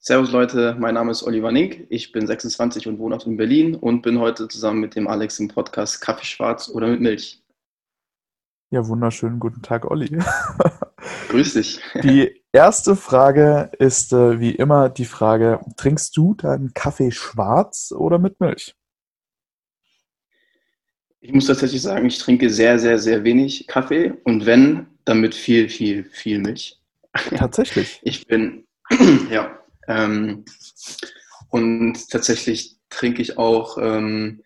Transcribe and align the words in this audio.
Servus 0.00 0.30
Leute, 0.30 0.76
mein 0.78 0.94
Name 0.94 1.10
ist 1.10 1.24
Oliver 1.24 1.50
Nink, 1.50 1.86
ich 1.90 2.12
bin 2.12 2.24
26 2.24 2.86
und 2.86 3.00
wohne 3.00 3.16
auch 3.16 3.26
in 3.26 3.36
Berlin 3.36 3.74
und 3.74 4.02
bin 4.02 4.20
heute 4.20 4.46
zusammen 4.46 4.80
mit 4.80 4.94
dem 4.94 5.08
Alex 5.08 5.40
im 5.40 5.48
Podcast 5.48 6.00
Kaffee 6.00 6.24
schwarz 6.24 6.68
oder 6.68 6.86
mit 6.86 7.00
Milch. 7.00 7.42
Ja, 8.70 8.86
wunderschönen 8.86 9.40
guten 9.40 9.60
Tag, 9.60 9.90
Olli. 9.90 10.08
Grüß 11.30 11.54
dich. 11.54 11.80
Die 12.04 12.42
erste 12.52 12.94
Frage 12.94 13.72
ist 13.80 14.12
äh, 14.12 14.38
wie 14.38 14.52
immer 14.52 14.88
die 14.88 15.04
Frage, 15.04 15.60
trinkst 15.76 16.16
du 16.16 16.34
deinen 16.34 16.72
Kaffee 16.74 17.10
schwarz 17.10 17.92
oder 17.94 18.20
mit 18.20 18.38
Milch? 18.38 18.76
Ich 21.18 21.32
muss 21.32 21.46
tatsächlich 21.46 21.82
sagen, 21.82 22.06
ich 22.06 22.18
trinke 22.18 22.50
sehr, 22.50 22.78
sehr, 22.78 23.00
sehr 23.00 23.24
wenig 23.24 23.66
Kaffee 23.66 24.14
und 24.22 24.46
wenn, 24.46 24.86
dann 25.04 25.20
mit 25.20 25.34
viel, 25.34 25.68
viel, 25.68 26.04
viel 26.04 26.38
Milch. 26.38 26.80
Tatsächlich. 27.34 27.98
Ich 28.04 28.28
bin, 28.28 28.64
ja, 29.30 29.57
ähm, 29.88 30.44
und 31.50 32.08
tatsächlich 32.10 32.76
trinke 32.90 33.22
ich 33.22 33.38
auch 33.38 33.78
ähm, 33.78 34.42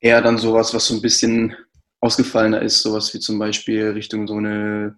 eher 0.00 0.20
dann 0.20 0.38
sowas, 0.38 0.74
was 0.74 0.86
so 0.86 0.94
ein 0.94 1.02
bisschen 1.02 1.56
ausgefallener 2.00 2.60
ist, 2.60 2.82
sowas 2.82 3.14
wie 3.14 3.20
zum 3.20 3.38
Beispiel 3.38 3.90
Richtung 3.90 4.26
so 4.26 4.36
eine, 4.36 4.96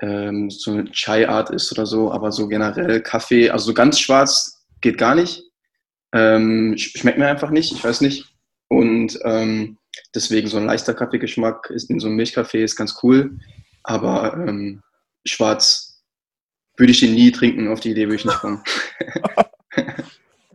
ähm, 0.00 0.50
so 0.50 0.72
eine 0.72 0.90
Chai-Art 0.90 1.50
ist 1.50 1.70
oder 1.72 1.86
so, 1.86 2.10
aber 2.10 2.32
so 2.32 2.48
generell 2.48 3.02
Kaffee, 3.02 3.50
also 3.50 3.66
so 3.66 3.74
ganz 3.74 4.00
schwarz 4.00 4.64
geht 4.80 4.96
gar 4.96 5.14
nicht. 5.14 5.44
Ähm, 6.12 6.74
schmeckt 6.76 7.18
mir 7.18 7.28
einfach 7.28 7.50
nicht, 7.50 7.72
ich 7.72 7.84
weiß 7.84 8.00
nicht. 8.00 8.34
Und 8.68 9.18
ähm, 9.24 9.78
deswegen 10.14 10.48
so 10.48 10.56
ein 10.56 10.66
leichter 10.66 10.94
Kaffeegeschmack 10.94 11.70
ist 11.70 11.90
in 11.90 12.00
so 12.00 12.06
einem 12.06 12.16
Milchkaffee 12.16 12.64
ist 12.64 12.76
ganz 12.76 12.98
cool, 13.02 13.38
aber 13.82 14.34
ähm, 14.34 14.82
schwarz 15.26 15.89
würde 16.80 16.92
ich 16.92 17.00
den 17.00 17.14
nie 17.14 17.30
trinken, 17.30 17.68
auf 17.68 17.80
die 17.80 17.92
Idee 17.92 18.06
würde 18.06 18.16
ich 18.16 18.24
nicht 18.24 18.40
kommen. 18.40 18.62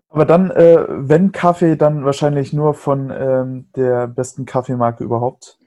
Aber 0.09 0.25
dann, 0.25 0.49
äh, 0.51 0.85
wenn 0.87 1.31
Kaffee, 1.31 1.75
dann 1.75 2.05
wahrscheinlich 2.05 2.53
nur 2.53 2.73
von 2.73 3.11
ähm, 3.11 3.67
der 3.75 4.07
besten 4.07 4.45
Kaffeemarke 4.45 5.03
überhaupt. 5.03 5.57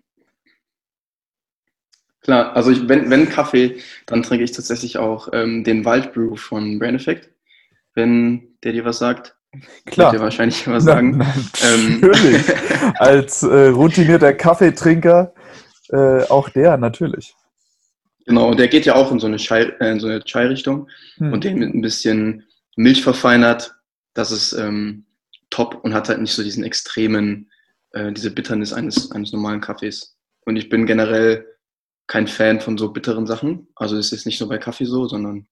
Klar, 2.22 2.56
also 2.56 2.70
ich, 2.70 2.88
wenn, 2.88 3.10
wenn 3.10 3.28
Kaffee, 3.28 3.76
dann 4.06 4.22
trinke 4.22 4.44
ich 4.44 4.52
tatsächlich 4.52 4.98
auch 4.98 5.28
ähm, 5.32 5.64
den 5.64 5.84
Waldbrew 5.84 6.36
von 6.36 6.78
Brain 6.78 6.94
Effect, 6.94 7.30
wenn 7.94 8.56
der 8.62 8.72
dir 8.72 8.84
was 8.84 8.98
sagt. 8.98 9.36
Klar. 9.86 10.12
Wird 10.12 10.20
dir 10.20 10.24
wahrscheinlich 10.24 10.66
was 10.68 10.84
sagen. 10.84 11.24
Ähm. 11.62 12.00
natürlich. 12.00 12.44
Als 12.98 13.42
äh, 13.42 13.68
routinierter 13.68 14.32
Kaffeetrinker 14.32 15.32
äh, 15.90 16.22
auch 16.24 16.48
der, 16.48 16.76
natürlich. 16.76 17.34
Genau, 18.28 18.52
der 18.52 18.68
geht 18.68 18.84
ja 18.84 18.94
auch 18.94 19.10
in 19.10 19.18
so 19.18 19.26
eine 19.26 19.38
Chai, 19.38 19.62
äh, 19.80 19.98
so 19.98 20.06
eine 20.06 20.22
Chai-Richtung 20.22 20.90
hm. 21.16 21.32
und 21.32 21.44
den 21.44 21.58
mit 21.58 21.74
ein 21.74 21.80
bisschen 21.80 22.44
Milch 22.76 23.02
verfeinert. 23.02 23.74
Das 24.12 24.30
ist 24.30 24.52
ähm, 24.52 25.06
top 25.48 25.82
und 25.82 25.94
hat 25.94 26.10
halt 26.10 26.20
nicht 26.20 26.34
so 26.34 26.42
diesen 26.42 26.62
extremen, 26.62 27.50
äh, 27.92 28.12
diese 28.12 28.30
Bitternis 28.30 28.74
eines, 28.74 29.10
eines 29.12 29.32
normalen 29.32 29.62
Kaffees. 29.62 30.18
Und 30.44 30.56
ich 30.56 30.68
bin 30.68 30.84
generell 30.84 31.46
kein 32.06 32.26
Fan 32.26 32.60
von 32.60 32.76
so 32.76 32.92
bitteren 32.92 33.26
Sachen. 33.26 33.68
Also 33.74 33.96
es 33.96 34.12
ist 34.12 34.26
nicht 34.26 34.40
nur 34.40 34.50
bei 34.50 34.58
Kaffee 34.58 34.84
so, 34.84 35.08
sondern 35.08 35.46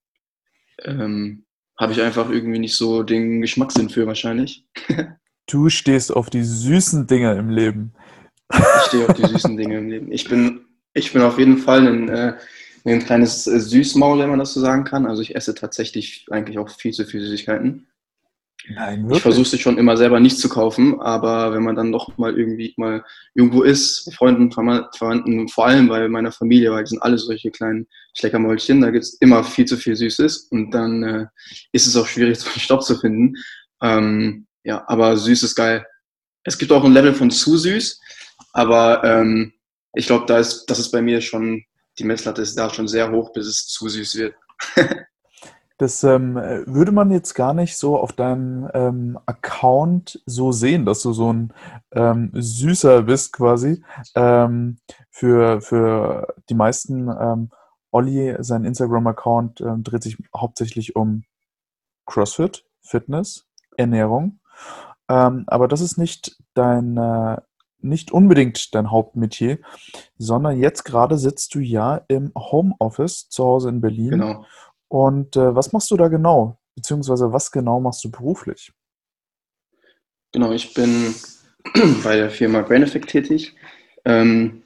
ähm, 0.84 1.46
habe 1.78 1.92
ich 1.92 2.02
einfach 2.02 2.28
irgendwie 2.28 2.58
nicht 2.58 2.76
so 2.76 3.02
den 3.02 3.40
Geschmackssinn 3.40 3.88
für 3.88 4.06
wahrscheinlich. 4.06 4.66
du 5.46 5.70
stehst 5.70 6.14
auf 6.14 6.28
die 6.28 6.44
süßen 6.44 7.06
Dinge 7.06 7.36
im 7.36 7.48
Leben. 7.48 7.94
Ich 8.52 8.88
stehe 8.88 9.08
auf 9.08 9.16
die 9.16 9.26
süßen 9.26 9.56
Dinge 9.56 9.78
im 9.78 9.88
Leben. 9.88 10.12
Ich 10.12 10.28
bin, 10.28 10.66
ich 10.92 11.14
bin 11.14 11.22
auf 11.22 11.38
jeden 11.38 11.56
Fall 11.56 11.86
ein 11.86 12.08
äh, 12.10 12.36
ein 12.92 13.04
kleines 13.04 13.46
äh, 13.46 13.58
Süßmaul, 13.58 14.18
wenn 14.18 14.30
man 14.30 14.38
das 14.38 14.54
so 14.54 14.60
sagen 14.60 14.84
kann. 14.84 15.06
Also 15.06 15.22
ich 15.22 15.34
esse 15.34 15.54
tatsächlich 15.54 16.26
eigentlich 16.30 16.58
auch 16.58 16.68
viel 16.68 16.92
zu 16.92 17.04
viel 17.04 17.20
Süßigkeiten. 17.20 17.86
Nein, 18.68 19.02
wirklich? 19.02 19.18
Ich 19.18 19.22
versuche 19.22 19.48
sie 19.48 19.58
schon 19.58 19.78
immer 19.78 19.96
selber 19.96 20.18
nicht 20.18 20.38
zu 20.38 20.48
kaufen, 20.48 21.00
aber 21.00 21.52
wenn 21.52 21.62
man 21.62 21.76
dann 21.76 21.92
doch 21.92 22.16
mal 22.18 22.36
irgendwie 22.36 22.74
mal 22.76 23.04
irgendwo 23.34 23.62
ist, 23.62 24.12
Freunden, 24.14 24.50
Verwandten, 24.50 25.48
vor 25.48 25.66
allem 25.66 25.88
bei 25.88 26.08
meiner 26.08 26.32
Familie, 26.32 26.72
weil 26.72 26.84
die 26.84 26.90
sind 26.90 27.02
alle 27.02 27.18
solche 27.18 27.50
kleinen 27.50 27.86
Schleckermäulchen, 28.14 28.80
da 28.80 28.90
gibt 28.90 29.04
es 29.04 29.14
immer 29.14 29.44
viel 29.44 29.66
zu 29.66 29.76
viel 29.76 29.94
Süßes 29.94 30.48
und 30.50 30.72
dann 30.72 31.02
äh, 31.02 31.26
ist 31.72 31.86
es 31.86 31.96
auch 31.96 32.06
schwierig, 32.06 32.38
so 32.40 32.48
einen 32.48 32.60
Stopp 32.60 32.82
zu 32.82 32.96
finden. 32.96 33.34
Ähm, 33.82 34.46
ja, 34.64 34.84
aber 34.88 35.16
süß 35.16 35.44
ist 35.44 35.54
geil. 35.54 35.86
Es 36.42 36.58
gibt 36.58 36.72
auch 36.72 36.84
ein 36.84 36.92
Level 36.92 37.14
von 37.14 37.30
zu 37.30 37.56
süß, 37.56 38.00
aber 38.52 39.04
ähm, 39.04 39.52
ich 39.94 40.06
glaube, 40.06 40.26
da 40.26 40.38
ist, 40.38 40.66
das 40.66 40.78
ist 40.78 40.90
bei 40.90 41.02
mir 41.02 41.20
schon 41.20 41.64
die 41.98 42.04
Messlatte 42.04 42.42
ist 42.42 42.58
da 42.58 42.70
schon 42.70 42.88
sehr 42.88 43.10
hoch, 43.10 43.32
bis 43.32 43.46
es 43.46 43.66
zu 43.66 43.88
süß 43.88 44.16
wird. 44.16 44.34
das 45.78 46.02
ähm, 46.04 46.34
würde 46.34 46.92
man 46.92 47.10
jetzt 47.10 47.34
gar 47.34 47.54
nicht 47.54 47.76
so 47.76 47.98
auf 47.98 48.12
deinem 48.12 48.68
ähm, 48.72 49.18
Account 49.26 50.22
so 50.26 50.52
sehen, 50.52 50.84
dass 50.86 51.02
du 51.02 51.12
so 51.12 51.32
ein 51.32 51.52
ähm, 51.92 52.30
Süßer 52.34 53.02
bist 53.02 53.32
quasi. 53.32 53.82
Ähm, 54.14 54.78
für, 55.10 55.60
für 55.60 56.34
die 56.48 56.54
meisten, 56.54 57.08
ähm, 57.08 57.50
Olli, 57.90 58.36
sein 58.40 58.64
Instagram-Account 58.64 59.60
ähm, 59.60 59.82
dreht 59.82 60.02
sich 60.02 60.18
hauptsächlich 60.34 60.96
um 60.96 61.24
CrossFit, 62.06 62.64
Fitness, 62.82 63.46
Ernährung. 63.76 64.38
aber 65.08 65.68
das 65.68 65.80
ist 65.80 65.98
nicht 65.98 66.36
dein, 66.54 66.96
äh, 66.96 67.36
nicht 67.80 68.10
unbedingt 68.10 68.74
dein 68.74 68.90
Hauptmetier, 68.90 69.58
sondern 70.18 70.60
jetzt 70.60 70.84
gerade 70.84 71.18
sitzt 71.18 71.54
du 71.54 71.60
ja 71.60 72.04
im 72.08 72.32
Homeoffice 72.36 73.28
zu 73.28 73.44
Hause 73.44 73.68
in 73.68 73.80
Berlin. 73.80 74.10
Genau. 74.10 74.46
Und 74.88 75.36
äh, 75.36 75.54
was 75.54 75.72
machst 75.72 75.90
du 75.90 75.96
da 75.96 76.08
genau? 76.08 76.58
Beziehungsweise 76.74 77.32
was 77.32 77.50
genau 77.50 77.80
machst 77.80 78.04
du 78.04 78.10
beruflich? 78.10 78.72
Genau, 80.32 80.52
ich 80.52 80.74
bin 80.74 81.14
bei 82.04 82.16
der 82.16 82.30
Firma 82.30 82.62
Brand 82.62 82.84
Effect 82.84 83.08
tätig 83.08 83.54
ähm, 84.04 84.62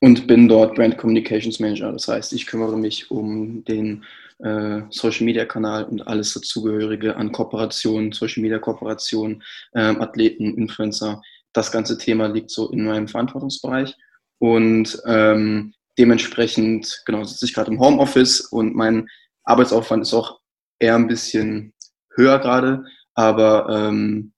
und 0.00 0.26
bin 0.26 0.48
dort 0.48 0.74
Brand 0.74 0.98
Communications 0.98 1.60
Manager. 1.60 1.92
Das 1.92 2.08
heißt, 2.08 2.32
ich 2.32 2.46
kümmere 2.46 2.76
mich 2.76 3.10
um 3.10 3.64
den 3.64 4.04
äh, 4.38 4.82
Social 4.90 5.24
Media 5.24 5.44
Kanal 5.44 5.84
und 5.84 6.06
alles 6.06 6.34
dazugehörige 6.34 7.16
an 7.16 7.32
Kooperationen, 7.32 8.12
Social 8.12 8.42
Media 8.42 8.58
Kooperationen, 8.58 9.42
ähm, 9.74 10.00
Athleten, 10.00 10.56
Influencer, 10.56 11.22
das 11.52 11.72
ganze 11.72 11.98
Thema 11.98 12.26
liegt 12.26 12.50
so 12.50 12.70
in 12.70 12.84
meinem 12.84 13.08
Verantwortungsbereich. 13.08 13.96
Und 14.38 15.00
ähm, 15.06 15.74
dementsprechend, 15.98 17.02
genau, 17.04 17.24
sitze 17.24 17.44
ich 17.44 17.54
gerade 17.54 17.70
im 17.70 17.80
Homeoffice 17.80 18.40
und 18.40 18.74
mein 18.74 19.08
Arbeitsaufwand 19.44 20.02
ist 20.02 20.14
auch 20.14 20.40
eher 20.78 20.94
ein 20.94 21.08
bisschen 21.08 21.74
höher 22.14 22.38
gerade. 22.38 22.84
Aber 23.14 23.68
ähm, 23.68 24.32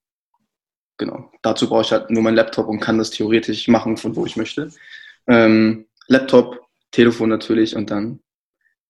genau, 0.99 1.31
dazu 1.43 1.69
brauche 1.69 1.83
ich 1.83 1.93
halt 1.93 2.11
nur 2.11 2.23
meinen 2.23 2.37
Laptop 2.37 2.69
und 2.69 2.81
kann 2.81 2.99
das 2.99 3.11
theoretisch 3.11 3.69
machen, 3.69 3.97
von 3.97 4.17
wo 4.17 4.27
ich 4.27 4.37
möchte. 4.37 4.71
Ähm, 5.27 5.87
Laptop, 6.09 6.67
Telefon 6.91 7.29
natürlich 7.29 7.77
und 7.77 7.91
dann 7.91 8.21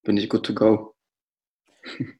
bin 0.03 0.17
ich 0.17 0.29
good 0.29 0.45
to 0.47 0.55
go. 0.55 0.95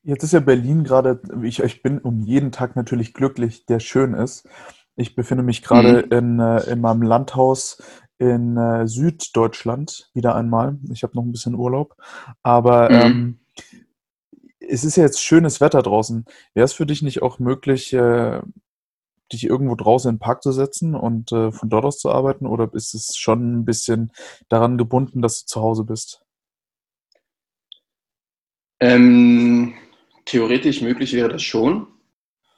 Jetzt 0.03 0.25
ist 0.25 0.33
ja 0.33 0.41
Berlin 0.41 0.85
gerade, 0.85 1.21
ich, 1.45 1.61
ich 1.61 1.83
bin 1.83 1.99
um 1.99 2.21
jeden 2.21 2.53
Tag 2.53 2.77
natürlich 2.77 3.15
glücklich, 3.15 3.65
der 3.67 3.81
schön 3.81 4.15
ist. 4.15 4.49
Ich 4.97 5.15
befinde 5.15 5.43
mich 5.43 5.63
gerade 5.63 6.05
mhm. 6.07 6.13
in, 6.13 6.41
äh, 6.41 6.71
in 6.71 6.81
meinem 6.81 7.03
Landhaus 7.03 7.83
in 8.19 8.57
äh, 8.57 8.87
Süddeutschland 8.87 10.11
wieder 10.15 10.37
einmal. 10.37 10.79
Ich 10.93 11.03
habe 11.03 11.17
noch 11.17 11.25
ein 11.25 11.33
bisschen 11.33 11.55
Urlaub. 11.55 11.97
Aber 12.43 12.91
mhm. 12.91 12.97
ähm, 13.01 13.41
es 14.61 14.85
ist 14.85 14.97
ja 14.97 15.05
jetzt 15.05 15.21
schönes 15.21 15.61
Wetter 15.61 15.83
draußen. 15.83 16.25
Wäre 16.55 16.65
es 16.65 16.73
für 16.73 16.87
dich 16.87 17.03
nicht 17.03 17.23
auch 17.23 17.39
möglich, 17.39 17.93
äh, 17.93 18.41
dich 19.33 19.45
irgendwo 19.45 19.75
draußen 19.75 20.11
in 20.11 20.17
den 20.17 20.21
Park 20.21 20.43
zu 20.43 20.53
setzen 20.53 20.95
und 20.95 21.33
äh, 21.33 21.51
von 21.51 21.69
dort 21.69 21.85
aus 21.85 21.99
zu 21.99 22.11
arbeiten? 22.11 22.47
Oder 22.47 22.71
ist 22.75 22.95
es 22.95 23.17
schon 23.17 23.61
ein 23.61 23.65
bisschen 23.65 24.13
daran 24.49 24.79
gebunden, 24.79 25.21
dass 25.21 25.41
du 25.41 25.47
zu 25.47 25.63
Hause 25.63 25.85
bist? 25.85 26.25
Ähm, 28.79 29.75
theoretisch 30.27 30.81
möglich 30.83 31.13
wäre 31.13 31.29
das 31.29 31.43
schon 31.43 31.87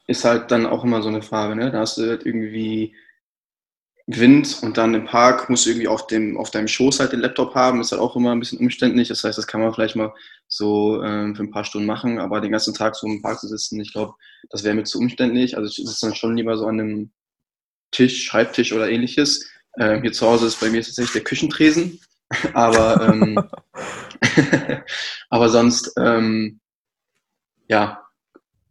ist 0.06 0.24
halt 0.24 0.50
dann 0.50 0.66
auch 0.66 0.84
immer 0.84 1.02
so 1.02 1.08
eine 1.08 1.22
Frage. 1.22 1.56
Ne? 1.56 1.70
Da 1.70 1.80
hast 1.80 1.98
du 1.98 2.08
halt 2.08 2.26
irgendwie 2.26 2.94
Wind 4.06 4.58
und 4.62 4.76
dann 4.76 4.94
im 4.94 5.06
Park 5.06 5.48
musst 5.48 5.64
du 5.64 5.70
irgendwie 5.70 5.88
auf, 5.88 6.06
dem, 6.06 6.36
auf 6.36 6.50
deinem 6.50 6.68
Schoß 6.68 7.00
halt 7.00 7.12
den 7.12 7.20
Laptop 7.20 7.54
haben. 7.54 7.80
Ist 7.80 7.92
halt 7.92 8.02
auch 8.02 8.16
immer 8.16 8.32
ein 8.32 8.40
bisschen 8.40 8.58
umständlich. 8.58 9.08
Das 9.08 9.24
heißt, 9.24 9.38
das 9.38 9.46
kann 9.46 9.62
man 9.62 9.72
vielleicht 9.72 9.96
mal 9.96 10.12
so 10.46 11.02
ähm, 11.02 11.34
für 11.34 11.42
ein 11.42 11.50
paar 11.50 11.64
Stunden 11.64 11.86
machen, 11.86 12.18
aber 12.18 12.42
den 12.42 12.52
ganzen 12.52 12.74
Tag 12.74 12.96
so 12.96 13.06
im 13.06 13.22
Park 13.22 13.40
zu 13.40 13.48
sitzen, 13.48 13.80
ich 13.80 13.92
glaube, 13.92 14.14
das 14.50 14.62
wäre 14.62 14.74
mir 14.74 14.84
zu 14.84 14.98
umständlich. 14.98 15.56
Also 15.56 15.68
ich 15.68 15.76
sitze 15.76 16.06
dann 16.06 16.14
schon 16.14 16.36
lieber 16.36 16.56
so 16.58 16.66
an 16.66 16.80
einem 16.80 17.12
Tisch, 17.92 18.24
Schreibtisch 18.24 18.72
oder 18.72 18.90
ähnliches. 18.90 19.48
Ähm, 19.78 20.02
hier 20.02 20.12
zu 20.12 20.26
Hause 20.26 20.46
ist 20.46 20.60
bei 20.60 20.68
mir 20.68 20.82
tatsächlich 20.82 21.12
der 21.12 21.24
Küchentresen. 21.24 21.98
aber, 22.52 23.08
ähm, 23.08 23.42
aber 25.30 25.48
sonst, 25.48 25.92
ähm, 25.98 26.60
ja, 27.68 28.03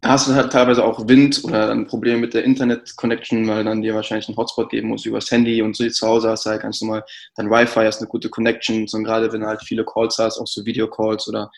hast 0.03 0.27
du 0.27 0.33
halt 0.33 0.51
teilweise 0.51 0.83
auch 0.83 1.07
Wind 1.07 1.43
oder 1.43 1.71
ein 1.71 1.87
Problem 1.87 2.19
mit 2.19 2.33
der 2.33 2.43
Internet-Connection, 2.43 3.47
weil 3.47 3.63
dann 3.63 3.81
dir 3.81 3.95
wahrscheinlich 3.95 4.27
einen 4.27 4.37
Hotspot 4.37 4.69
geben 4.69 4.89
muss 4.89 5.05
übers 5.05 5.31
Handy 5.31 5.61
und 5.61 5.75
so 5.75 5.87
zu 5.87 6.07
Hause 6.07 6.29
hast 6.29 6.45
du 6.45 6.49
halt 6.49 6.61
ganz 6.61 6.81
normal 6.81 7.03
dein 7.35 7.49
Wi-Fi, 7.49 7.85
hast 7.85 7.99
eine 7.99 8.09
gute 8.09 8.29
Connection 8.29 8.85
und 8.91 9.03
gerade 9.03 9.31
wenn 9.31 9.41
du 9.41 9.47
halt 9.47 9.61
viele 9.61 9.85
Calls 9.85 10.17
hast, 10.17 10.39
auch 10.39 10.47
so 10.47 10.65
Video-Calls 10.65 11.27
oder 11.27 11.49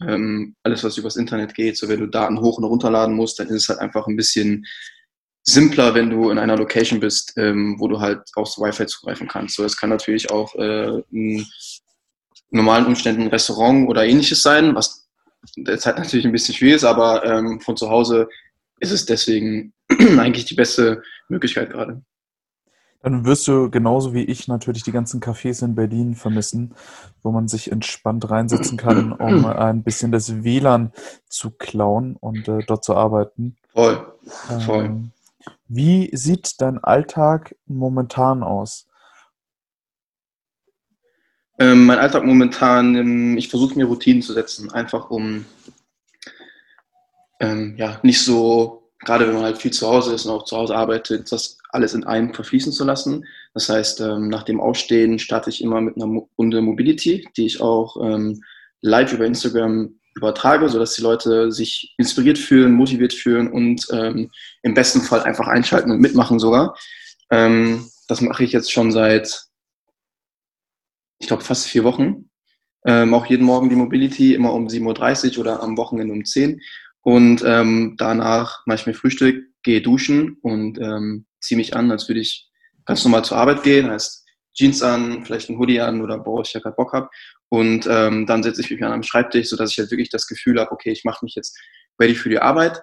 ähm, 0.00 0.54
alles, 0.62 0.84
was 0.84 0.98
übers 0.98 1.16
Internet 1.16 1.54
geht. 1.54 1.76
So, 1.76 1.88
wenn 1.88 2.00
du 2.00 2.06
Daten 2.06 2.40
hoch 2.40 2.58
und 2.58 2.64
runterladen 2.64 3.14
musst, 3.14 3.38
dann 3.38 3.48
ist 3.48 3.62
es 3.62 3.68
halt 3.68 3.80
einfach 3.80 4.06
ein 4.06 4.16
bisschen 4.16 4.64
simpler, 5.42 5.94
wenn 5.94 6.10
du 6.10 6.30
in 6.30 6.38
einer 6.38 6.56
Location 6.56 7.00
bist, 7.00 7.34
ähm, 7.36 7.76
wo 7.78 7.88
du 7.88 8.00
halt 8.00 8.20
aufs 8.34 8.58
Wi-Fi 8.58 8.86
zugreifen 8.86 9.28
kannst. 9.28 9.56
So, 9.56 9.62
das 9.62 9.76
kann 9.76 9.90
natürlich 9.90 10.30
auch 10.30 10.54
äh, 10.56 11.02
in 11.10 11.46
normalen 12.50 12.86
Umständen 12.86 13.22
ein 13.22 13.28
Restaurant 13.28 13.88
oder 13.88 14.04
ähnliches 14.04 14.42
sein, 14.42 14.74
was 14.74 15.03
derzeit 15.56 15.98
natürlich 15.98 16.26
ein 16.26 16.32
bisschen 16.32 16.54
schwierig 16.54 16.76
ist, 16.76 16.84
aber 16.84 17.24
ähm, 17.24 17.60
von 17.60 17.76
zu 17.76 17.90
Hause 17.90 18.28
ist 18.80 18.92
es 18.92 19.06
deswegen 19.06 19.72
eigentlich 19.88 20.44
die 20.44 20.54
beste 20.54 21.02
Möglichkeit 21.28 21.70
gerade. 21.70 22.02
Dann 23.02 23.26
wirst 23.26 23.46
du 23.48 23.70
genauso 23.70 24.14
wie 24.14 24.24
ich 24.24 24.48
natürlich 24.48 24.82
die 24.82 24.92
ganzen 24.92 25.20
Cafés 25.20 25.62
in 25.62 25.74
Berlin 25.74 26.14
vermissen, 26.14 26.74
wo 27.22 27.32
man 27.32 27.48
sich 27.48 27.70
entspannt 27.70 28.30
reinsetzen 28.30 28.78
kann, 28.78 29.12
um 29.12 29.44
ein 29.46 29.82
bisschen 29.82 30.10
das 30.10 30.42
WLAN 30.42 30.90
zu 31.28 31.50
klauen 31.50 32.16
und 32.16 32.48
äh, 32.48 32.60
dort 32.66 32.82
zu 32.82 32.94
arbeiten. 32.94 33.56
Voll, 33.74 34.06
voll. 34.64 34.84
Ähm, 34.86 35.10
wie 35.68 36.16
sieht 36.16 36.62
dein 36.62 36.82
Alltag 36.82 37.54
momentan 37.66 38.42
aus? 38.42 38.86
Ähm, 41.64 41.86
mein 41.86 41.98
Alltag 41.98 42.26
momentan, 42.26 42.94
ähm, 42.94 43.38
ich 43.38 43.48
versuche 43.48 43.74
mir 43.74 43.86
Routinen 43.86 44.20
zu 44.20 44.34
setzen, 44.34 44.70
einfach 44.70 45.08
um 45.08 45.46
ähm, 47.40 47.74
ja, 47.78 47.98
nicht 48.02 48.22
so, 48.22 48.90
gerade 48.98 49.26
wenn 49.26 49.34
man 49.34 49.44
halt 49.44 49.56
viel 49.56 49.72
zu 49.72 49.88
Hause 49.88 50.12
ist 50.12 50.26
und 50.26 50.32
auch 50.32 50.44
zu 50.44 50.58
Hause 50.58 50.76
arbeitet, 50.76 51.32
das 51.32 51.56
alles 51.70 51.94
in 51.94 52.04
einem 52.04 52.34
verfließen 52.34 52.70
zu 52.70 52.84
lassen. 52.84 53.24
Das 53.54 53.70
heißt, 53.70 54.02
ähm, 54.02 54.28
nach 54.28 54.42
dem 54.42 54.60
Aufstehen 54.60 55.18
starte 55.18 55.48
ich 55.48 55.62
immer 55.62 55.80
mit 55.80 55.96
einer 55.96 56.20
Runde 56.36 56.60
Mobility, 56.60 57.26
die 57.34 57.46
ich 57.46 57.62
auch 57.62 57.96
ähm, 58.04 58.44
live 58.82 59.14
über 59.14 59.24
Instagram 59.24 59.94
übertrage, 60.16 60.68
sodass 60.68 60.94
die 60.94 61.02
Leute 61.02 61.50
sich 61.50 61.94
inspiriert 61.96 62.36
fühlen, 62.36 62.72
motiviert 62.72 63.14
fühlen 63.14 63.50
und 63.50 63.86
ähm, 63.90 64.30
im 64.62 64.74
besten 64.74 65.00
Fall 65.00 65.22
einfach 65.22 65.48
einschalten 65.48 65.90
und 65.90 66.00
mitmachen 66.00 66.38
sogar. 66.38 66.76
Das 67.30 68.20
mache 68.20 68.44
ich 68.44 68.52
jetzt 68.52 68.70
schon 68.70 68.92
seit, 68.92 69.46
ich 71.24 71.28
glaube, 71.28 71.42
fast 71.42 71.66
vier 71.66 71.84
Wochen. 71.84 72.28
Ähm, 72.86 73.14
auch 73.14 73.24
jeden 73.24 73.46
Morgen 73.46 73.70
die 73.70 73.76
Mobility, 73.76 74.34
immer 74.34 74.52
um 74.52 74.66
7.30 74.66 75.32
Uhr 75.32 75.40
oder 75.40 75.62
am 75.62 75.78
Wochenende 75.78 76.12
um 76.12 76.24
10 76.24 76.54
Uhr. 76.54 76.60
Und 77.00 77.42
ähm, 77.44 77.94
danach 77.98 78.62
mache 78.66 78.80
ich 78.80 78.86
mir 78.86 78.94
Frühstück, 78.94 79.42
gehe 79.62 79.80
duschen 79.80 80.36
und 80.42 80.78
ähm, 80.78 81.26
ziehe 81.40 81.56
mich 81.56 81.74
an, 81.74 81.90
als 81.90 82.08
würde 82.08 82.20
ich 82.20 82.50
ganz 82.84 83.02
normal 83.04 83.24
zur 83.24 83.38
Arbeit 83.38 83.62
gehen. 83.62 83.90
Heißt 83.90 84.26
Jeans 84.54 84.82
an, 84.82 85.24
vielleicht 85.24 85.48
ein 85.48 85.58
Hoodie 85.58 85.80
an 85.80 86.02
oder 86.02 86.24
worauf 86.24 86.46
ich 86.46 86.52
ja 86.52 86.60
gerade 86.60 86.76
Bock 86.76 86.92
habe. 86.92 87.08
Und 87.48 87.86
ähm, 87.90 88.26
dann 88.26 88.42
setze 88.42 88.60
ich 88.60 88.70
mich 88.70 88.84
an 88.84 88.92
am 88.92 89.02
Schreibtisch, 89.02 89.48
sodass 89.48 89.72
ich 89.72 89.78
halt 89.78 89.90
wirklich 89.90 90.10
das 90.10 90.26
Gefühl 90.26 90.60
habe, 90.60 90.72
okay, 90.72 90.92
ich 90.92 91.04
mache 91.04 91.24
mich 91.24 91.34
jetzt 91.34 91.58
ready 91.98 92.14
für 92.14 92.28
die 92.28 92.38
Arbeit, 92.38 92.82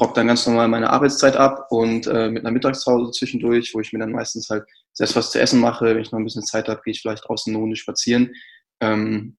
rock 0.00 0.14
dann 0.14 0.26
ganz 0.26 0.46
normal 0.46 0.68
meine 0.68 0.90
Arbeitszeit 0.90 1.36
ab 1.36 1.66
und 1.70 2.06
äh, 2.06 2.30
mit 2.30 2.44
einer 2.44 2.52
Mittagspause 2.52 3.12
zwischendurch, 3.12 3.74
wo 3.74 3.80
ich 3.80 3.92
mir 3.92 3.98
dann 3.98 4.12
meistens 4.12 4.48
halt 4.48 4.64
selbst 4.92 5.16
was 5.16 5.30
zu 5.30 5.40
essen 5.40 5.60
mache. 5.60 5.86
Wenn 5.86 6.00
ich 6.00 6.10
noch 6.10 6.18
ein 6.18 6.24
bisschen 6.24 6.42
Zeit 6.42 6.68
habe, 6.68 6.80
gehe 6.84 6.92
ich 6.92 7.00
vielleicht 7.00 7.28
draußen 7.28 7.52
eine 7.52 7.60
Runde 7.60 7.76
spazieren, 7.76 8.32
ähm, 8.80 9.36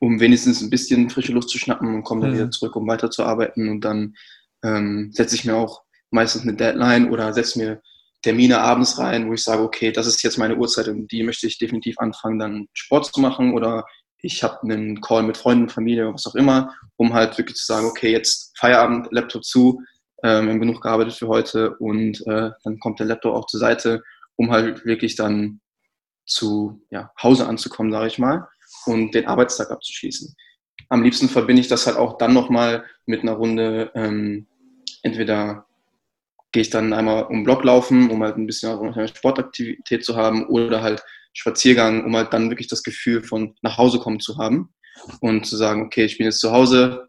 um 0.00 0.20
wenigstens 0.20 0.62
ein 0.62 0.70
bisschen 0.70 1.10
frische 1.10 1.32
Luft 1.32 1.50
zu 1.50 1.58
schnappen 1.58 1.94
und 1.94 2.04
komme 2.04 2.22
dann 2.22 2.30
mhm. 2.30 2.34
wieder 2.34 2.50
zurück, 2.50 2.76
um 2.76 2.86
weiterzuarbeiten. 2.86 3.68
Und 3.68 3.80
dann 3.82 4.14
ähm, 4.64 5.10
setze 5.12 5.34
ich 5.34 5.44
mir 5.44 5.56
auch 5.56 5.82
meistens 6.10 6.42
eine 6.42 6.54
Deadline 6.54 7.10
oder 7.10 7.32
setze 7.32 7.58
mir 7.58 7.82
Termine 8.22 8.60
abends 8.60 8.98
rein, 8.98 9.28
wo 9.28 9.32
ich 9.32 9.42
sage, 9.42 9.62
okay, 9.62 9.90
das 9.90 10.06
ist 10.06 10.22
jetzt 10.22 10.38
meine 10.38 10.56
Uhrzeit 10.56 10.86
und 10.86 11.10
die 11.10 11.24
möchte 11.24 11.48
ich 11.48 11.58
definitiv 11.58 11.98
anfangen, 11.98 12.38
dann 12.38 12.68
Sport 12.72 13.06
zu 13.12 13.20
machen 13.20 13.52
oder 13.52 13.84
ich 14.22 14.42
habe 14.42 14.62
einen 14.62 15.00
Call 15.00 15.24
mit 15.24 15.36
Freunden, 15.36 15.68
Familie, 15.68 16.12
was 16.12 16.26
auch 16.26 16.36
immer, 16.36 16.74
um 16.96 17.12
halt 17.12 17.36
wirklich 17.36 17.56
zu 17.56 17.66
sagen, 17.66 17.86
okay, 17.86 18.10
jetzt 18.10 18.56
Feierabend, 18.56 19.08
Laptop 19.10 19.44
zu, 19.44 19.82
ähm, 20.22 20.46
wir 20.46 20.52
haben 20.52 20.60
genug 20.60 20.80
gearbeitet 20.80 21.14
für 21.14 21.28
heute 21.28 21.76
und 21.78 22.24
äh, 22.26 22.50
dann 22.62 22.78
kommt 22.78 23.00
der 23.00 23.06
Laptop 23.06 23.34
auch 23.34 23.46
zur 23.46 23.60
Seite, 23.60 24.02
um 24.36 24.50
halt 24.50 24.84
wirklich 24.86 25.16
dann 25.16 25.60
zu 26.24 26.80
ja, 26.90 27.10
Hause 27.20 27.46
anzukommen, 27.46 27.92
sage 27.92 28.06
ich 28.06 28.18
mal, 28.18 28.48
und 28.86 29.14
den 29.14 29.26
Arbeitstag 29.26 29.70
abzuschließen. 29.70 30.34
Am 30.88 31.02
liebsten 31.02 31.28
verbinde 31.28 31.60
ich 31.60 31.68
das 31.68 31.86
halt 31.86 31.96
auch 31.96 32.16
dann 32.18 32.32
nochmal 32.32 32.84
mit 33.06 33.22
einer 33.22 33.32
Runde 33.32 33.90
ähm, 33.94 34.46
entweder 35.02 35.66
gehe 36.52 36.62
ich 36.62 36.70
dann 36.70 36.92
einmal 36.92 37.24
um 37.24 37.44
Block 37.44 37.64
laufen, 37.64 38.10
um 38.10 38.22
halt 38.22 38.36
ein 38.36 38.46
bisschen 38.46 38.78
eine 38.78 39.08
Sportaktivität 39.08 40.04
zu 40.04 40.16
haben 40.16 40.46
oder 40.46 40.82
halt 40.82 41.02
Spaziergang, 41.32 42.04
um 42.04 42.16
halt 42.16 42.32
dann 42.32 42.50
wirklich 42.50 42.68
das 42.68 42.82
Gefühl 42.82 43.22
von 43.22 43.54
nach 43.62 43.78
Hause 43.78 43.98
kommen 43.98 44.20
zu 44.20 44.38
haben 44.38 44.72
und 45.20 45.46
zu 45.46 45.56
sagen, 45.56 45.82
okay, 45.82 46.04
ich 46.04 46.18
bin 46.18 46.26
jetzt 46.26 46.40
zu 46.40 46.52
Hause, 46.52 47.08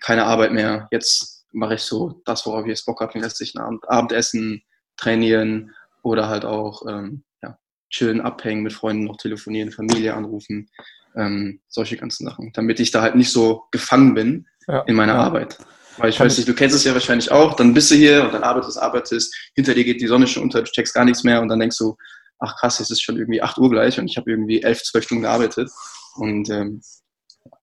keine 0.00 0.24
Arbeit 0.24 0.52
mehr, 0.52 0.88
jetzt 0.90 1.44
mache 1.52 1.74
ich 1.74 1.82
so 1.82 2.20
das, 2.24 2.44
worauf 2.46 2.64
ich 2.64 2.70
jetzt 2.70 2.86
Bock 2.86 3.00
habe, 3.00 3.12
den 3.12 3.22
restlichen 3.22 3.58
Abend, 3.58 3.88
Abendessen, 3.88 4.62
trainieren 4.96 5.72
oder 6.02 6.28
halt 6.28 6.44
auch 6.44 6.82
ähm, 6.88 7.24
ja, 7.42 7.58
chillen, 7.90 8.20
abhängen, 8.20 8.62
mit 8.62 8.72
Freunden 8.72 9.04
noch 9.04 9.16
telefonieren, 9.16 9.70
Familie 9.70 10.14
anrufen, 10.14 10.68
ähm, 11.16 11.60
solche 11.68 11.96
ganzen 11.96 12.26
Sachen, 12.26 12.52
damit 12.54 12.80
ich 12.80 12.90
da 12.90 13.02
halt 13.02 13.14
nicht 13.14 13.30
so 13.30 13.64
gefangen 13.70 14.14
bin 14.14 14.46
ja, 14.66 14.80
in 14.80 14.94
meiner 14.94 15.14
ja. 15.14 15.20
Arbeit. 15.20 15.58
Weil 15.98 16.08
ich 16.08 16.16
Kann 16.16 16.26
weiß 16.26 16.38
nicht, 16.38 16.48
du 16.48 16.54
kennst 16.54 16.74
es 16.74 16.84
ja 16.84 16.94
wahrscheinlich 16.94 17.30
auch, 17.30 17.54
dann 17.54 17.74
bist 17.74 17.90
du 17.90 17.94
hier 17.94 18.24
und 18.24 18.32
dann 18.32 18.42
arbeitest, 18.42 18.78
arbeitest, 18.78 19.34
hinter 19.54 19.74
dir 19.74 19.84
geht 19.84 20.00
die 20.00 20.06
Sonne 20.06 20.26
schon 20.26 20.42
unter, 20.42 20.62
du 20.62 20.70
checkst 20.70 20.94
gar 20.94 21.04
nichts 21.04 21.22
mehr 21.22 21.40
und 21.42 21.48
dann 21.48 21.60
denkst 21.60 21.76
du, 21.78 21.96
ach 22.38 22.56
krass, 22.56 22.78
jetzt 22.78 22.90
ist 22.90 23.02
schon 23.02 23.16
irgendwie 23.16 23.42
8 23.42 23.58
Uhr 23.58 23.70
gleich 23.70 23.98
und 23.98 24.06
ich 24.06 24.16
habe 24.16 24.30
irgendwie 24.30 24.62
11, 24.62 24.82
12 24.82 25.04
Stunden 25.04 25.22
gearbeitet. 25.22 25.70
Und 26.16 26.50
ähm, 26.50 26.80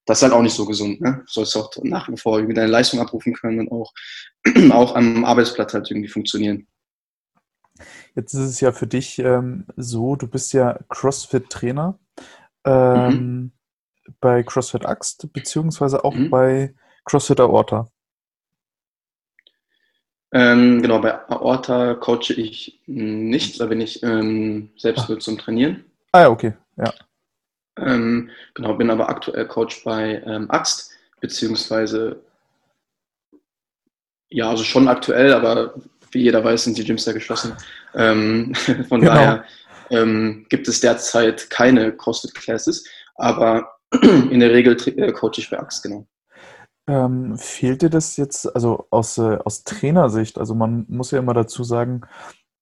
das 0.05 0.19
ist 0.19 0.23
halt 0.23 0.33
auch 0.33 0.41
nicht 0.41 0.55
so 0.55 0.65
gesund. 0.65 1.01
Ne? 1.01 1.23
Du 1.25 1.31
sollst 1.31 1.55
auch 1.55 1.71
nach 1.83 2.09
wie 2.09 2.17
vor 2.17 2.37
irgendwie 2.37 2.55
deine 2.55 2.71
Leistung 2.71 2.99
abrufen 2.99 3.33
können 3.33 3.59
und 3.59 3.71
auch, 3.71 3.93
auch 4.71 4.95
am 4.95 5.25
Arbeitsplatz 5.25 5.73
halt 5.73 5.89
irgendwie 5.91 6.09
funktionieren. 6.09 6.67
Jetzt 8.15 8.33
ist 8.33 8.41
es 8.41 8.59
ja 8.59 8.71
für 8.71 8.87
dich 8.87 9.19
ähm, 9.19 9.65
so, 9.77 10.15
du 10.15 10.27
bist 10.27 10.51
ja 10.53 10.79
CrossFit-Trainer 10.89 11.97
ähm, 12.65 13.11
mhm. 13.11 13.51
bei 14.19 14.43
CrossFit 14.43 14.85
Axt, 14.85 15.31
beziehungsweise 15.31 16.03
auch 16.03 16.15
mhm. 16.15 16.29
bei 16.29 16.75
CrossFit 17.05 17.39
Aorta. 17.39 17.89
Ähm, 20.31 20.81
genau, 20.81 20.99
bei 20.99 21.13
Aorta 21.29 21.95
coache 21.95 22.33
ich 22.33 22.79
nicht, 22.85 23.59
da 23.59 23.65
bin 23.65 23.81
ich 23.81 24.03
ähm, 24.03 24.69
selbst 24.77 25.09
nur 25.09 25.19
zum 25.19 25.37
Trainieren. 25.37 25.85
Ah 26.11 26.21
ja, 26.21 26.29
okay, 26.29 26.53
ja. 26.77 26.93
Ähm, 27.77 28.29
genau, 28.53 28.73
bin 28.75 28.89
aber 28.89 29.09
aktuell 29.09 29.45
Coach 29.47 29.83
bei 29.83 30.21
ähm, 30.25 30.49
Axt, 30.51 30.91
beziehungsweise 31.19 32.21
ja, 34.29 34.49
also 34.49 34.63
schon 34.63 34.87
aktuell, 34.87 35.33
aber 35.33 35.73
wie 36.11 36.23
jeder 36.23 36.43
weiß, 36.43 36.65
sind 36.65 36.77
die 36.77 36.83
Gyms 36.83 37.05
ja 37.05 37.13
geschlossen. 37.13 37.55
Ähm, 37.95 38.53
von 38.87 39.01
genau. 39.01 39.13
daher 39.13 39.45
ähm, 39.89 40.45
gibt 40.49 40.67
es 40.67 40.79
derzeit 40.79 41.49
keine 41.49 41.91
CrossFit-Classes, 41.91 42.87
aber 43.15 43.75
in 44.01 44.39
der 44.39 44.51
Regel 44.51 44.77
äh, 44.97 45.11
coache 45.11 45.37
ich 45.39 45.49
bei 45.49 45.59
Axt, 45.59 45.81
genau. 45.81 46.05
Ähm, 46.89 47.37
fehlt 47.37 47.83
dir 47.83 47.89
das 47.89 48.17
jetzt, 48.17 48.53
also 48.55 48.87
aus, 48.89 49.17
äh, 49.19 49.37
aus 49.45 49.63
Trainersicht, 49.63 50.39
also 50.39 50.55
man 50.55 50.85
muss 50.87 51.11
ja 51.11 51.19
immer 51.19 51.35
dazu 51.35 51.63
sagen, 51.63 52.01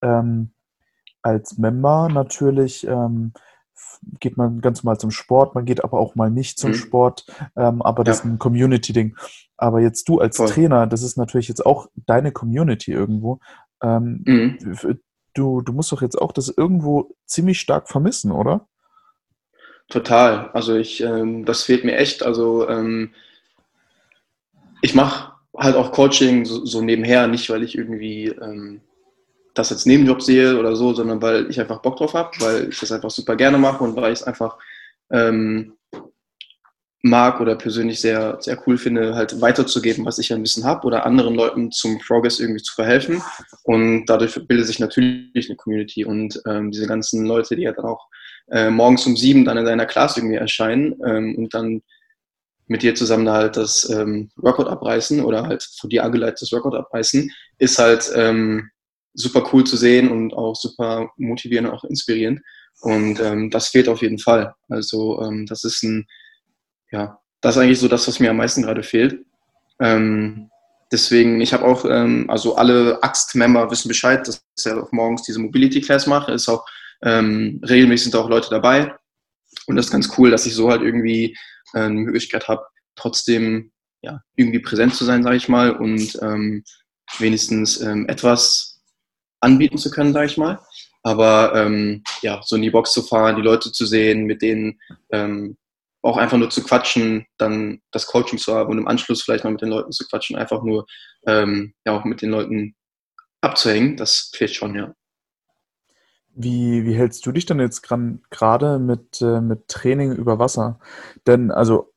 ähm, 0.01 0.51
als 1.21 1.57
Member 1.57 2.09
natürlich 2.09 2.85
ähm, 2.85 3.31
geht 4.19 4.37
man 4.37 4.59
ganz 4.59 4.83
normal 4.83 4.99
zum 4.99 5.11
Sport, 5.11 5.55
man 5.55 5.65
geht 5.65 5.83
aber 5.83 5.99
auch 5.99 6.15
mal 6.15 6.29
nicht 6.29 6.59
zum 6.59 6.71
mhm. 6.71 6.75
Sport, 6.75 7.25
ähm, 7.55 7.81
aber 7.81 8.03
das 8.03 8.17
ja. 8.17 8.23
ist 8.23 8.29
ein 8.29 8.39
Community-Ding. 8.39 9.15
Aber 9.55 9.79
jetzt 9.79 10.07
du 10.09 10.19
als 10.19 10.37
Voll. 10.37 10.49
Trainer, 10.49 10.87
das 10.87 11.03
ist 11.03 11.17
natürlich 11.17 11.47
jetzt 11.47 11.65
auch 11.65 11.87
deine 11.95 12.31
Community 12.31 12.91
irgendwo. 12.91 13.39
Ähm, 13.81 14.23
mhm. 14.25 14.99
Du, 15.33 15.61
du 15.61 15.73
musst 15.73 15.91
doch 15.91 16.01
jetzt 16.01 16.19
auch 16.19 16.31
das 16.31 16.49
irgendwo 16.49 17.15
ziemlich 17.25 17.59
stark 17.59 17.89
vermissen, 17.89 18.31
oder? 18.31 18.67
Total. 19.89 20.49
Also 20.51 20.75
ich, 20.75 21.01
ähm, 21.01 21.45
das 21.45 21.63
fehlt 21.63 21.85
mir 21.85 21.95
echt. 21.95 22.23
Also 22.23 22.67
ähm, 22.67 23.13
ich 24.81 24.95
mache 24.95 25.33
halt 25.57 25.75
auch 25.75 25.91
Coaching 25.91 26.45
so, 26.45 26.65
so, 26.65 26.81
nebenher, 26.81 27.27
nicht 27.27 27.49
weil 27.49 27.63
ich 27.63 27.77
irgendwie 27.77 28.27
ähm, 28.27 28.81
das 29.53 29.71
als 29.71 29.85
Nebenjob 29.85 30.21
sehe 30.21 30.59
oder 30.59 30.75
so, 30.75 30.93
sondern 30.93 31.21
weil 31.21 31.49
ich 31.49 31.59
einfach 31.59 31.81
Bock 31.81 31.97
drauf 31.97 32.13
habe, 32.13 32.31
weil 32.39 32.69
ich 32.69 32.79
das 32.79 32.91
einfach 32.91 33.09
super 33.09 33.35
gerne 33.35 33.57
mache 33.57 33.83
und 33.83 33.95
weil 33.95 34.13
ich 34.13 34.19
es 34.19 34.23
einfach 34.23 34.57
ähm, 35.11 35.73
mag 37.01 37.39
oder 37.39 37.55
persönlich 37.55 37.99
sehr, 37.99 38.37
sehr 38.41 38.61
cool 38.67 38.77
finde, 38.77 39.15
halt 39.15 39.39
weiterzugeben, 39.41 40.05
was 40.05 40.19
ich 40.19 40.33
ein 40.33 40.41
bisschen 40.41 40.63
habe 40.63 40.85
oder 40.85 41.05
anderen 41.05 41.35
Leuten 41.35 41.71
zum 41.71 41.99
Progress 41.99 42.39
irgendwie 42.39 42.61
zu 42.61 42.73
verhelfen. 42.73 43.21
Und 43.63 44.05
dadurch 44.05 44.35
bildet 44.47 44.67
sich 44.67 44.79
natürlich 44.79 45.49
eine 45.49 45.55
Community 45.55 46.05
und 46.05 46.41
ähm, 46.45 46.71
diese 46.71 46.87
ganzen 46.87 47.25
Leute, 47.25 47.55
die 47.55 47.63
ja 47.63 47.71
dann 47.71 47.85
auch 47.85 48.07
äh, 48.51 48.69
morgens 48.69 49.05
um 49.05 49.15
sieben 49.15 49.45
dann 49.45 49.57
in 49.57 49.65
deiner 49.65 49.85
Class 49.85 50.17
irgendwie 50.17 50.35
erscheinen 50.35 50.95
ähm, 51.05 51.35
und 51.35 51.53
dann 51.53 51.81
mit 52.67 52.83
dir 52.83 52.95
zusammen 52.95 53.29
halt 53.29 53.57
das 53.57 53.89
ähm, 53.89 54.29
Workout 54.35 54.67
abreißen 54.67 55.23
oder 55.23 55.43
halt 55.43 55.67
von 55.79 55.89
dir 55.89 56.03
angeleitetes 56.03 56.51
Workout 56.51 56.75
abreißen, 56.75 57.31
ist 57.57 57.79
halt 57.79 58.11
ähm, 58.15 58.69
super 59.13 59.49
cool 59.51 59.63
zu 59.63 59.77
sehen 59.77 60.09
und 60.11 60.33
auch 60.33 60.55
super 60.55 61.09
motivierend 61.17 61.69
auch 61.69 61.83
inspirierend. 61.83 62.41
Und 62.81 63.19
ähm, 63.19 63.49
das 63.49 63.69
fehlt 63.69 63.89
auf 63.89 64.01
jeden 64.01 64.19
Fall. 64.19 64.53
Also 64.69 65.21
ähm, 65.21 65.45
das 65.47 65.63
ist 65.63 65.81
ein, 65.83 66.05
ja, 66.91 67.19
das 67.41 67.55
ist 67.55 67.61
eigentlich 67.61 67.79
so 67.79 67.87
das, 67.87 68.07
was 68.07 68.19
mir 68.19 68.29
am 68.29 68.37
meisten 68.37 68.61
gerade 68.61 68.83
fehlt. 68.83 69.25
Ähm, 69.79 70.49
deswegen, 70.91 71.41
ich 71.41 71.53
habe 71.53 71.65
auch, 71.65 71.85
ähm, 71.85 72.29
also 72.29 72.55
alle 72.55 73.01
Axt-Member 73.01 73.71
wissen 73.71 73.87
Bescheid, 73.87 74.27
dass 74.27 74.43
ich 74.57 74.65
ja 74.65 74.79
auch 74.79 74.91
morgens 74.91 75.23
diese 75.23 75.39
Mobility-Class 75.39 76.07
mache. 76.07 76.33
Ist 76.33 76.49
auch 76.49 76.65
ähm, 77.01 77.61
regelmäßig 77.67 78.11
sind 78.11 78.15
auch 78.15 78.29
Leute 78.29 78.49
dabei. 78.49 78.93
Und 79.67 79.75
das 79.75 79.87
ist 79.87 79.91
ganz 79.91 80.17
cool, 80.17 80.31
dass 80.31 80.45
ich 80.45 80.55
so 80.55 80.69
halt 80.69 80.81
irgendwie 80.81 81.37
äh, 81.73 81.81
eine 81.81 81.99
Möglichkeit 81.99 82.47
habe, 82.47 82.65
trotzdem 82.95 83.71
ja, 84.01 84.21
irgendwie 84.35 84.59
präsent 84.59 84.95
zu 84.95 85.05
sein, 85.05 85.23
sage 85.23 85.37
ich 85.37 85.49
mal, 85.49 85.71
und 85.71 86.17
ähm, 86.21 86.63
wenigstens 87.19 87.81
ähm, 87.81 88.07
etwas 88.07 88.81
anbieten 89.39 89.77
zu 89.77 89.91
können, 89.91 90.13
sage 90.13 90.27
ich 90.27 90.37
mal. 90.37 90.59
Aber 91.03 91.53
ähm, 91.55 92.03
ja, 92.21 92.41
so 92.43 92.55
in 92.55 92.61
die 92.61 92.69
Box 92.69 92.91
zu 92.91 93.01
fahren, 93.01 93.35
die 93.35 93.41
Leute 93.41 93.71
zu 93.71 93.85
sehen, 93.85 94.25
mit 94.25 94.41
denen 94.41 94.79
ähm, 95.11 95.57
auch 96.01 96.17
einfach 96.17 96.37
nur 96.37 96.49
zu 96.49 96.63
quatschen, 96.63 97.25
dann 97.37 97.81
das 97.91 98.07
Coaching 98.07 98.39
zu 98.39 98.53
haben 98.53 98.71
und 98.71 98.77
im 98.77 98.87
Anschluss 98.87 99.23
vielleicht 99.23 99.43
noch 99.43 99.51
mit 99.51 99.61
den 99.61 99.69
Leuten 99.69 99.91
zu 99.91 100.07
quatschen, 100.07 100.35
einfach 100.35 100.63
nur 100.63 100.85
ähm, 101.25 101.73
ja 101.85 101.97
auch 101.97 102.05
mit 102.05 102.21
den 102.21 102.31
Leuten 102.31 102.75
abzuhängen, 103.41 103.97
das 103.97 104.31
fehlt 104.35 104.53
schon, 104.53 104.75
ja. 104.75 104.93
Wie, 106.39 106.85
wie 106.85 106.93
hältst 106.93 107.25
du 107.25 107.31
dich 107.31 107.45
denn 107.45 107.59
jetzt 107.59 107.81
gerade 107.81 108.79
mit, 108.79 109.21
äh, 109.21 109.41
mit 109.41 109.67
Training 109.67 110.11
über 110.13 110.37
Wasser? 110.37 110.79
Denn, 111.25 111.49
also, 111.51 111.91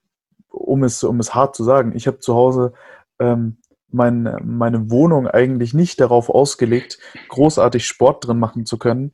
um 0.49 0.83
es, 0.83 1.05
um 1.05 1.21
es 1.21 1.35
hart 1.35 1.55
zu 1.55 1.63
sagen, 1.63 1.93
ich 1.95 2.07
habe 2.07 2.21
zu 2.21 2.35
Hause 2.35 2.73
ähm, 3.19 3.59
mein, 3.93 4.37
meine 4.45 4.91
Wohnung 4.91 5.27
eigentlich 5.27 5.75
nicht 5.75 6.01
darauf 6.01 6.31
ausgelegt, 6.31 6.99
großartig 7.29 7.87
Sport 7.87 8.27
drin 8.27 8.39
machen 8.39 8.65
zu 8.65 8.79
können. 8.79 9.13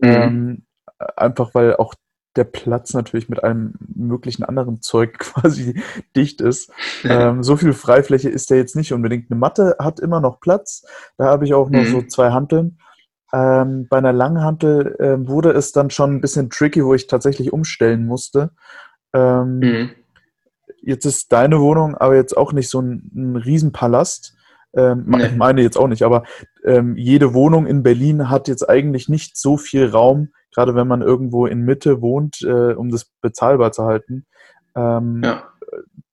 Mhm. 0.00 0.08
Ähm, 0.08 0.66
einfach 1.16 1.54
weil 1.54 1.76
auch 1.76 1.94
der 2.36 2.44
Platz 2.44 2.94
natürlich 2.94 3.28
mit 3.28 3.42
allem 3.42 3.74
möglichen 3.94 4.44
anderen 4.44 4.82
Zeug 4.82 5.18
quasi 5.18 5.82
dicht 6.14 6.40
ist. 6.40 6.72
Ähm, 7.04 7.42
so 7.42 7.56
viel 7.56 7.72
Freifläche 7.72 8.28
ist 8.28 8.50
der 8.50 8.58
jetzt 8.58 8.76
nicht 8.76 8.92
unbedingt. 8.92 9.30
Eine 9.30 9.40
Matte 9.40 9.76
hat 9.78 10.00
immer 10.00 10.20
noch 10.20 10.40
Platz. 10.40 10.86
Da 11.16 11.24
habe 11.24 11.44
ich 11.44 11.54
auch 11.54 11.70
noch 11.70 11.82
mhm. 11.82 11.90
so 11.90 12.02
zwei 12.02 12.30
Hanteln. 12.30 12.78
Ähm, 13.32 13.86
bei 13.88 13.98
einer 13.98 14.12
Langhantel 14.12 14.96
äh, 14.98 15.28
wurde 15.28 15.50
es 15.50 15.72
dann 15.72 15.90
schon 15.90 16.14
ein 16.14 16.20
bisschen 16.20 16.50
tricky, 16.50 16.84
wo 16.84 16.94
ich 16.94 17.06
tatsächlich 17.06 17.52
umstellen 17.52 18.06
musste. 18.06 18.50
Ähm, 19.12 19.58
mhm. 19.58 19.90
Jetzt 20.82 21.04
ist 21.04 21.32
deine 21.32 21.60
Wohnung 21.60 21.96
aber 21.96 22.16
jetzt 22.16 22.36
auch 22.36 22.52
nicht 22.52 22.68
so 22.68 22.80
ein, 22.80 23.10
ein 23.14 23.36
Riesenpalast. 23.36 24.34
Ähm, 24.72 25.04
nee. 25.06 25.26
Ich 25.26 25.36
meine 25.36 25.62
jetzt 25.62 25.76
auch 25.76 25.88
nicht, 25.88 26.02
aber 26.02 26.24
ähm, 26.64 26.96
jede 26.96 27.34
Wohnung 27.34 27.66
in 27.66 27.82
Berlin 27.82 28.30
hat 28.30 28.48
jetzt 28.48 28.68
eigentlich 28.68 29.08
nicht 29.08 29.36
so 29.36 29.56
viel 29.56 29.86
Raum, 29.88 30.28
gerade 30.54 30.74
wenn 30.74 30.86
man 30.86 31.02
irgendwo 31.02 31.46
in 31.46 31.62
Mitte 31.62 32.00
wohnt, 32.00 32.42
äh, 32.42 32.74
um 32.74 32.90
das 32.90 33.06
bezahlbar 33.20 33.72
zu 33.72 33.84
halten. 33.84 34.26
Ähm, 34.74 35.22
ja. 35.24 35.44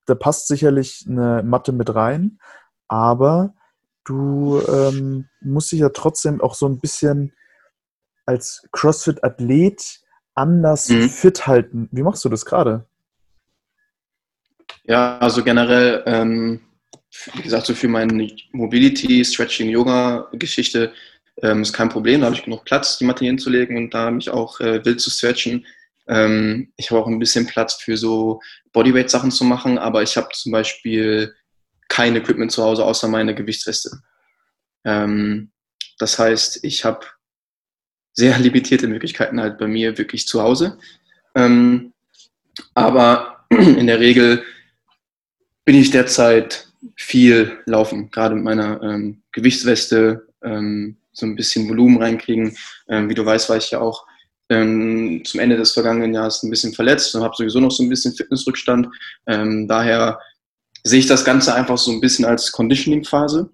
Da 0.06 0.16
passt 0.16 0.48
sicherlich 0.48 1.06
eine 1.08 1.44
Matte 1.44 1.72
mit 1.72 1.94
rein, 1.94 2.40
aber 2.88 3.54
du 4.08 4.62
ähm, 4.68 5.28
musst 5.42 5.72
dich 5.72 5.80
ja 5.80 5.90
trotzdem 5.90 6.42
auch 6.42 6.56
so 6.56 6.68
ein 6.68 6.80
bisschen 6.80 7.34
als 8.26 8.68
CrossFit-Athlet 8.72 10.02
anders 10.36 10.90
mhm. 10.90 11.10
fit 11.10 11.48
halten. 11.48 11.90
Wie 11.92 12.04
machst 12.04 12.24
du 12.26 12.30
das 12.30 12.46
gerade? 12.46 12.86
Ja, 14.84 15.18
also 15.18 15.44
generell, 15.44 16.04
ähm, 16.06 16.62
wie 17.34 17.42
gesagt, 17.42 17.66
so 17.66 17.74
für 17.74 17.88
meine 17.88 18.30
Mobility, 18.52 19.24
Stretching, 19.24 19.70
Yoga-Geschichte 19.70 20.94
ähm, 21.42 21.62
ist 21.62 21.74
kein 21.74 21.90
Problem. 21.90 22.22
Da 22.22 22.28
habe 22.28 22.36
ich 22.36 22.44
genug 22.44 22.66
Platz, 22.66 22.98
die 22.98 23.06
Matte 23.06 23.26
hinzulegen 23.26 23.78
und 23.78 23.94
da 23.94 24.12
mich 24.12 24.30
auch 24.30 24.60
äh, 24.60 24.84
wild 24.86 25.02
zu 25.02 25.10
stretchen. 25.10 25.66
Ähm, 26.08 26.72
ich 26.78 26.90
habe 26.90 27.02
auch 27.02 27.08
ein 27.08 27.20
bisschen 27.20 27.48
Platz 27.48 27.76
für 27.76 27.98
so 27.98 28.42
Bodyweight-Sachen 28.72 29.32
zu 29.32 29.44
machen, 29.44 29.78
aber 29.78 30.04
ich 30.04 30.16
habe 30.16 30.30
zum 30.34 30.52
Beispiel 30.52 31.34
kein 31.90 32.16
Equipment 32.16 32.52
zu 32.52 32.64
Hause 32.64 32.86
außer 32.86 33.08
meine 33.08 33.36
Gewichtsweste. 33.36 34.02
Ähm, 34.86 35.52
das 36.00 36.20
heißt, 36.20 36.64
ich 36.64 36.86
habe 36.86 37.06
sehr 38.14 38.38
limitierte 38.40 38.88
Möglichkeiten 38.88 39.40
halt 39.40 39.58
bei 39.58 39.68
mir 39.68 39.98
wirklich 39.98 40.28
zu 40.28 40.42
Hause. 40.42 40.78
Ähm, 41.36 41.94
aber 42.74 43.46
in 43.50 43.88
der 43.88 44.00
Regel 44.00 44.44
bin 45.66 45.76
ich 45.76 45.92
derzeit 45.92 46.68
viel 46.96 47.58
laufen, 47.66 48.10
gerade 48.12 48.36
mit 48.36 48.44
meiner 48.44 48.82
ähm, 48.82 49.22
Gewichtsweste, 49.32 50.28
ähm, 50.44 50.98
so 51.12 51.26
ein 51.26 51.36
bisschen 51.36 51.68
Volumen 51.68 52.02
reinkriegen. 52.02 52.56
Ähm, 52.88 53.10
wie 53.10 53.16
du 53.16 53.26
weißt, 53.26 53.50
war 53.50 53.58
ich 53.58 53.72
ja 53.72 53.80
auch 53.80 54.06
ähm, 54.50 55.24
zum 55.26 55.40
Ende 55.40 55.58
des 55.58 55.74
vergangenen 55.74 56.14
Jahres 56.14 56.44
ein 56.44 56.50
bisschen 56.50 56.74
verletzt 56.74 57.14
und 57.16 57.24
habe 57.24 57.36
sowieso 57.36 57.60
noch 57.60 57.72
so 57.72 57.84
ein 57.84 57.90
bisschen 57.90 58.14
Fitnessrückstand. 58.14 58.88
Ähm, 59.26 59.68
daher 59.68 60.20
sehe 60.88 61.00
ich 61.00 61.08
das 61.08 61.26
Ganze 61.26 61.54
einfach 61.54 61.78
so 61.78 61.92
ein 61.92 62.02
bisschen 62.02 62.26
als 62.26 62.52
Conditioning-Phase 62.52 63.50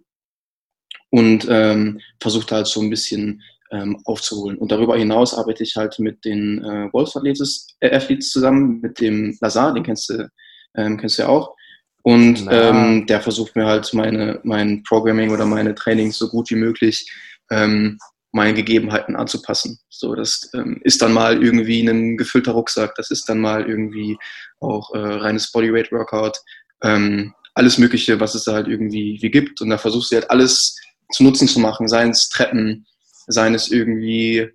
und 1.10 1.48
ähm, 1.50 2.00
versuche 2.20 2.56
halt 2.56 2.68
so 2.68 2.82
ein 2.82 2.90
bisschen 2.90 3.42
ähm, 3.72 4.00
aufzuholen. 4.06 4.58
Und 4.58 4.72
darüber 4.72 4.98
hinaus 4.98 5.34
arbeite 5.34 5.64
ich 5.64 5.76
halt 5.76 6.00
mit 6.00 6.24
den 6.26 6.64
äh, 6.64 6.94
Wolf-Athletes 6.94 7.68
äh, 7.80 8.20
zusammen, 8.20 8.80
mit 8.82 9.00
dem 9.00 9.38
Lazar, 9.42 9.74
den 9.74 9.84
kennst 9.84 10.10
du, 10.10 10.30
ähm, 10.76 10.98
kennst 10.98 11.18
du 11.18 11.24
ja 11.24 11.30
auch. 11.30 11.56
Und 12.04 12.48
ähm, 12.52 13.06
der 13.08 13.22
versucht 13.22 13.56
mir 13.56 13.66
halt 13.66 13.94
meine, 13.94 14.40
mein 14.44 14.84
Programming 14.84 15.32
oder 15.32 15.46
meine 15.46 15.74
Trainings 15.74 16.18
so 16.18 16.28
gut 16.28 16.50
wie 16.50 16.56
möglich 16.56 17.10
ähm, 17.50 17.98
meinen 18.34 18.56
Gegebenheiten 18.56 19.16
anzupassen. 19.16 19.80
So, 19.90 20.14
das 20.16 20.50
ähm, 20.54 20.82
ist 20.84 21.02
dann 21.02 21.14
mal 21.14 21.42
irgendwie 21.42 21.88
ein 21.88 22.18
gefüllter 22.18 22.52
Rucksack, 22.52 22.96
das 22.96 23.12
ist 23.12 23.30
dann 23.30 23.40
mal 23.40 23.70
irgendwie 23.70 24.18
auch 24.60 24.94
äh, 24.94 24.98
reines 24.98 25.52
Bodyweight 25.52 25.92
Workout, 25.92 26.40
ähm, 26.84 27.34
alles 27.56 27.78
Mögliche, 27.78 28.20
was 28.20 28.36
es 28.36 28.44
da 28.44 28.54
halt 28.54 28.68
irgendwie 28.68 29.18
wie 29.22 29.32
gibt. 29.32 29.62
Und 29.62 29.70
da 29.70 29.78
versuchst 29.78 30.12
du 30.12 30.16
halt 30.16 30.30
alles 30.30 30.76
zu 31.12 31.24
Nutzen 31.24 31.48
zu 31.48 31.60
machen, 31.60 31.88
seien 31.88 32.12
es 32.12 32.30
Treppen, 32.30 32.86
seien 33.28 33.54
es 33.54 33.72
irgendwie, 33.72 34.50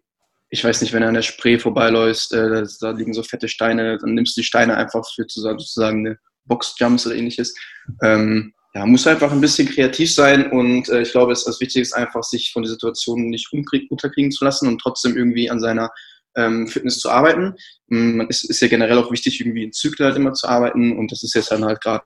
ich 0.50 0.64
weiß 0.64 0.80
nicht, 0.80 0.92
wenn 0.92 1.02
er 1.02 1.08
an 1.08 1.14
der 1.14 1.22
Spree 1.22 1.58
vorbeiläuft, 1.58 2.32
äh, 2.32 2.64
da 2.80 2.90
liegen 2.90 3.14
so 3.14 3.22
fette 3.22 3.48
Steine, 3.48 3.98
dann 3.98 4.14
nimmst 4.14 4.36
du 4.36 4.40
die 4.40 4.46
Steine 4.46 4.76
einfach 4.76 5.04
für 5.14 5.24
sozusagen 5.28 6.06
eine 6.06 6.18
Boxjumps 6.46 7.06
oder 7.06 7.16
ähnliches. 7.16 7.54
Ähm, 8.02 8.52
ja, 8.74 8.84
muss 8.84 9.06
einfach 9.06 9.32
ein 9.32 9.40
bisschen 9.40 9.68
kreativ 9.68 10.12
sein 10.12 10.50
und 10.50 10.88
äh, 10.88 11.02
ich 11.02 11.12
glaube, 11.12 11.32
es 11.32 11.40
ist 11.40 11.48
das 11.48 11.60
Wichtige 11.60 11.82
ist 11.82 11.94
einfach, 11.94 12.22
sich 12.22 12.52
von 12.52 12.62
der 12.62 12.70
Situation 12.70 13.28
nicht 13.28 13.48
unterkriegen 13.52 14.30
zu 14.30 14.44
lassen 14.44 14.68
und 14.68 14.78
trotzdem 14.78 15.16
irgendwie 15.16 15.50
an 15.50 15.60
seiner 15.60 15.90
ähm, 16.38 16.68
Fitness 16.68 17.00
zu 17.00 17.10
arbeiten. 17.10 17.54
Mm, 17.88 18.22
es 18.28 18.44
ist 18.44 18.60
ja 18.60 18.68
generell 18.68 18.98
auch 18.98 19.10
wichtig, 19.10 19.40
irgendwie 19.40 19.64
in 19.64 19.72
Zyklen 19.72 20.08
halt 20.08 20.16
immer 20.16 20.32
zu 20.32 20.48
arbeiten 20.48 20.96
und 20.96 21.10
das 21.12 21.22
ist 21.22 21.34
jetzt 21.34 21.50
dann 21.50 21.64
halt 21.64 21.80
gerade 21.80 22.04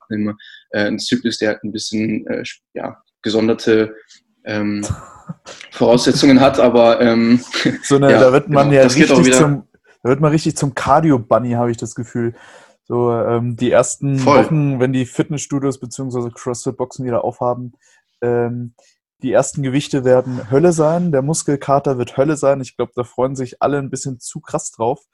äh, 0.71 0.87
ein 0.87 0.99
Zyklus, 0.99 1.39
der 1.39 1.51
halt 1.51 1.65
ein 1.65 1.73
bisschen 1.73 2.27
äh, 2.27 2.43
ja, 2.75 2.97
gesonderte 3.21 3.95
ähm, 4.45 4.85
Voraussetzungen 5.71 6.41
hat, 6.41 6.59
aber 6.59 7.01
ähm, 7.01 7.41
so 7.83 7.97
eine, 7.97 8.11
ja, 8.11 8.21
da 8.21 8.33
wird 8.33 8.49
man 8.49 8.71
genau, 8.71 8.83
ja 8.83 8.89
richtig 8.89 9.33
zum, 9.35 9.65
da 10.03 10.09
wird 10.09 10.21
man 10.21 10.33
richtig 10.33 10.57
zum 10.57 10.75
Cardio-Bunny, 10.75 11.53
habe 11.53 11.71
ich 11.71 11.77
das 11.77 11.95
Gefühl. 11.95 12.35
So 12.85 13.13
ähm, 13.13 13.57
die 13.57 13.71
ersten 13.71 14.19
Voll. 14.19 14.45
Wochen, 14.45 14.81
wenn 14.81 14.93
die 14.93 15.07
Fitnessstudios 15.07 15.79
bzw. 15.79 16.31
CrossFit-Boxen 16.31 17.07
wieder 17.07 17.23
aufhaben, 17.23 17.75
ähm, 18.21 18.75
die 19.23 19.33
ersten 19.33 19.63
Gewichte 19.63 20.05
werden 20.05 20.51
Hölle 20.51 20.73
sein, 20.73 21.13
der 21.13 21.23
Muskelkater 21.23 21.99
wird 21.99 22.17
Hölle 22.17 22.37
sein. 22.37 22.61
Ich 22.61 22.77
glaube, 22.77 22.93
da 22.95 23.05
freuen 23.05 23.37
sich 23.37 23.63
alle 23.63 23.79
ein 23.79 23.91
bisschen 23.91 24.19
zu 24.21 24.41
krass 24.41 24.71
drauf. 24.71 25.05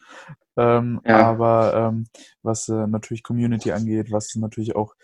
Ähm, 0.57 1.01
ja. 1.05 1.27
Aber 1.27 1.75
ähm, 1.75 2.07
was 2.43 2.69
äh, 2.69 2.87
natürlich 2.87 3.23
Community 3.23 3.73
angeht, 3.73 4.11
was 4.11 4.35
natürlich 4.35 4.75
auch 4.75 4.95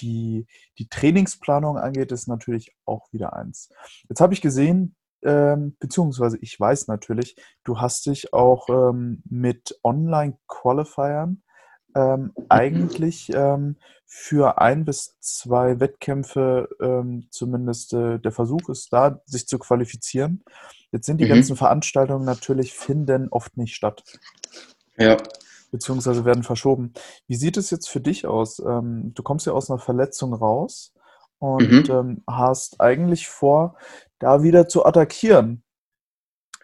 die, 0.00 0.46
die 0.78 0.88
Trainingsplanung 0.88 1.76
angeht, 1.76 2.12
ist 2.12 2.28
natürlich 2.28 2.74
auch 2.84 3.12
wieder 3.12 3.34
eins. 3.34 3.68
Jetzt 4.08 4.20
habe 4.20 4.34
ich 4.34 4.40
gesehen, 4.40 4.96
ähm, 5.22 5.76
beziehungsweise 5.78 6.38
ich 6.40 6.58
weiß 6.58 6.88
natürlich, 6.88 7.36
du 7.64 7.80
hast 7.80 8.06
dich 8.06 8.32
auch 8.32 8.68
ähm, 8.68 9.22
mit 9.28 9.78
Online-Qualifiern 9.84 11.42
ähm, 11.94 12.32
eigentlich 12.48 13.30
ähm, 13.34 13.76
für 14.06 14.58
ein 14.58 14.84
bis 14.84 15.18
zwei 15.20 15.80
Wettkämpfe 15.80 16.68
ähm, 16.80 17.28
zumindest 17.30 17.94
äh, 17.94 18.18
der 18.18 18.32
Versuch 18.32 18.68
ist 18.68 18.92
da, 18.92 19.20
sich 19.24 19.46
zu 19.46 19.58
qualifizieren. 19.58 20.44
Jetzt 20.90 21.06
sind 21.06 21.18
die 21.18 21.24
mhm. 21.24 21.30
ganzen 21.30 21.56
Veranstaltungen 21.56 22.24
natürlich 22.24 22.74
finden 22.74 23.28
oft 23.30 23.56
nicht 23.56 23.74
statt. 23.74 24.04
Ja. 24.98 25.16
Beziehungsweise 25.70 26.26
werden 26.26 26.42
verschoben. 26.42 26.92
Wie 27.26 27.36
sieht 27.36 27.56
es 27.56 27.70
jetzt 27.70 27.88
für 27.88 28.00
dich 28.00 28.26
aus? 28.26 28.58
Ähm, 28.58 29.12
du 29.14 29.22
kommst 29.22 29.46
ja 29.46 29.54
aus 29.54 29.70
einer 29.70 29.78
Verletzung 29.78 30.34
raus 30.34 30.92
und 31.38 31.88
mhm. 31.88 31.90
Ähm, 31.90 32.22
hast 32.28 32.80
eigentlich 32.80 33.28
vor, 33.28 33.76
da 34.18 34.42
wieder 34.42 34.68
zu 34.68 34.84
attackieren. 34.84 35.64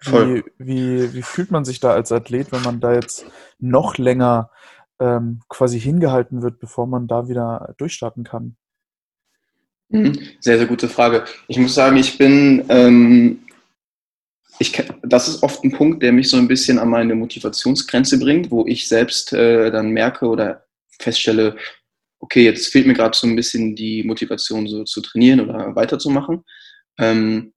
Wie, 0.03 0.45
wie, 0.59 1.13
wie, 1.13 1.23
fühlt 1.23 1.51
man 1.51 1.65
sich 1.65 1.81
da 1.81 1.91
als 1.91 2.13
Athlet, 2.13 2.53
wenn 2.53 2.63
man 2.63 2.81
da 2.81 2.93
jetzt 2.93 3.27
noch 3.59 3.99
länger 3.99 4.51
ähm, 5.01 5.41
quasi 5.49 5.81
hingehalten 5.81 6.43
wird, 6.43 6.59
bevor 6.59 6.87
man 6.87 7.07
da 7.07 7.29
wieder 7.29 7.75
durchstarten 7.79 8.25
kann? 8.25 8.57
Mhm. 9.89 10.19
Sehr, 10.41 10.59
sehr 10.59 10.67
gute 10.67 10.89
Frage. 10.89 11.25
Ich 11.47 11.59
muss 11.59 11.75
sagen, 11.75 11.97
ich 11.97 12.19
bin, 12.19 12.65
ähm, 12.69 13.41
ich, 14.59 14.83
das 15.03 15.29
ist 15.29 15.43
oft 15.43 15.65
ein 15.65 15.73
Punkt, 15.73 16.03
der 16.03 16.13
mich 16.13 16.29
so 16.29 16.37
ein 16.37 16.49
bisschen 16.49 16.79
an 16.79 16.91
meine 16.91 17.15
Motivationsgrenze 17.15 18.19
bringt, 18.19 18.51
wo 18.51 18.67
ich 18.67 18.89
selbst 18.89 19.33
äh, 19.33 19.71
dann 19.71 19.91
merke 19.91 20.27
oder 20.27 20.65
feststelle, 20.99 21.57
okay, 22.21 22.45
jetzt 22.45 22.69
fehlt 22.69 22.87
mir 22.87 22.95
gerade 22.95 23.17
so 23.17 23.27
ein 23.27 23.37
bisschen 23.37 23.77
die 23.77 24.03
Motivation, 24.03 24.67
so 24.67 24.85
zu 24.85 25.01
trainieren 25.01 25.41
oder 25.41 25.75
weiterzumachen. 25.75 26.45
Ähm, 26.99 27.53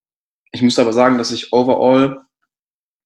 ich 0.52 0.62
muss 0.62 0.80
aber 0.80 0.94
sagen, 0.94 1.18
dass 1.18 1.32
ich 1.32 1.52
overall 1.52 2.22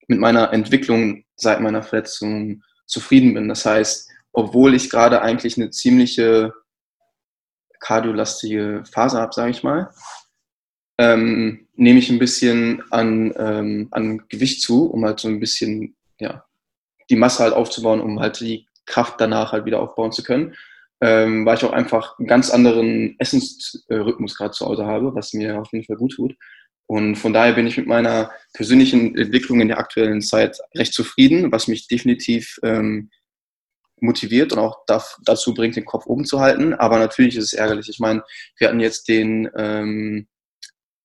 mit 0.08 0.20
meiner 0.20 0.52
Entwicklung 0.52 1.24
seit 1.36 1.62
meiner 1.62 1.84
Verletzung 1.84 2.64
zufrieden 2.86 3.34
bin. 3.34 3.48
Das 3.48 3.66
heißt, 3.66 4.10
obwohl 4.36 4.76
ich 4.76 4.90
gerade 4.90 5.22
eigentlich 5.22 5.58
eine 5.58 5.70
ziemliche 5.70 6.54
kardiolastige 7.80 8.84
Phase 8.92 9.20
habe, 9.20 9.34
sage 9.34 9.52
ich 9.52 9.64
mal, 9.64 9.92
ähm, 10.98 11.68
nehme 11.76 12.00
ich 12.00 12.10
ein 12.10 12.20
bisschen 12.20 12.84
an, 12.92 13.34
ähm, 13.38 13.88
an 13.92 14.24
Gewicht 14.30 14.62
zu, 14.62 14.86
um 14.88 15.06
halt 15.06 15.20
so 15.20 15.28
ein 15.28 15.40
bisschen 15.40 15.96
ja, 16.20 16.46
die 17.10 17.16
Masse 17.16 17.44
halt 17.44 17.54
aufzubauen, 17.54 18.02
um 18.02 18.20
halt 18.20 18.40
die 18.40 18.68
Kraft 18.86 19.20
danach 19.20 19.52
halt 19.52 19.66
wieder 19.66 19.80
aufbauen 19.82 20.12
zu 20.12 20.24
können. 20.24 20.56
Ähm, 21.02 21.46
weil 21.46 21.58
ich 21.58 21.66
auch 21.66 21.74
einfach 21.74 22.18
einen 22.18 22.28
ganz 22.28 22.50
anderen 22.50 23.16
Essensrhythmus 23.20 24.36
gerade 24.38 24.52
zu 24.52 24.66
Hause 24.66 24.86
habe, 24.86 25.14
was 25.14 25.34
mir 25.34 25.60
auf 25.60 25.72
jeden 25.74 25.86
Fall 25.86 25.98
gut 25.98 26.14
tut. 26.14 26.36
Und 26.88 27.16
von 27.16 27.34
daher 27.34 27.54
bin 27.54 27.68
ich 27.68 27.78
mit 27.78 27.88
meiner 27.88 28.32
persönlichen 28.54 29.18
Entwicklung 29.18 29.60
in 29.60 29.68
der 29.68 29.80
aktuellen 29.80 30.22
Zeit 30.22 30.58
recht 30.74 30.94
zufrieden, 30.94 31.52
was 31.52 31.68
mich 31.68 31.88
definitiv 31.88 32.60
ähm, 32.64 33.10
motiviert 34.00 34.54
und 34.54 34.60
auch 34.60 34.80
dazu 35.24 35.54
bringt, 35.54 35.76
den 35.76 35.86
Kopf 35.86 36.06
oben 36.06 36.26
zu 36.26 36.40
halten. 36.40 36.74
Aber 36.74 37.00
natürlich 37.00 37.38
ist 37.38 37.46
es 37.46 37.54
ärgerlich. 37.54 37.90
Ich 37.90 38.00
meine, 38.00 38.24
wir 38.58 38.68
hatten 38.68 38.80
jetzt 38.80 39.08
den 39.08 39.50
ähm, 39.56 40.28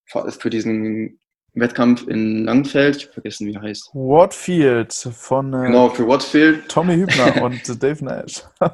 für 0.07 0.51
diesen 0.51 1.21
Wettkampf 1.55 2.07
in 2.07 2.45
Langenfeld, 2.45 2.97
ich 2.97 3.05
habe 3.05 3.15
vergessen, 3.15 3.47
wie 3.47 3.55
er 3.55 3.63
heißt. 3.63 3.91
Watfield 3.93 4.93
von 4.93 5.53
äh, 5.53 5.67
genau, 5.67 5.89
für 5.91 6.07
Watfield. 6.07 6.69
Tommy 6.69 6.97
Hübner 6.97 7.43
und 7.43 7.83
Dave 7.83 8.05
Nash. 8.05 8.43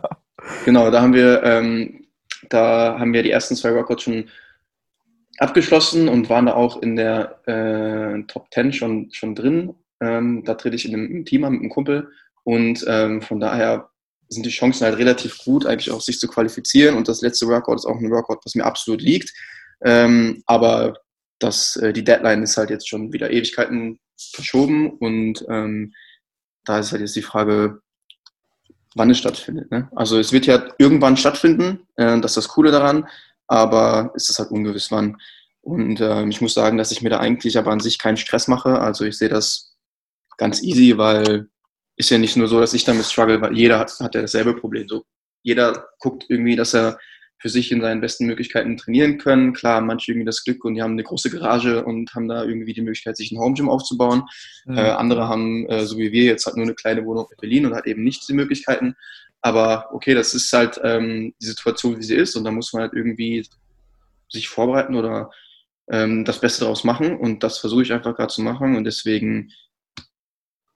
genau, 0.65 0.91
da 0.91 1.01
haben 1.01 1.15
wir 1.15 1.43
ähm, 1.43 2.07
da 2.49 2.99
haben 2.99 3.13
wir 3.13 3.23
die 3.23 3.31
ersten 3.31 3.57
zwei 3.57 3.75
Workouts 3.75 4.03
schon 4.03 4.29
abgeschlossen 5.39 6.09
und 6.09 6.31
waren 6.31 6.47
da 6.47 6.55
auch 6.55 6.83
in 6.83 6.97
der 6.97 7.41
äh, 7.47 8.23
Top 8.25 8.49
10 8.53 8.73
schon, 8.73 9.11
schon 9.13 9.35
drin. 9.35 9.75
Ähm, 10.01 10.45
da 10.45 10.55
trete 10.55 10.77
ich 10.77 10.89
in 10.89 10.95
einem 10.95 11.25
Team 11.25 11.45
an 11.45 11.53
mit 11.53 11.61
einem 11.63 11.71
Kumpel 11.71 12.11
und 12.45 12.85
ähm, 12.89 13.23
von 13.23 13.41
daher 13.41 13.89
sind 14.29 14.45
die 14.45 14.51
Chancen 14.51 14.85
halt 14.85 14.99
relativ 14.99 15.39
gut, 15.39 15.67
eigentlich 15.67 15.91
auch 15.91 16.01
sich 16.01 16.19
zu 16.19 16.29
qualifizieren. 16.29 16.97
Und 16.97 17.09
das 17.09 17.23
letzte 17.23 17.47
Workout 17.47 17.77
ist 17.77 17.87
auch 17.87 17.97
ein 17.97 18.11
Workout, 18.11 18.41
was 18.45 18.55
mir 18.55 18.65
absolut 18.65 19.01
liegt. 19.01 19.33
Ähm, 19.83 20.43
aber 20.47 20.95
das, 21.39 21.77
äh, 21.77 21.93
die 21.93 22.05
Deadline 22.05 22.43
ist 22.43 22.57
halt 22.57 22.71
jetzt 22.71 22.89
schon 22.89 23.13
wieder 23.13 23.31
Ewigkeiten 23.31 23.99
verschoben 24.19 24.93
und 24.93 25.45
ähm, 25.49 25.93
da 26.65 26.79
ist 26.79 26.93
halt 26.93 27.03
jetzt 27.03 27.17
die 27.17 27.23
Frage, 27.23 27.81
wann 28.95 29.11
es 29.11 29.19
stattfindet. 29.19 29.71
Ne? 29.71 29.89
Also 29.95 30.19
es 30.19 30.33
wird 30.33 30.47
ja 30.47 30.69
irgendwann 30.79 31.17
stattfinden, 31.17 31.87
äh, 31.97 32.19
das 32.21 32.33
ist 32.33 32.37
das 32.37 32.49
Coole 32.49 32.71
daran, 32.71 33.07
aber 33.47 34.13
es 34.17 34.31
ist 34.31 34.39
halt 34.39 34.51
ungewiss 34.51 34.91
wann. 34.91 35.19
Und 35.61 36.01
äh, 36.01 36.27
ich 36.27 36.41
muss 36.41 36.55
sagen, 36.55 36.79
dass 36.79 36.93
ich 36.93 37.03
mir 37.03 37.11
da 37.11 37.19
eigentlich 37.19 37.59
aber 37.59 37.73
an 37.73 37.81
sich 37.81 37.99
keinen 37.99 38.17
Stress 38.17 38.49
mache. 38.49 38.81
Also 38.81 39.05
ich 39.05 39.19
sehe 39.19 39.29
das 39.29 39.77
ganz 40.39 40.63
easy, 40.63 40.97
weil 40.97 41.49
ist 41.97 42.11
ja 42.11 42.19
nicht 42.19 42.37
nur 42.37 42.49
so, 42.49 42.61
dass 42.61 42.75
ich 42.75 42.85
damit 42.85 43.07
struggle, 43.07 43.41
weil 43.41 43.57
jeder 43.57 43.79
hat, 43.79 43.93
hat 44.01 44.15
ja 44.15 44.21
dasselbe 44.21 44.55
Problem. 44.55 44.89
So, 44.89 45.05
jeder 45.43 45.89
guckt 45.99 46.27
irgendwie, 46.29 46.57
dass 46.57 46.75
er 46.75 46.99
für 47.39 47.49
sich 47.49 47.71
in 47.71 47.81
seinen 47.81 48.01
besten 48.01 48.27
Möglichkeiten 48.27 48.77
trainieren 48.77 49.19
können. 49.19 49.53
Klar, 49.53 49.81
manche 49.81 50.11
irgendwie 50.11 50.27
das 50.27 50.43
Glück 50.43 50.65
und 50.65 50.75
die 50.75 50.83
haben 50.83 50.93
eine 50.93 51.03
große 51.03 51.31
Garage 51.31 51.85
und 51.85 52.15
haben 52.15 52.29
da 52.29 52.45
irgendwie 52.45 52.73
die 52.73 52.81
Möglichkeit, 52.81 53.17
sich 53.17 53.31
ein 53.31 53.39
Home 53.39 53.55
Gym 53.55 53.69
aufzubauen. 53.69 54.23
Mhm. 54.65 54.79
Äh, 54.79 54.91
andere 54.91 55.29
haben, 55.29 55.67
äh, 55.69 55.85
so 55.85 55.99
wie 55.99 56.13
wir, 56.13 56.25
jetzt 56.25 56.47
halt 56.47 56.57
nur 56.57 56.65
eine 56.65 56.75
kleine 56.75 57.05
Wohnung 57.05 57.27
in 57.31 57.37
Berlin 57.37 57.67
und 57.67 57.75
hat 57.75 57.87
eben 57.87 58.03
nicht 58.05 58.27
die 58.29 58.33
Möglichkeiten. 58.33 58.95
Aber 59.43 59.89
okay, 59.93 60.15
das 60.15 60.35
ist 60.35 60.51
halt 60.53 60.81
ähm, 60.83 61.35
die 61.41 61.47
Situation, 61.47 61.99
wie 61.99 62.03
sie 62.03 62.15
ist 62.17 62.37
und 62.37 62.45
da 62.45 62.51
muss 62.51 62.73
man 62.73 62.83
halt 62.83 62.95
irgendwie 62.95 63.47
sich 64.29 64.49
vorbereiten 64.49 64.97
oder 64.97 65.31
ähm, 65.91 66.25
das 66.25 66.41
Beste 66.41 66.63
daraus 66.63 66.85
machen 66.85 67.17
und 67.17 67.43
das 67.43 67.59
versuche 67.59 67.83
ich 67.83 67.93
einfach 67.93 68.17
gerade 68.17 68.33
zu 68.33 68.43
machen 68.43 68.77
und 68.77 68.85
deswegen, 68.85 69.53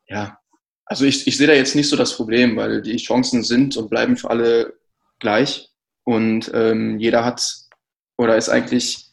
ja, 0.06 0.38
also 0.90 1.04
ich, 1.04 1.26
ich 1.28 1.36
sehe 1.36 1.46
da 1.46 1.52
jetzt 1.52 1.76
nicht 1.76 1.88
so 1.88 1.96
das 1.96 2.16
Problem, 2.16 2.56
weil 2.56 2.82
die 2.82 2.96
Chancen 2.96 3.44
sind 3.44 3.76
und 3.76 3.88
bleiben 3.88 4.16
für 4.16 4.28
alle 4.28 4.74
gleich 5.20 5.70
und 6.02 6.50
ähm, 6.52 6.98
jeder 6.98 7.24
hat 7.24 7.46
oder 8.18 8.36
ist 8.36 8.48
eigentlich 8.48 9.06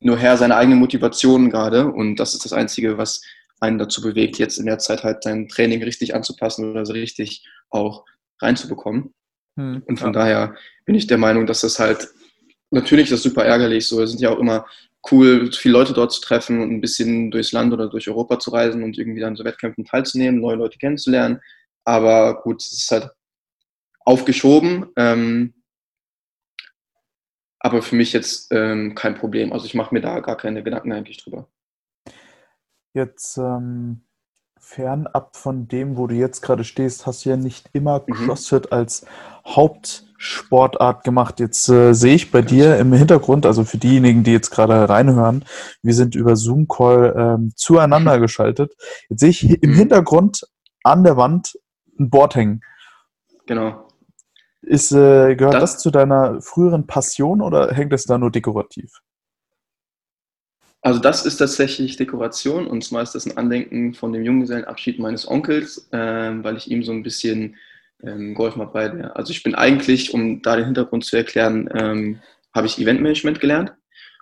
nur 0.00 0.16
Herr 0.16 0.38
seiner 0.38 0.56
eigenen 0.56 0.78
Motivation 0.78 1.50
gerade 1.50 1.86
und 1.86 2.16
das 2.16 2.32
ist 2.32 2.46
das 2.46 2.54
Einzige, 2.54 2.96
was 2.96 3.20
einen 3.60 3.76
dazu 3.76 4.00
bewegt, 4.00 4.38
jetzt 4.38 4.56
in 4.58 4.64
der 4.64 4.78
Zeit 4.78 5.04
halt 5.04 5.22
sein 5.22 5.48
Training 5.48 5.82
richtig 5.82 6.14
anzupassen 6.14 6.70
oder 6.70 6.86
so 6.86 6.94
richtig 6.94 7.46
auch 7.68 8.06
reinzubekommen. 8.40 9.12
Hm, 9.58 9.82
und 9.84 9.98
von 9.98 10.14
ja. 10.14 10.20
daher 10.20 10.54
bin 10.86 10.94
ich 10.94 11.08
der 11.08 11.18
Meinung, 11.18 11.46
dass 11.46 11.60
das 11.60 11.78
halt 11.78 12.08
natürlich 12.70 13.10
das 13.10 13.22
super 13.22 13.44
ärgerlich 13.44 13.86
so. 13.86 14.00
Es 14.00 14.10
sind 14.10 14.22
ja 14.22 14.30
auch 14.30 14.38
immer 14.38 14.64
cool, 15.10 15.50
viele 15.52 15.72
Leute 15.72 15.92
dort 15.92 16.12
zu 16.12 16.20
treffen 16.20 16.60
und 16.60 16.70
ein 16.70 16.80
bisschen 16.80 17.30
durchs 17.30 17.52
Land 17.52 17.72
oder 17.72 17.88
durch 17.88 18.08
Europa 18.08 18.38
zu 18.38 18.50
reisen 18.50 18.82
und 18.82 18.98
irgendwie 18.98 19.20
dann 19.20 19.36
so 19.36 19.44
Wettkämpfen 19.44 19.84
teilzunehmen, 19.84 20.40
neue 20.40 20.56
Leute 20.56 20.78
kennenzulernen. 20.78 21.40
Aber 21.84 22.42
gut, 22.42 22.62
es 22.62 22.72
ist 22.72 22.90
halt 22.90 23.10
aufgeschoben. 24.00 24.86
Ähm, 24.96 25.54
aber 27.60 27.82
für 27.82 27.96
mich 27.96 28.12
jetzt 28.12 28.52
ähm, 28.52 28.94
kein 28.94 29.16
Problem. 29.16 29.52
Also 29.52 29.66
ich 29.66 29.74
mache 29.74 29.94
mir 29.94 30.00
da 30.00 30.20
gar 30.20 30.36
keine 30.36 30.62
Gedanken 30.62 30.92
eigentlich 30.92 31.22
drüber. 31.22 31.48
Jetzt 32.94 33.36
ähm, 33.36 34.02
fernab 34.58 35.36
von 35.36 35.68
dem, 35.68 35.96
wo 35.96 36.06
du 36.06 36.14
jetzt 36.14 36.40
gerade 36.40 36.64
stehst, 36.64 37.06
hast 37.06 37.24
du 37.24 37.30
ja 37.30 37.36
nicht 37.36 37.70
immer 37.72 38.04
mhm. 38.06 38.14
CrossFit 38.14 38.72
als 38.72 39.06
Hauptsportart 40.18 41.04
gemacht. 41.04 41.40
Jetzt 41.40 41.68
äh, 41.68 41.92
sehe 41.94 42.14
ich 42.14 42.30
bei 42.30 42.42
dir 42.42 42.76
im 42.78 42.92
Hintergrund, 42.92 43.46
also 43.46 43.64
für 43.64 43.78
diejenigen, 43.78 44.24
die 44.24 44.32
jetzt 44.32 44.50
gerade 44.50 44.88
reinhören, 44.88 45.44
wir 45.82 45.94
sind 45.94 46.14
über 46.14 46.36
Zoom-Call 46.36 47.14
ähm, 47.16 47.52
zueinander 47.56 48.18
geschaltet. 48.20 48.74
Jetzt 49.08 49.20
sehe 49.20 49.30
ich 49.30 49.62
im. 49.62 49.74
Hintergrund 49.78 50.42
an 50.82 51.04
der 51.04 51.16
Wand 51.16 51.56
ein 51.98 52.10
Board 52.10 52.34
hängen. 52.34 52.60
Genau. 53.46 53.88
Ist, 54.62 54.90
äh, 54.90 55.36
gehört 55.36 55.54
das, 55.54 55.74
das 55.74 55.78
zu 55.78 55.90
deiner 55.90 56.40
früheren 56.42 56.86
Passion 56.86 57.40
oder 57.40 57.72
hängt 57.72 57.92
es 57.92 58.04
da 58.04 58.18
nur 58.18 58.30
dekorativ? 58.30 59.00
Also 60.80 61.00
das 61.00 61.24
ist 61.24 61.36
tatsächlich 61.36 61.96
Dekoration 61.96 62.66
und 62.66 62.82
zwar 62.84 63.02
ist 63.02 63.14
das 63.14 63.26
ein 63.26 63.36
Andenken 63.36 63.94
von 63.94 64.12
dem 64.12 64.24
Junggesellenabschied 64.24 64.98
meines 64.98 65.28
Onkels, 65.28 65.88
ähm, 65.92 66.42
weil 66.42 66.56
ich 66.56 66.70
ihm 66.70 66.82
so 66.82 66.92
ein 66.92 67.02
bisschen 67.02 67.56
ähm, 68.02 68.34
geholfen 68.34 68.62
habe 68.62 68.72
bei 68.72 68.88
der. 68.88 69.16
Also 69.16 69.32
ich 69.32 69.42
bin 69.42 69.54
eigentlich, 69.54 70.14
um 70.14 70.42
da 70.42 70.56
den 70.56 70.66
Hintergrund 70.66 71.04
zu 71.04 71.16
erklären, 71.16 71.68
ähm, 71.74 72.20
habe 72.54 72.66
ich 72.66 72.78
Eventmanagement 72.78 73.40
gelernt 73.40 73.72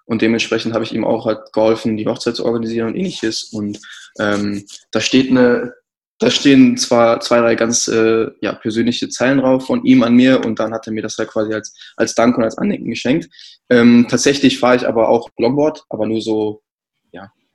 und 0.04 0.22
dementsprechend 0.22 0.74
habe 0.74 0.84
ich 0.84 0.94
ihm 0.94 1.04
auch 1.04 1.26
halt 1.26 1.52
geholfen, 1.52 1.96
die 1.96 2.06
Hochzeit 2.06 2.36
zu 2.36 2.44
organisieren 2.44 2.88
und 2.88 2.96
ähnliches. 2.96 3.44
Und 3.52 3.80
ähm, 4.18 4.64
da 4.90 5.00
steht 5.00 5.30
eine 5.30 5.74
da 6.18 6.30
stehen 6.30 6.76
zwar 6.78 7.20
zwei, 7.20 7.40
drei 7.40 7.54
ganz 7.56 7.88
äh, 7.88 8.28
ja, 8.40 8.54
persönliche 8.54 9.08
Zeilen 9.08 9.38
drauf 9.38 9.66
von 9.66 9.84
ihm 9.84 10.02
an 10.02 10.14
mir 10.14 10.44
und 10.44 10.58
dann 10.58 10.72
hat 10.72 10.86
er 10.86 10.92
mir 10.92 11.02
das 11.02 11.18
halt 11.18 11.28
quasi 11.28 11.52
als, 11.52 11.74
als 11.96 12.14
Dank 12.14 12.38
und 12.38 12.44
als 12.44 12.56
Andenken 12.56 12.88
geschenkt. 12.88 13.28
Ähm, 13.68 14.06
tatsächlich 14.08 14.58
fahre 14.58 14.76
ich 14.76 14.88
aber 14.88 15.10
auch 15.10 15.28
Longboard, 15.36 15.84
aber 15.90 16.06
nur 16.06 16.22
so, 16.22 16.62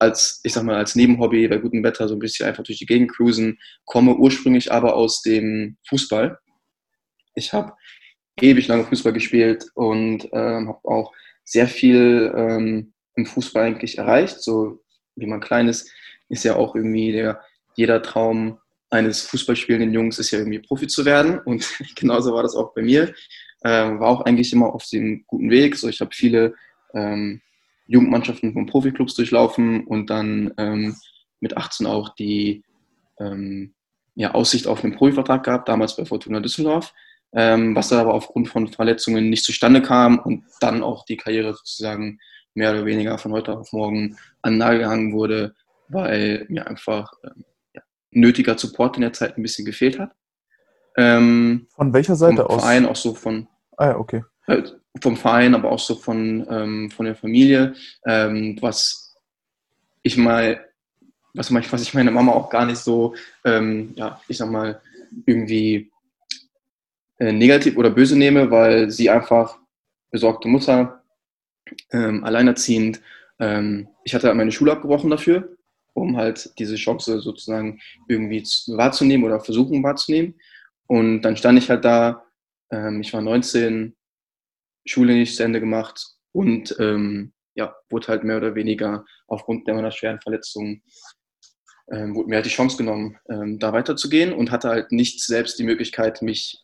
als, 0.01 0.41
ich 0.43 0.53
sag 0.53 0.63
mal, 0.63 0.77
als 0.77 0.95
Nebenhobby 0.95 1.47
bei 1.47 1.57
gutem 1.57 1.83
Wetter 1.83 2.07
so 2.07 2.15
ein 2.15 2.19
bisschen 2.19 2.47
einfach 2.47 2.63
durch 2.63 2.79
die 2.79 2.87
Gegend 2.87 3.11
cruisen, 3.11 3.59
komme 3.85 4.15
ursprünglich 4.15 4.71
aber 4.71 4.95
aus 4.95 5.21
dem 5.21 5.77
Fußball. 5.87 6.39
Ich 7.35 7.53
habe 7.53 7.73
ewig 8.39 8.67
lange 8.67 8.83
Fußball 8.85 9.13
gespielt 9.13 9.65
und 9.75 10.27
ähm, 10.33 10.69
habe 10.69 10.79
auch 10.85 11.13
sehr 11.43 11.67
viel 11.67 12.33
ähm, 12.35 12.93
im 13.15 13.25
Fußball 13.27 13.63
eigentlich 13.63 13.99
erreicht. 13.99 14.41
So 14.41 14.81
wie 15.15 15.27
man 15.27 15.39
klein 15.39 15.67
ist, 15.67 15.91
ist 16.29 16.43
ja 16.45 16.55
auch 16.55 16.75
irgendwie 16.75 17.11
der 17.11 17.39
jeder 17.75 18.01
Traum 18.01 18.57
eines 18.89 19.21
Fußballspielenden 19.21 19.93
Jungs 19.93 20.17
ist 20.17 20.31
ja 20.31 20.39
irgendwie 20.39 20.59
Profi 20.59 20.87
zu 20.87 21.05
werden 21.05 21.39
und 21.45 21.63
genauso 21.95 22.33
war 22.33 22.41
das 22.41 22.55
auch 22.55 22.73
bei 22.73 22.81
mir. 22.81 23.13
Ähm, 23.63 23.99
war 23.99 24.09
auch 24.09 24.21
eigentlich 24.21 24.51
immer 24.51 24.73
auf 24.73 24.85
dem 24.91 25.23
guten 25.27 25.51
Weg. 25.51 25.75
So, 25.75 25.87
ich 25.87 26.01
habe 26.01 26.09
viele 26.11 26.55
ähm, 26.95 27.41
Jugendmannschaften 27.91 28.53
von 28.53 28.65
Profiklubs 28.67 29.15
durchlaufen 29.15 29.85
und 29.85 30.09
dann 30.09 30.53
ähm, 30.57 30.95
mit 31.41 31.57
18 31.57 31.85
auch 31.85 32.15
die 32.15 32.63
ähm, 33.19 33.73
ja, 34.15 34.33
Aussicht 34.33 34.65
auf 34.65 34.83
einen 34.83 34.95
Profivertrag 34.95 35.43
gehabt, 35.43 35.67
damals 35.67 35.97
bei 35.97 36.05
Fortuna 36.05 36.39
Düsseldorf, 36.39 36.93
ähm, 37.33 37.75
was 37.75 37.89
dann 37.89 37.99
aber 37.99 38.13
aufgrund 38.13 38.47
von 38.47 38.69
Verletzungen 38.69 39.29
nicht 39.29 39.43
zustande 39.43 39.81
kam 39.81 40.19
und 40.19 40.45
dann 40.61 40.83
auch 40.83 41.03
die 41.05 41.17
Karriere 41.17 41.53
sozusagen 41.53 42.19
mehr 42.53 42.71
oder 42.71 42.85
weniger 42.85 43.17
von 43.17 43.33
heute 43.33 43.57
auf 43.57 43.73
morgen 43.73 44.17
an 44.41 44.57
Nagel 44.57 44.79
gehangen 44.79 45.13
wurde, 45.13 45.53
weil 45.89 46.45
mir 46.47 46.67
einfach 46.67 47.11
ähm, 47.25 47.43
nötiger 48.11 48.57
Support 48.57 48.95
in 48.95 49.01
der 49.01 49.13
Zeit 49.13 49.37
ein 49.37 49.43
bisschen 49.43 49.65
gefehlt 49.65 49.99
hat. 49.99 50.13
Ähm, 50.97 51.67
von 51.75 51.93
welcher 51.93 52.15
Seite 52.15 52.43
vom 52.43 52.55
aus? 52.55 52.61
Verein, 52.61 52.85
auch 52.85 52.95
so 52.95 53.13
von. 53.13 53.47
Ah 53.77 53.87
ja, 53.87 53.97
okay. 53.97 54.23
Äh, 54.51 54.63
vom 55.01 55.15
Verein, 55.15 55.55
aber 55.55 55.71
auch 55.71 55.79
so 55.79 55.95
von, 55.95 56.45
ähm, 56.49 56.91
von 56.91 57.05
der 57.05 57.15
Familie, 57.15 57.73
ähm, 58.05 58.57
was 58.59 59.15
ich 60.03 60.17
mal, 60.17 60.65
was, 61.33 61.53
was 61.53 61.81
ich 61.81 61.93
meine 61.93 62.11
Mama 62.11 62.33
auch 62.33 62.49
gar 62.49 62.65
nicht 62.65 62.79
so, 62.79 63.15
ähm, 63.45 63.93
ja, 63.95 64.19
ich 64.27 64.37
sag 64.37 64.49
mal, 64.49 64.81
irgendwie 65.25 65.89
äh, 67.19 67.31
negativ 67.31 67.77
oder 67.77 67.89
böse 67.89 68.17
nehme, 68.17 68.51
weil 68.51 68.91
sie 68.91 69.09
einfach 69.09 69.57
besorgte 70.11 70.49
Mutter, 70.49 71.03
ähm, 71.91 72.23
alleinerziehend. 72.25 72.99
Ähm, 73.39 73.87
ich 74.03 74.13
hatte 74.13 74.27
halt 74.27 74.37
meine 74.37 74.51
Schule 74.51 74.73
abgebrochen 74.73 75.09
dafür, 75.09 75.55
um 75.93 76.17
halt 76.17 76.51
diese 76.59 76.75
Chance 76.75 77.21
sozusagen 77.21 77.79
irgendwie 78.09 78.43
wahrzunehmen 78.75 79.25
oder 79.25 79.39
versuchen 79.39 79.83
wahrzunehmen. 79.83 80.35
Und 80.87 81.21
dann 81.21 81.37
stand 81.37 81.59
ich 81.59 81.69
halt 81.69 81.85
da, 81.85 82.25
ähm, 82.71 82.99
ich 83.01 83.13
war 83.13 83.21
19, 83.21 83.95
Schule 84.85 85.13
nicht 85.13 85.35
zu 85.35 85.43
Ende 85.43 85.59
gemacht 85.59 86.15
und 86.31 86.75
ähm, 86.79 87.33
ja, 87.53 87.75
wurde 87.89 88.07
halt 88.07 88.23
mehr 88.23 88.37
oder 88.37 88.55
weniger 88.55 89.05
aufgrund 89.27 89.67
der 89.67 89.75
meiner 89.75 89.91
schweren 89.91 90.21
Verletzungen 90.21 90.81
ähm, 91.91 92.15
wurde 92.15 92.29
mir 92.29 92.35
halt 92.35 92.45
die 92.45 92.49
Chance 92.49 92.77
genommen, 92.77 93.17
ähm, 93.29 93.59
da 93.59 93.73
weiterzugehen 93.73 94.33
und 94.33 94.51
hatte 94.51 94.69
halt 94.69 94.91
nicht 94.91 95.21
selbst 95.21 95.59
die 95.59 95.63
Möglichkeit, 95.63 96.21
mich 96.21 96.63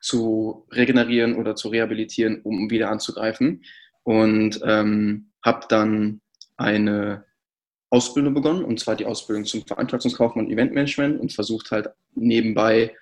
zu 0.00 0.66
regenerieren 0.70 1.36
oder 1.36 1.56
zu 1.56 1.68
rehabilitieren, 1.68 2.40
um 2.42 2.70
wieder 2.70 2.90
anzugreifen. 2.90 3.64
Und 4.04 4.60
ähm, 4.64 5.30
habe 5.42 5.66
dann 5.68 6.20
eine 6.56 7.24
Ausbildung 7.90 8.34
begonnen, 8.34 8.64
und 8.64 8.78
zwar 8.78 8.96
die 8.96 9.06
Ausbildung 9.06 9.44
zum 9.44 9.66
Veranstaltungskaufmann 9.66 10.46
und 10.46 10.52
Eventmanagement 10.52 11.20
und 11.20 11.32
versucht 11.32 11.70
halt 11.70 11.88
nebenbei 12.14 12.94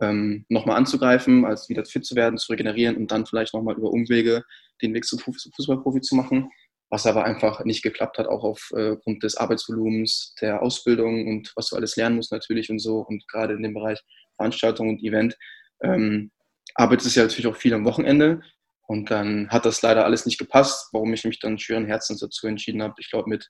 ähm, 0.00 0.44
nochmal 0.48 0.76
anzugreifen, 0.76 1.44
als 1.44 1.68
wieder 1.68 1.84
fit 1.84 2.04
zu 2.04 2.14
werden, 2.14 2.38
zu 2.38 2.52
regenerieren 2.52 2.96
und 2.96 3.10
dann 3.10 3.26
vielleicht 3.26 3.54
nochmal 3.54 3.76
über 3.76 3.90
Umwege 3.90 4.44
den 4.82 4.94
Weg 4.94 5.04
zum 5.04 5.18
Fußballprofi 5.18 6.00
zu 6.00 6.14
machen 6.14 6.50
was 6.90 7.06
aber 7.06 7.24
einfach 7.24 7.64
nicht 7.64 7.82
geklappt 7.82 8.18
hat, 8.18 8.26
auch 8.26 8.42
aufgrund 8.42 9.22
des 9.22 9.36
Arbeitsvolumens, 9.36 10.34
der 10.40 10.60
Ausbildung 10.60 11.28
und 11.28 11.52
was 11.54 11.68
du 11.68 11.76
alles 11.76 11.96
lernen 11.96 12.16
musst 12.16 12.32
natürlich 12.32 12.68
und 12.68 12.80
so. 12.80 12.98
Und 12.98 13.26
gerade 13.28 13.54
in 13.54 13.62
dem 13.62 13.74
Bereich 13.74 14.00
Veranstaltung 14.36 14.88
und 14.88 15.02
Event 15.02 15.36
ähm, 15.82 16.32
arbeitest 16.74 17.14
ja 17.14 17.22
natürlich 17.22 17.46
auch 17.46 17.56
viel 17.56 17.74
am 17.74 17.84
Wochenende. 17.84 18.42
Und 18.88 19.12
dann 19.12 19.48
hat 19.50 19.66
das 19.66 19.82
leider 19.82 20.04
alles 20.04 20.26
nicht 20.26 20.38
gepasst, 20.38 20.88
warum 20.92 21.14
ich 21.14 21.24
mich 21.24 21.38
dann 21.38 21.60
schweren 21.60 21.86
Herzens 21.86 22.20
dazu 22.20 22.48
entschieden 22.48 22.82
habe. 22.82 22.94
Ich 22.98 23.08
glaube, 23.08 23.28
mit 23.28 23.48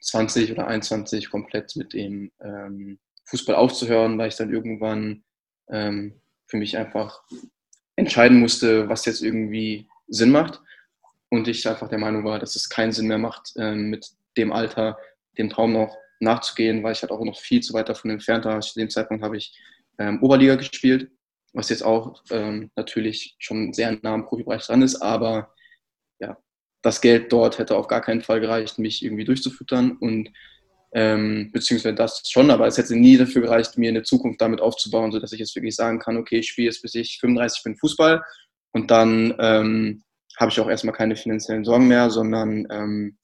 20 0.00 0.52
oder 0.52 0.68
21 0.68 1.30
komplett 1.30 1.74
mit 1.74 1.94
dem 1.94 2.30
ähm, 2.40 3.00
Fußball 3.24 3.56
aufzuhören, 3.56 4.18
weil 4.18 4.28
ich 4.28 4.36
dann 4.36 4.52
irgendwann 4.52 5.24
ähm, 5.68 6.20
für 6.46 6.56
mich 6.56 6.76
einfach 6.76 7.22
entscheiden 7.96 8.40
musste, 8.40 8.88
was 8.88 9.06
jetzt 9.06 9.22
irgendwie 9.22 9.88
Sinn 10.08 10.30
macht 10.30 10.60
und 11.30 11.48
ich 11.48 11.66
einfach 11.68 11.88
der 11.88 11.98
Meinung 11.98 12.24
war, 12.24 12.38
dass 12.38 12.56
es 12.56 12.68
keinen 12.68 12.92
Sinn 12.92 13.08
mehr 13.08 13.18
macht, 13.18 13.52
ähm, 13.56 13.90
mit 13.90 14.10
dem 14.36 14.52
Alter 14.52 14.98
dem 15.38 15.50
Traum 15.50 15.72
noch 15.72 15.96
nachzugehen, 16.20 16.82
weil 16.82 16.92
ich 16.92 17.02
halt 17.02 17.12
auch 17.12 17.24
noch 17.24 17.38
viel 17.38 17.60
zu 17.60 17.72
weit 17.74 17.88
davon 17.88 18.10
entfernt 18.10 18.44
war. 18.44 18.60
Zu 18.60 18.78
dem 18.78 18.90
Zeitpunkt 18.90 19.22
habe 19.22 19.36
ich 19.36 19.56
ähm, 19.98 20.22
Oberliga 20.22 20.54
gespielt, 20.56 21.10
was 21.52 21.68
jetzt 21.68 21.82
auch 21.82 22.22
ähm, 22.30 22.70
natürlich 22.76 23.36
schon 23.38 23.72
sehr 23.72 23.98
nah 24.02 24.14
am 24.14 24.26
Profibereich 24.26 24.66
dran 24.66 24.82
ist, 24.82 24.96
aber 24.96 25.54
ja, 26.18 26.36
das 26.82 27.00
Geld 27.00 27.32
dort 27.32 27.58
hätte 27.58 27.76
auf 27.76 27.88
gar 27.88 28.00
keinen 28.00 28.22
Fall 28.22 28.40
gereicht, 28.40 28.78
mich 28.78 29.04
irgendwie 29.04 29.24
durchzufüttern 29.24 29.92
und 29.92 30.30
ähm, 30.94 31.50
beziehungsweise 31.52 31.94
das 31.94 32.22
schon, 32.28 32.50
aber 32.50 32.66
es 32.66 32.78
hätte 32.78 32.94
nie 32.94 33.16
dafür 33.16 33.42
gereicht, 33.42 33.76
mir 33.76 33.88
eine 33.88 34.04
Zukunft 34.04 34.40
damit 34.40 34.60
aufzubauen, 34.60 35.10
sodass 35.12 35.32
ich 35.32 35.40
jetzt 35.40 35.54
wirklich 35.56 35.74
sagen 35.74 35.98
kann, 35.98 36.16
okay, 36.16 36.38
ich 36.38 36.48
spiele 36.48 36.66
jetzt 36.66 36.82
bis 36.82 36.94
ich 36.94 37.18
35 37.20 37.64
bin 37.64 37.76
Fußball 37.76 38.22
und 38.72 38.90
dann 38.90 39.34
ähm, 39.40 40.04
habe 40.38 40.50
ich 40.50 40.60
auch 40.60 40.68
erstmal 40.68 40.94
keine 40.94 41.16
finanziellen 41.16 41.64
Sorgen 41.64 41.88
mehr, 41.88 42.10
sondern 42.10 42.66
ähm, 42.70 43.18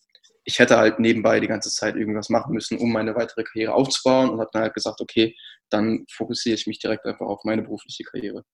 ich 0.44 0.58
hätte 0.58 0.78
halt 0.78 0.98
nebenbei 0.98 1.38
die 1.38 1.46
ganze 1.46 1.70
Zeit 1.70 1.94
irgendwas 1.94 2.28
machen 2.28 2.54
müssen, 2.54 2.78
um 2.78 2.92
meine 2.92 3.14
weitere 3.14 3.44
Karriere 3.44 3.74
aufzubauen 3.74 4.30
und 4.30 4.40
habe 4.40 4.50
dann 4.52 4.62
halt 4.62 4.74
gesagt, 4.74 5.00
okay, 5.00 5.36
dann 5.68 6.06
fokussiere 6.10 6.56
ich 6.56 6.66
mich 6.66 6.80
direkt 6.80 7.06
einfach 7.06 7.26
auf 7.26 7.44
meine 7.44 7.62
berufliche 7.62 8.04
Karriere. 8.04 8.44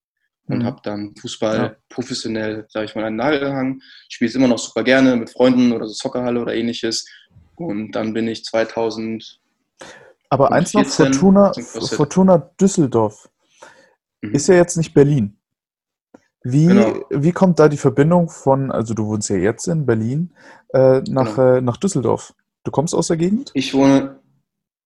Und 0.48 0.58
mhm. 0.58 0.64
habe 0.64 0.80
dann 0.84 1.14
Fußball 1.20 1.56
ja. 1.56 1.76
professionell, 1.88 2.66
sage 2.68 2.84
ich 2.84 2.94
mal, 2.94 3.04
an 3.04 3.14
den 3.14 3.16
Nagel 3.16 3.40
gehangen. 3.40 3.82
Spiele 4.08 4.28
es 4.28 4.34
immer 4.34 4.48
noch 4.48 4.58
super 4.58 4.84
gerne 4.84 5.16
mit 5.16 5.30
Freunden 5.30 5.72
oder 5.72 5.86
so 5.86 5.94
Soccerhalle 5.94 6.40
oder 6.40 6.54
ähnliches. 6.54 7.06
Und 7.56 7.92
dann 7.92 8.12
bin 8.12 8.28
ich 8.28 8.44
2000. 8.44 9.40
Aber 10.28 10.52
eins 10.52 10.74
noch, 10.74 10.84
Fortuna, 10.84 11.52
Fortuna 11.52 12.38
Düsseldorf 12.60 13.28
mhm. 14.22 14.34
ist 14.34 14.48
ja 14.48 14.54
jetzt 14.54 14.76
nicht 14.76 14.94
Berlin. 14.94 15.36
Wie, 16.42 16.66
genau. 16.66 17.04
wie 17.10 17.32
kommt 17.32 17.58
da 17.58 17.68
die 17.68 17.76
Verbindung 17.76 18.28
von, 18.28 18.70
also 18.70 18.94
du 18.94 19.06
wohnst 19.06 19.30
ja 19.30 19.36
jetzt 19.36 19.66
in 19.66 19.84
Berlin, 19.84 20.32
äh, 20.72 21.00
nach, 21.08 21.34
genau. 21.34 21.54
äh, 21.56 21.60
nach 21.60 21.76
Düsseldorf? 21.76 22.34
Du 22.62 22.70
kommst 22.70 22.94
aus 22.94 23.08
der 23.08 23.16
Gegend? 23.16 23.50
Ich 23.54 23.74
wohne, 23.74 24.20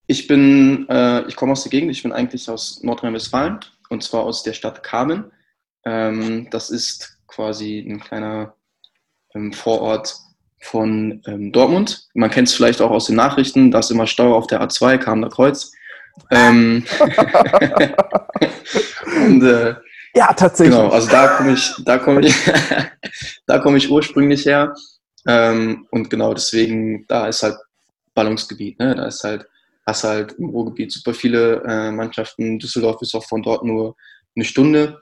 ich 0.06 0.26
bin, 0.26 0.86
äh, 0.88 1.26
ich 1.28 1.36
komme 1.36 1.52
aus 1.52 1.62
der 1.62 1.70
Gegend, 1.70 1.90
ich 1.90 2.02
bin 2.02 2.12
eigentlich 2.12 2.48
aus 2.48 2.82
Nordrhein-Westfalen 2.82 3.60
und 3.90 4.02
zwar 4.02 4.22
aus 4.22 4.42
der 4.42 4.54
Stadt 4.54 4.82
Kamen. 4.82 5.32
Ähm, 5.84 6.48
das 6.50 6.70
ist 6.70 7.18
quasi 7.26 7.78
ein 7.78 8.00
kleiner 8.00 8.54
ähm, 9.34 9.52
Vorort 9.52 10.18
von 10.60 11.22
ähm, 11.26 11.52
Dortmund. 11.52 12.08
Man 12.14 12.30
kennt 12.30 12.48
es 12.48 12.54
vielleicht 12.54 12.80
auch 12.80 12.90
aus 12.90 13.06
den 13.06 13.16
Nachrichten, 13.16 13.70
da 13.70 13.80
ist 13.80 13.90
immer 13.90 14.06
Stau 14.06 14.34
auf 14.34 14.46
der 14.46 14.62
A2, 14.62 14.98
Kamener 14.98 15.30
Kreuz. 15.30 15.72
Ähm, 16.30 16.84
und 19.26 19.42
äh, 19.42 19.74
ja, 20.14 20.32
tatsächlich. 20.32 20.76
Genau, 20.76 20.90
also 20.90 21.08
da 21.08 21.28
komme 21.28 21.52
ich, 21.52 21.72
da 21.84 21.98
komme 21.98 22.26
ich, 22.26 22.34
da 23.46 23.58
komme 23.58 23.78
ich 23.78 23.90
ursprünglich 23.90 24.44
her. 24.44 24.74
Ähm, 25.26 25.86
und 25.90 26.10
genau 26.10 26.34
deswegen, 26.34 27.06
da 27.06 27.28
ist 27.28 27.42
halt 27.42 27.56
Ballungsgebiet, 28.14 28.78
ne? 28.78 28.94
Da 28.94 29.06
ist 29.06 29.22
halt, 29.22 29.46
hast 29.86 30.04
halt 30.04 30.32
im 30.32 30.48
Ruhrgebiet 30.48 30.92
super 30.92 31.14
viele 31.14 31.62
äh, 31.66 31.90
Mannschaften. 31.90 32.58
Düsseldorf 32.58 33.00
ist 33.02 33.14
auch 33.14 33.24
von 33.24 33.42
dort 33.42 33.64
nur 33.64 33.96
eine 34.34 34.44
Stunde. 34.44 35.00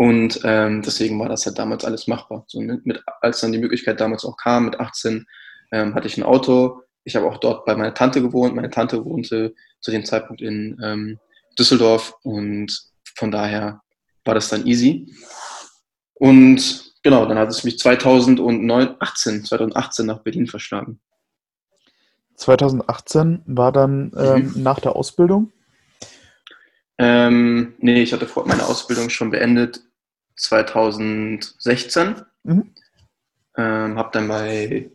Und 0.00 0.40
ähm, 0.44 0.80
deswegen 0.80 1.20
war 1.20 1.28
das 1.28 1.44
halt 1.44 1.58
damals 1.58 1.84
alles 1.84 2.06
machbar. 2.06 2.44
So, 2.46 2.58
mit, 2.58 3.02
als 3.20 3.42
dann 3.42 3.52
die 3.52 3.58
Möglichkeit 3.58 4.00
damals 4.00 4.24
auch 4.24 4.38
kam, 4.38 4.64
mit 4.64 4.80
18 4.80 5.26
ähm, 5.72 5.94
hatte 5.94 6.06
ich 6.06 6.16
ein 6.16 6.22
Auto. 6.22 6.80
Ich 7.04 7.16
habe 7.16 7.26
auch 7.26 7.36
dort 7.36 7.66
bei 7.66 7.76
meiner 7.76 7.92
Tante 7.92 8.22
gewohnt. 8.22 8.54
Meine 8.54 8.70
Tante 8.70 9.04
wohnte 9.04 9.54
zu 9.82 9.90
dem 9.90 10.06
Zeitpunkt 10.06 10.40
in 10.40 10.80
ähm, 10.82 11.18
Düsseldorf 11.58 12.14
und 12.22 12.82
von 13.14 13.30
daher 13.30 13.82
war 14.24 14.34
das 14.34 14.48
dann 14.48 14.66
easy. 14.66 15.06
Und 16.14 16.94
genau, 17.02 17.26
dann 17.26 17.36
hat 17.36 17.50
es 17.50 17.62
mich 17.64 17.78
2018, 17.78 19.44
2018 19.44 20.06
nach 20.06 20.20
Berlin 20.20 20.46
verschlagen. 20.46 20.98
2018 22.36 23.42
war 23.44 23.70
dann 23.70 24.12
ähm, 24.16 24.52
mhm. 24.54 24.62
nach 24.62 24.80
der 24.80 24.96
Ausbildung? 24.96 25.52
Ähm, 26.96 27.74
nee, 27.80 28.02
ich 28.02 28.14
hatte 28.14 28.26
meine 28.46 28.64
Ausbildung 28.64 29.10
schon 29.10 29.30
beendet 29.30 29.82
2016. 30.40 32.22
Mhm. 32.42 32.74
Ähm, 33.56 33.98
habe 33.98 34.10
dann 34.12 34.28
bei 34.28 34.90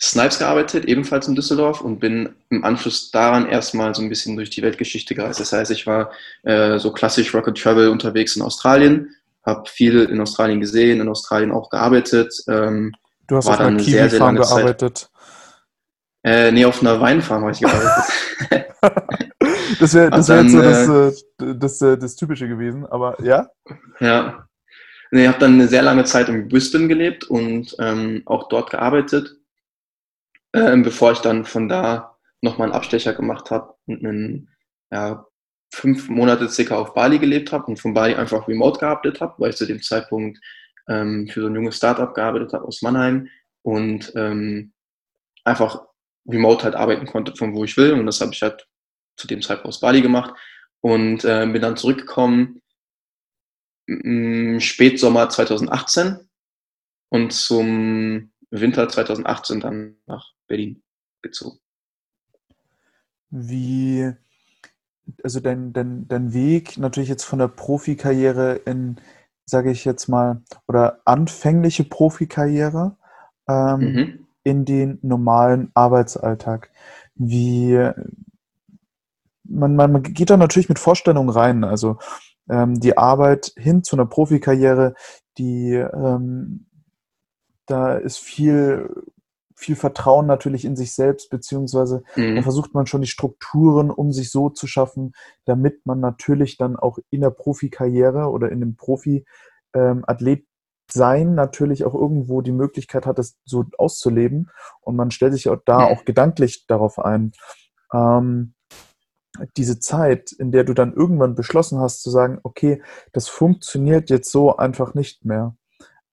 Snipes 0.00 0.38
gearbeitet, 0.38 0.84
ebenfalls 0.84 1.26
in 1.26 1.34
Düsseldorf 1.34 1.80
und 1.80 1.98
bin 2.00 2.34
im 2.50 2.64
Anschluss 2.64 3.10
daran 3.10 3.48
erstmal 3.48 3.94
so 3.94 4.02
ein 4.02 4.08
bisschen 4.08 4.36
durch 4.36 4.50
die 4.50 4.62
Weltgeschichte 4.62 5.14
gereist. 5.14 5.40
Das 5.40 5.52
heißt, 5.52 5.70
ich 5.70 5.86
war 5.86 6.10
äh, 6.42 6.78
so 6.78 6.92
klassisch 6.92 7.34
Rocket 7.34 7.56
Travel 7.56 7.88
unterwegs 7.88 8.36
in 8.36 8.42
Australien, 8.42 9.14
habe 9.44 9.68
viel 9.68 10.04
in 10.04 10.20
Australien 10.20 10.60
gesehen, 10.60 11.00
in 11.00 11.08
Australien 11.08 11.50
auch 11.50 11.70
gearbeitet. 11.70 12.34
Ähm, 12.46 12.92
du 13.26 13.36
hast 13.36 13.48
auf 13.48 13.58
einer 13.58 13.78
Kiwi-Farm 13.78 14.36
gearbeitet? 14.36 15.08
Äh, 16.22 16.52
nee, 16.52 16.64
auf 16.64 16.80
einer 16.82 17.00
Weinfarm 17.00 17.42
habe 17.42 17.52
ich 17.52 17.60
gearbeitet. 17.60 18.04
das 19.80 19.94
wäre 19.94 20.10
wär 20.10 20.42
jetzt 20.42 20.52
so 20.52 20.62
das, 20.62 20.88
äh, 20.88 21.24
das, 21.38 21.58
das, 21.58 21.82
äh, 21.82 21.98
das, 21.98 22.16
Typische 22.16 22.48
gewesen, 22.48 22.86
aber 22.86 23.20
ja? 23.22 23.48
Ja. 24.00 24.45
Ich 25.10 25.26
habe 25.26 25.38
dann 25.38 25.54
eine 25.54 25.68
sehr 25.68 25.82
lange 25.82 26.04
Zeit 26.04 26.28
in 26.28 26.48
Brisbane 26.48 26.88
gelebt 26.88 27.24
und 27.24 27.76
ähm, 27.78 28.22
auch 28.26 28.48
dort 28.48 28.70
gearbeitet 28.70 29.36
ähm, 30.56 30.82
bevor 30.82 31.12
ich 31.12 31.18
dann 31.18 31.44
von 31.44 31.68
da 31.68 32.16
nochmal 32.40 32.68
einen 32.68 32.76
Abstecher 32.76 33.12
gemacht 33.14 33.50
habe 33.50 33.74
und 33.86 34.04
einen, 34.04 34.48
ja, 34.90 35.26
fünf 35.72 36.08
Monate 36.08 36.48
circa 36.48 36.76
auf 36.76 36.94
Bali 36.94 37.18
gelebt 37.18 37.52
habe 37.52 37.66
und 37.66 37.78
von 37.78 37.92
Bali 37.92 38.14
einfach 38.14 38.48
remote 38.48 38.80
gearbeitet 38.80 39.20
habe, 39.20 39.34
weil 39.38 39.50
ich 39.50 39.56
zu 39.56 39.66
dem 39.66 39.82
Zeitpunkt 39.82 40.38
ähm, 40.88 41.28
für 41.28 41.42
so 41.42 41.48
ein 41.48 41.54
junges 41.54 41.76
Startup 41.76 42.14
gearbeitet 42.14 42.52
habe 42.52 42.64
aus 42.64 42.82
Mannheim 42.82 43.28
und 43.62 44.12
ähm, 44.16 44.72
einfach 45.44 45.82
remote 46.26 46.64
halt 46.64 46.76
arbeiten 46.76 47.06
konnte, 47.06 47.34
von 47.36 47.54
wo 47.54 47.64
ich 47.64 47.76
will. 47.76 47.92
Und 47.92 48.06
das 48.06 48.20
habe 48.20 48.32
ich 48.32 48.40
halt 48.40 48.66
zu 49.16 49.26
dem 49.26 49.42
Zeitpunkt 49.42 49.68
aus 49.68 49.80
Bali 49.80 50.00
gemacht 50.00 50.34
und 50.80 51.24
äh, 51.24 51.46
bin 51.46 51.60
dann 51.60 51.76
zurückgekommen 51.76 52.62
Spätsommer 54.58 55.28
2018 55.28 56.18
und 57.08 57.32
zum 57.32 58.32
Winter 58.50 58.88
2018 58.88 59.60
dann 59.60 59.96
nach 60.06 60.32
Berlin 60.48 60.82
gezogen. 61.22 61.58
Wie, 63.30 64.12
also 65.22 65.40
dein, 65.40 65.72
dein, 65.72 66.08
dein 66.08 66.32
Weg 66.32 66.78
natürlich 66.78 67.08
jetzt 67.08 67.24
von 67.24 67.38
der 67.38 67.48
Profikarriere 67.48 68.56
in, 68.64 68.96
sage 69.44 69.70
ich 69.70 69.84
jetzt 69.84 70.08
mal, 70.08 70.42
oder 70.66 71.00
anfängliche 71.04 71.84
Profikarriere 71.84 72.96
ähm, 73.48 73.80
mhm. 73.80 74.26
in 74.42 74.64
den 74.64 74.98
normalen 75.02 75.70
Arbeitsalltag. 75.74 76.70
Wie, 77.14 77.74
man, 79.44 79.76
man, 79.76 79.92
man 79.92 80.02
geht 80.02 80.30
da 80.30 80.36
natürlich 80.36 80.68
mit 80.68 80.78
Vorstellungen 80.78 81.30
rein. 81.30 81.64
Also 81.64 81.98
ähm, 82.48 82.80
die 82.80 82.96
Arbeit 82.96 83.52
hin 83.56 83.82
zu 83.82 83.96
einer 83.96 84.06
Profikarriere, 84.06 84.94
die 85.38 85.72
ähm, 85.72 86.66
da 87.66 87.96
ist 87.96 88.18
viel, 88.18 89.04
viel 89.54 89.76
Vertrauen 89.76 90.26
natürlich 90.26 90.64
in 90.64 90.76
sich 90.76 90.94
selbst, 90.94 91.30
beziehungsweise 91.30 92.02
mhm. 92.14 92.36
da 92.36 92.42
versucht 92.42 92.74
man 92.74 92.86
schon 92.86 93.00
die 93.00 93.08
Strukturen, 93.08 93.90
um 93.90 94.12
sich 94.12 94.30
so 94.30 94.50
zu 94.50 94.66
schaffen, 94.66 95.12
damit 95.44 95.84
man 95.84 96.00
natürlich 96.00 96.56
dann 96.56 96.76
auch 96.76 96.98
in 97.10 97.22
der 97.22 97.30
Profikarriere 97.30 98.30
oder 98.30 98.50
in 98.50 98.60
dem 98.60 98.76
Profi-Athlet 98.76 100.40
ähm, 100.40 100.46
sein 100.88 101.34
natürlich 101.34 101.84
auch 101.84 101.94
irgendwo 101.94 102.42
die 102.42 102.52
Möglichkeit 102.52 103.06
hat, 103.06 103.18
das 103.18 103.36
so 103.44 103.64
auszuleben. 103.76 104.50
Und 104.80 104.94
man 104.94 105.10
stellt 105.10 105.32
sich 105.32 105.48
auch 105.48 105.58
da 105.64 105.86
auch 105.86 106.04
gedanklich 106.04 106.66
darauf 106.66 107.00
ein. 107.00 107.32
Ähm, 107.92 108.54
diese 109.56 109.78
Zeit, 109.78 110.32
in 110.32 110.52
der 110.52 110.64
du 110.64 110.74
dann 110.74 110.92
irgendwann 110.92 111.34
beschlossen 111.34 111.80
hast 111.80 112.02
zu 112.02 112.10
sagen, 112.10 112.38
okay, 112.42 112.82
das 113.12 113.28
funktioniert 113.28 114.10
jetzt 114.10 114.30
so 114.30 114.56
einfach 114.56 114.94
nicht 114.94 115.24
mehr. 115.24 115.56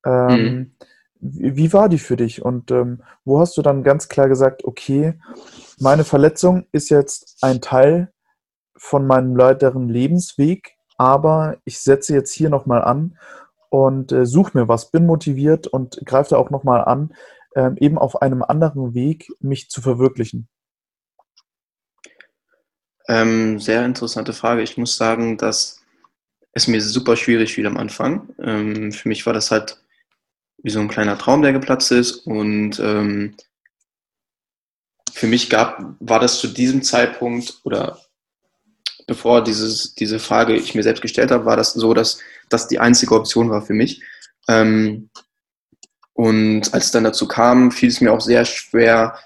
Ähm, 0.06 0.44
mhm. 0.44 0.72
wie, 1.20 1.56
wie, 1.56 1.74
war 1.74 1.90
die 1.90 2.00
für 2.00 2.18
dich? 2.18 2.44
Und 2.44 2.72
ähm, 2.72 3.02
wo 3.26 3.40
hast 3.40 3.58
du 3.58 3.62
dann 3.62 3.84
ganz 3.84 4.10
klar 4.10 4.28
gesagt, 4.28 4.66
okay, 4.66 5.20
meine 5.80 6.04
Verletzung 6.04 6.66
ist 6.72 6.90
jetzt 6.90 7.38
ein 7.42 7.62
Teil 7.62 8.12
von 8.76 9.08
meinem 9.08 9.38
weiteren 9.38 9.88
Lebensweg, 9.88 10.76
aber 10.98 11.58
ich 11.64 11.80
setze 11.80 12.14
jetzt 12.14 12.34
hier 12.34 12.50
nochmal 12.50 12.84
an 12.84 13.18
und 13.70 14.12
äh, 14.12 14.26
suche 14.26 14.58
mir 14.58 14.68
was, 14.68 14.92
bin 14.92 15.06
motiviert 15.06 15.68
und 15.68 16.02
greife 16.06 16.32
da 16.32 16.38
auch 16.38 16.50
nochmal 16.50 16.84
an, 16.84 17.14
äh, 17.56 17.72
eben 17.80 17.98
auf 17.98 18.22
einem 18.22 18.44
anderen 18.44 18.94
Weg 18.94 19.32
mich 19.40 19.70
zu 19.70 19.82
verwirklichen. 19.82 20.48
Ähm, 23.08 23.60
sehr 23.60 23.86
interessante 23.86 24.34
Frage. 24.34 24.62
Ich 24.62 24.78
muss 24.78 24.96
sagen, 24.96 25.38
dass 25.38 25.82
es 26.54 26.68
mir 26.68 26.82
super 26.82 27.18
schwierig 27.18 27.54
fiel 27.54 27.68
am 27.68 27.78
Anfang. 27.78 28.30
Ähm, 28.40 28.92
für 28.92 29.10
mich 29.10 29.26
war 29.26 29.34
das 29.34 29.52
halt 29.52 29.78
wie 30.62 30.70
so 30.70 30.80
ein 30.80 30.88
kleiner 30.88 31.18
Traum, 31.18 31.42
der 31.42 31.52
geplatzt 31.52 31.92
ist. 31.92 32.26
Und 32.26 32.80
ähm, 32.80 33.36
für 35.12 35.28
mich 35.28 35.50
gab, 35.50 35.96
war 36.00 36.20
das 36.20 36.40
zu 36.40 36.48
diesem 36.48 36.84
Zeitpunkt 36.84 37.60
oder 37.64 38.00
bevor 39.08 39.44
dieses, 39.44 39.96
diese 39.96 40.20
Frage 40.20 40.56
ich 40.56 40.76
mir 40.76 40.84
selbst 40.84 41.02
gestellt 41.02 41.32
habe, 41.32 41.46
war 41.46 41.58
das 41.58 41.74
so, 41.74 41.94
dass 41.94 42.20
das 42.50 42.68
die 42.68 42.80
einzige 42.80 43.16
Option 43.16 43.50
war 43.50 43.62
für 43.62 43.74
mich. 43.74 44.02
Ähm, 44.48 45.10
und 46.14 46.74
als 46.74 46.86
es 46.86 46.92
dann 46.92 47.04
dazu 47.04 47.28
kam, 47.28 47.72
fiel 47.72 47.90
es 47.90 48.00
mir 48.00 48.14
auch 48.14 48.22
sehr 48.22 48.46
schwer, 48.46 49.18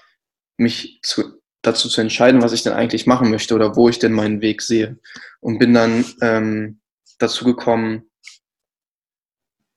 mich 0.56 1.00
zu 1.02 1.37
dazu 1.62 1.88
zu 1.88 2.00
entscheiden, 2.00 2.42
was 2.42 2.52
ich 2.52 2.62
denn 2.62 2.72
eigentlich 2.72 3.06
machen 3.06 3.30
möchte 3.30 3.54
oder 3.54 3.76
wo 3.76 3.88
ich 3.88 3.98
denn 3.98 4.12
meinen 4.12 4.40
Weg 4.40 4.62
sehe. 4.62 4.98
Und 5.40 5.58
bin 5.58 5.74
dann 5.74 6.04
ähm, 6.20 6.80
dazu 7.18 7.44
gekommen, 7.44 8.04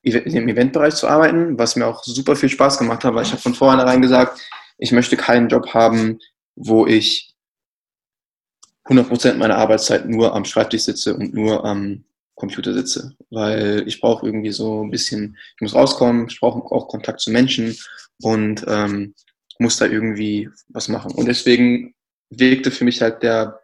im 0.04 0.50
Eventbereich 0.50 0.96
zu 0.96 1.08
arbeiten, 1.08 1.60
was 1.60 1.76
mir 1.76 1.86
auch 1.86 2.04
super 2.04 2.36
viel 2.36 2.50
Spaß 2.50 2.80
gemacht 2.80 3.04
hat, 3.04 3.14
weil 3.14 3.24
ich 3.24 3.32
habe 3.32 3.42
von 3.42 3.54
vornherein 3.54 4.02
gesagt, 4.02 4.42
ich 4.78 4.92
möchte 4.92 5.16
keinen 5.16 5.48
Job 5.48 5.74
haben, 5.74 6.18
wo 6.56 6.88
ich 6.88 7.36
100% 8.86 9.36
meiner 9.36 9.58
Arbeitszeit 9.58 10.08
nur 10.08 10.34
am 10.34 10.46
Schreibtisch 10.46 10.84
sitze 10.84 11.16
und 11.16 11.34
nur 11.34 11.64
am 11.66 12.04
Computer 12.36 12.74
sitze, 12.74 13.16
weil 13.30 13.84
ich 13.88 14.02
brauche 14.02 14.26
irgendwie 14.26 14.52
so 14.52 14.84
ein 14.84 14.90
bisschen, 14.90 15.38
ich 15.56 15.62
muss 15.62 15.76
rauskommen, 15.76 16.28
ich 16.28 16.40
brauche 16.40 16.60
auch 16.74 16.88
Kontakt 16.88 17.22
zu 17.22 17.30
Menschen 17.30 17.78
und 18.24 18.66
ähm, 18.68 19.14
muss 19.62 19.78
da 19.78 19.86
irgendwie 19.86 20.50
was 20.70 20.88
machen. 20.88 21.12
Und 21.14 21.28
deswegen 21.28 21.94
wirkte 22.32 22.72
für 22.72 22.84
mich 22.84 23.02
halt 23.02 23.22
der 23.22 23.60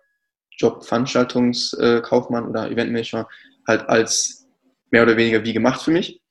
Job 0.52 0.86
Veranstaltungskaufmann 0.86 2.48
oder 2.48 2.70
Eventmanager 2.70 3.28
halt 3.68 3.90
als 3.90 4.48
mehr 4.92 5.04
oder 5.04 5.18
weniger 5.18 5.44
wie 5.44 5.54
gemacht 5.54 5.82
für 5.82 5.92
mich. 5.92 6.22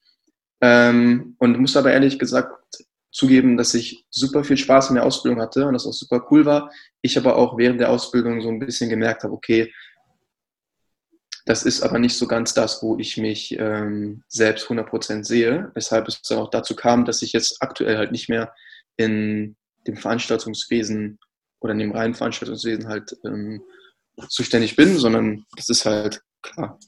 Ähm, 0.60 1.34
und 1.38 1.58
muss 1.58 1.76
aber 1.76 1.92
ehrlich 1.92 2.18
gesagt 2.18 2.52
zugeben, 3.10 3.56
dass 3.56 3.74
ich 3.74 4.04
super 4.08 4.44
viel 4.44 4.56
Spaß 4.56 4.90
in 4.90 4.94
der 4.94 5.04
Ausbildung 5.04 5.40
hatte 5.40 5.66
und 5.66 5.74
das 5.74 5.86
auch 5.86 5.92
super 5.92 6.24
cool 6.30 6.46
war. 6.46 6.70
Ich 7.02 7.18
aber 7.18 7.36
auch 7.36 7.58
während 7.58 7.80
der 7.80 7.90
Ausbildung 7.90 8.42
so 8.42 8.48
ein 8.48 8.60
bisschen 8.60 8.88
gemerkt 8.88 9.24
habe, 9.24 9.34
okay, 9.34 9.72
das 11.44 11.64
ist 11.64 11.82
aber 11.82 11.98
nicht 11.98 12.16
so 12.16 12.26
ganz 12.26 12.54
das, 12.54 12.82
wo 12.82 12.98
ich 12.98 13.16
mich 13.16 13.56
ähm, 13.58 14.22
selbst 14.28 14.66
100% 14.66 15.24
sehe, 15.24 15.70
weshalb 15.74 16.06
es 16.08 16.22
dann 16.22 16.38
auch 16.38 16.50
dazu 16.50 16.76
kam, 16.76 17.04
dass 17.04 17.22
ich 17.22 17.32
jetzt 17.32 17.62
aktuell 17.62 17.96
halt 17.96 18.12
nicht 18.12 18.28
mehr 18.28 18.52
in 18.96 19.56
dem 19.86 19.96
Veranstaltungswesen 19.96 21.18
oder 21.60 21.72
in 21.72 21.78
dem 21.78 21.92
reinen 21.92 22.14
Veranstaltungswesen 22.14 22.88
halt 22.88 23.16
ähm, 23.24 23.62
zuständig 24.28 24.76
bin, 24.76 24.96
sondern 24.98 25.44
das 25.56 25.68
ist 25.68 25.84
halt 25.84 26.22
klar. 26.42 26.78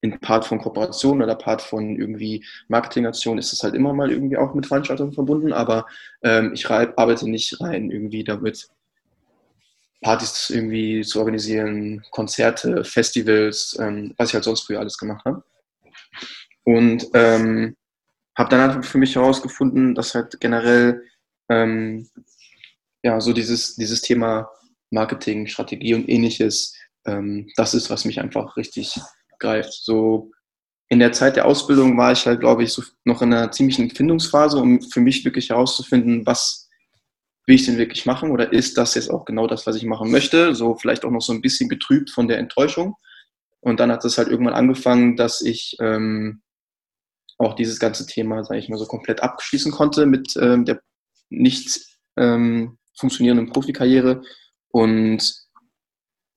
In 0.00 0.20
Part 0.20 0.44
von 0.44 0.58
Kooperation 0.58 1.22
oder 1.22 1.34
Part 1.34 1.62
von 1.62 1.96
irgendwie 1.98 2.44
Marketingaktion 2.68 3.38
ist 3.38 3.54
es 3.54 3.62
halt 3.62 3.74
immer 3.74 3.94
mal 3.94 4.10
irgendwie 4.10 4.36
auch 4.36 4.54
mit 4.54 4.66
Veranstaltungen 4.66 5.14
verbunden, 5.14 5.52
aber 5.52 5.86
ähm, 6.22 6.52
ich 6.52 6.68
arbeite 6.68 7.28
nicht 7.28 7.58
rein 7.60 7.90
irgendwie 7.90 8.22
damit, 8.22 8.68
Partys 10.04 10.50
irgendwie 10.50 11.00
zu 11.02 11.18
organisieren, 11.18 12.04
Konzerte, 12.10 12.84
Festivals, 12.84 13.76
ähm, 13.80 14.14
was 14.18 14.28
ich 14.28 14.34
halt 14.34 14.44
sonst 14.44 14.66
früher 14.66 14.78
alles 14.78 14.98
gemacht 14.98 15.24
habe. 15.24 15.42
Und 16.64 17.06
ähm, 17.14 17.74
habe 18.36 18.50
dann 18.50 18.60
einfach 18.60 18.84
für 18.84 18.98
mich 18.98 19.16
herausgefunden, 19.16 19.94
dass 19.94 20.14
halt 20.14 20.38
generell 20.40 21.02
ähm, 21.48 22.08
ja, 23.02 23.20
so 23.20 23.32
dieses, 23.32 23.76
dieses 23.76 24.00
Thema 24.00 24.48
Marketing, 24.90 25.46
Strategie 25.46 25.94
und 25.94 26.08
ähnliches, 26.08 26.74
ähm, 27.06 27.50
das 27.56 27.74
ist, 27.74 27.90
was 27.90 28.04
mich 28.04 28.20
einfach 28.20 28.56
richtig 28.56 28.98
greift. 29.38 29.72
So 29.72 30.30
in 30.88 30.98
der 30.98 31.12
Zeit 31.12 31.36
der 31.36 31.46
Ausbildung 31.46 31.96
war 31.98 32.12
ich 32.12 32.26
halt, 32.26 32.40
glaube 32.40 32.62
ich, 32.62 32.72
so 32.72 32.82
noch 33.04 33.22
in 33.22 33.32
einer 33.32 33.50
ziemlichen 33.50 33.90
Findungsphase, 33.90 34.58
um 34.58 34.80
für 34.80 35.00
mich 35.00 35.24
wirklich 35.24 35.50
herauszufinden, 35.50 36.24
was 36.26 36.68
will 37.46 37.56
ich 37.56 37.66
denn 37.66 37.78
wirklich 37.78 38.06
machen 38.06 38.30
oder 38.30 38.52
ist 38.52 38.78
das 38.78 38.94
jetzt 38.94 39.10
auch 39.10 39.24
genau 39.24 39.46
das, 39.46 39.66
was 39.66 39.76
ich 39.76 39.84
machen 39.84 40.10
möchte? 40.10 40.54
So 40.54 40.76
vielleicht 40.76 41.04
auch 41.04 41.10
noch 41.10 41.20
so 41.20 41.32
ein 41.32 41.42
bisschen 41.42 41.68
getrübt 41.68 42.10
von 42.10 42.28
der 42.28 42.38
Enttäuschung. 42.38 42.96
Und 43.60 43.80
dann 43.80 43.90
hat 43.90 44.04
es 44.04 44.18
halt 44.18 44.28
irgendwann 44.28 44.54
angefangen, 44.54 45.16
dass 45.16 45.40
ich 45.40 45.76
ähm, 45.80 46.42
auch 47.38 47.54
dieses 47.54 47.78
ganze 47.78 48.06
Thema, 48.06 48.44
sage 48.44 48.60
ich 48.60 48.68
mal, 48.68 48.78
so 48.78 48.86
komplett 48.86 49.22
abschließen 49.22 49.72
konnte 49.72 50.06
mit 50.06 50.36
ähm, 50.36 50.64
der 50.64 50.80
nicht 51.38 51.80
ähm, 52.16 52.78
funktionierenden 52.96 53.50
Profikarriere 53.52 54.22
und 54.68 55.44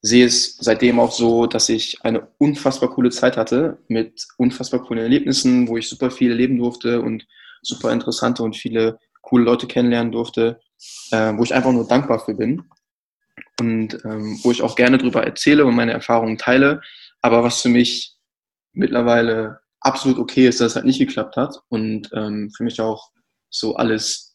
sehe 0.01 0.25
es 0.25 0.57
seitdem 0.57 0.99
auch 0.99 1.11
so, 1.11 1.47
dass 1.47 1.69
ich 1.69 2.03
eine 2.03 2.27
unfassbar 2.37 2.89
coole 2.89 3.09
Zeit 3.09 3.37
hatte 3.37 3.79
mit 3.87 4.27
unfassbar 4.37 4.83
coolen 4.83 5.03
Erlebnissen, 5.03 5.67
wo 5.67 5.77
ich 5.77 5.89
super 5.89 6.11
viel 6.11 6.31
erleben 6.31 6.57
durfte 6.57 7.01
und 7.01 7.25
super 7.61 7.91
interessante 7.91 8.43
und 8.43 8.55
viele 8.55 8.99
coole 9.21 9.43
Leute 9.43 9.67
kennenlernen 9.67 10.11
durfte, 10.11 10.59
äh, 11.11 11.33
wo 11.35 11.43
ich 11.43 11.53
einfach 11.53 11.71
nur 11.71 11.87
dankbar 11.87 12.19
für 12.19 12.35
bin 12.35 12.63
und 13.59 13.93
ähm, 14.05 14.39
wo 14.43 14.51
ich 14.51 14.61
auch 14.61 14.75
gerne 14.75 14.97
darüber 14.97 15.23
erzähle 15.23 15.65
und 15.65 15.75
meine 15.75 15.93
Erfahrungen 15.93 16.37
teile, 16.37 16.81
aber 17.21 17.43
was 17.43 17.61
für 17.61 17.69
mich 17.69 18.15
mittlerweile 18.73 19.59
absolut 19.79 20.19
okay 20.19 20.47
ist, 20.47 20.61
dass 20.61 20.71
es 20.71 20.75
halt 20.75 20.85
nicht 20.85 20.99
geklappt 20.99 21.35
hat 21.35 21.59
und 21.69 22.09
ähm, 22.13 22.51
für 22.55 22.63
mich 22.63 22.79
auch 22.79 23.11
so 23.49 23.75
alles 23.75 24.26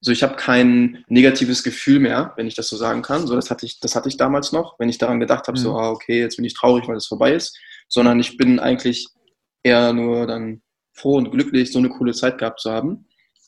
so 0.00 0.12
ich 0.12 0.22
habe 0.22 0.36
kein 0.36 1.04
negatives 1.08 1.62
Gefühl 1.62 2.00
mehr, 2.00 2.32
wenn 2.36 2.46
ich 2.46 2.54
das 2.54 2.68
so 2.68 2.76
sagen 2.76 3.02
kann. 3.02 3.26
So, 3.26 3.34
das 3.34 3.50
hatte 3.50 3.66
ich, 3.66 3.80
das 3.80 3.94
hatte 3.94 4.08
ich 4.08 4.16
damals 4.16 4.52
noch, 4.52 4.78
wenn 4.78 4.88
ich 4.88 4.98
daran 4.98 5.20
gedacht 5.20 5.46
habe, 5.46 5.58
mhm. 5.58 5.62
so, 5.62 5.76
ah, 5.76 5.90
okay, 5.90 6.20
jetzt 6.20 6.36
bin 6.36 6.44
ich 6.44 6.54
traurig, 6.54 6.88
weil 6.88 6.94
das 6.94 7.06
vorbei 7.06 7.34
ist, 7.34 7.58
sondern 7.88 8.18
ich 8.18 8.36
bin 8.36 8.58
eigentlich 8.58 9.08
eher 9.62 9.92
nur 9.92 10.26
dann 10.26 10.62
froh 10.94 11.16
und 11.16 11.30
glücklich, 11.30 11.70
so 11.72 11.78
eine 11.78 11.90
coole 11.90 12.14
Zeit 12.14 12.38
gehabt 12.38 12.60
zu 12.60 12.70
haben. 12.70 13.06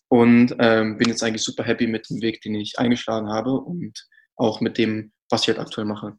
Und 0.08 0.54
ähm, 0.58 0.98
bin 0.98 1.08
jetzt 1.08 1.22
eigentlich 1.22 1.42
super 1.42 1.64
happy 1.64 1.86
mit 1.86 2.10
dem 2.10 2.20
Weg, 2.20 2.42
den 2.42 2.54
ich 2.54 2.78
eingeschlagen 2.78 3.30
habe 3.30 3.52
und 3.52 4.06
auch 4.36 4.60
mit 4.60 4.76
dem, 4.76 5.12
was 5.30 5.42
ich 5.42 5.48
halt 5.48 5.58
aktuell 5.58 5.86
mache. 5.86 6.18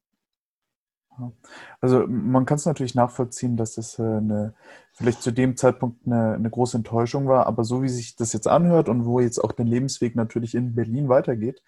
Also 1.81 2.05
man 2.07 2.45
kann 2.45 2.57
es 2.57 2.65
natürlich 2.65 2.95
nachvollziehen, 2.95 3.57
dass 3.57 3.77
es 3.77 3.99
äh, 3.99 4.03
eine, 4.03 4.53
vielleicht 4.93 5.21
zu 5.21 5.31
dem 5.31 5.57
Zeitpunkt 5.57 6.05
eine, 6.05 6.33
eine, 6.33 6.49
große 6.49 6.77
Enttäuschung 6.77 7.27
war, 7.27 7.47
aber 7.47 7.63
so 7.63 7.81
wie 7.81 7.89
sich 7.89 8.15
das 8.15 8.33
jetzt 8.33 8.47
anhört 8.47 8.89
und 8.89 9.05
wo 9.05 9.19
jetzt 9.19 9.39
auch 9.39 9.51
der 9.51 9.65
Lebensweg 9.65 10.15
natürlich 10.15 10.55
in 10.55 10.75
Berlin 10.75 11.09
weitergeht, 11.09 11.61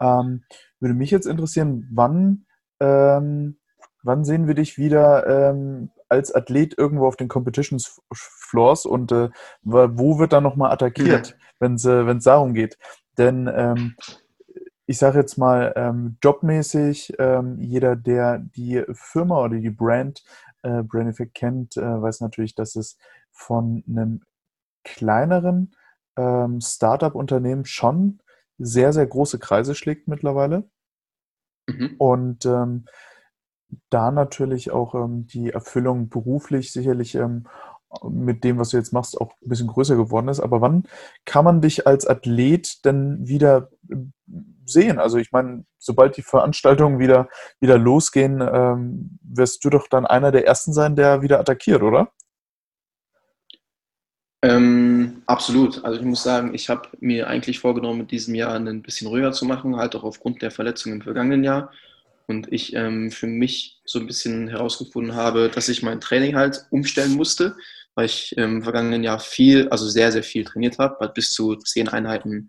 ähm, 0.00 0.42
würde 0.80 0.94
mich 0.94 1.10
jetzt 1.10 1.26
interessieren, 1.26 1.88
wann, 1.92 2.46
ähm, 2.80 3.58
wann 4.02 4.24
sehen 4.24 4.46
wir 4.46 4.54
dich 4.54 4.78
wieder 4.78 5.50
ähm, 5.50 5.90
als 6.08 6.34
Athlet 6.34 6.76
irgendwo 6.78 7.06
auf 7.06 7.16
den 7.16 7.28
Competitions 7.28 8.00
Floors 8.12 8.86
und 8.86 9.12
äh, 9.12 9.30
wo 9.62 10.18
wird 10.18 10.32
dann 10.32 10.42
nochmal 10.42 10.72
attackiert, 10.72 11.36
wenn 11.58 11.74
es 11.74 11.84
äh, 11.84 12.14
darum 12.18 12.54
geht? 12.54 12.78
Denn 13.18 13.50
ähm, 13.52 13.96
ich 14.88 14.96
sage 14.96 15.18
jetzt 15.18 15.36
mal, 15.36 15.74
ähm, 15.76 16.16
jobmäßig, 16.24 17.12
ähm, 17.18 17.60
jeder, 17.60 17.94
der 17.94 18.38
die 18.38 18.82
Firma 18.94 19.44
oder 19.44 19.58
die 19.58 19.70
Brand 19.70 20.24
äh, 20.62 20.82
Brand 20.82 21.10
Effect 21.10 21.34
kennt, 21.34 21.76
äh, 21.76 22.02
weiß 22.02 22.22
natürlich, 22.22 22.54
dass 22.54 22.74
es 22.74 22.96
von 23.30 23.84
einem 23.86 24.22
kleineren 24.84 25.74
ähm, 26.16 26.62
Startup-Unternehmen 26.62 27.66
schon 27.66 28.20
sehr, 28.56 28.94
sehr 28.94 29.06
große 29.06 29.38
Kreise 29.38 29.74
schlägt 29.74 30.08
mittlerweile. 30.08 30.64
Mhm. 31.66 31.96
Und 31.98 32.46
ähm, 32.46 32.86
da 33.90 34.10
natürlich 34.10 34.70
auch 34.70 34.94
ähm, 34.94 35.26
die 35.26 35.50
Erfüllung 35.50 36.08
beruflich 36.08 36.72
sicherlich 36.72 37.14
ähm, 37.14 37.46
mit 38.10 38.44
dem, 38.44 38.58
was 38.58 38.70
du 38.70 38.76
jetzt 38.76 38.92
machst, 38.92 39.20
auch 39.20 39.32
ein 39.42 39.48
bisschen 39.48 39.68
größer 39.68 39.96
geworden 39.96 40.28
ist. 40.28 40.40
Aber 40.40 40.60
wann 40.60 40.84
kann 41.24 41.44
man 41.44 41.60
dich 41.60 41.86
als 41.86 42.06
Athlet 42.06 42.84
denn 42.84 43.26
wieder 43.26 43.70
äh, 43.90 43.96
sehen? 44.64 44.98
Also 44.98 45.18
ich 45.18 45.32
meine, 45.32 45.64
sobald 45.78 46.16
die 46.16 46.22
Veranstaltungen 46.22 46.98
wieder, 46.98 47.28
wieder 47.60 47.78
losgehen, 47.78 48.40
ähm, 48.40 49.18
wirst 49.22 49.64
du 49.64 49.70
doch 49.70 49.88
dann 49.88 50.06
einer 50.06 50.32
der 50.32 50.46
Ersten 50.46 50.72
sein, 50.72 50.96
der 50.96 51.22
wieder 51.22 51.40
attackiert, 51.40 51.82
oder? 51.82 52.12
Ähm, 54.42 55.22
absolut. 55.26 55.84
Also 55.84 55.98
ich 55.98 56.06
muss 56.06 56.22
sagen, 56.22 56.54
ich 56.54 56.68
habe 56.68 56.88
mir 57.00 57.26
eigentlich 57.26 57.58
vorgenommen, 57.58 57.98
mit 57.98 58.10
diesem 58.12 58.34
Jahr 58.34 58.54
ein 58.54 58.82
bisschen 58.82 59.08
ruhiger 59.08 59.32
zu 59.32 59.46
machen, 59.46 59.76
halt 59.76 59.96
auch 59.96 60.04
aufgrund 60.04 60.42
der 60.42 60.50
Verletzung 60.50 60.92
im 60.92 61.02
vergangenen 61.02 61.42
Jahr. 61.42 61.72
Und 62.28 62.52
ich 62.52 62.74
ähm, 62.74 63.10
für 63.10 63.26
mich 63.26 63.80
so 63.84 63.98
ein 63.98 64.06
bisschen 64.06 64.48
herausgefunden 64.48 65.16
habe, 65.16 65.48
dass 65.48 65.68
ich 65.68 65.82
mein 65.82 66.00
Training 66.00 66.36
halt 66.36 66.66
umstellen 66.70 67.14
musste, 67.14 67.56
weil 67.98 68.06
ich 68.06 68.36
im 68.36 68.62
vergangenen 68.62 69.02
Jahr 69.02 69.18
viel, 69.18 69.68
also 69.70 69.88
sehr, 69.88 70.12
sehr 70.12 70.22
viel 70.22 70.44
trainiert 70.44 70.78
habe, 70.78 70.96
halt 71.00 71.14
bis 71.14 71.30
zu 71.30 71.56
zehn 71.56 71.88
Einheiten 71.88 72.48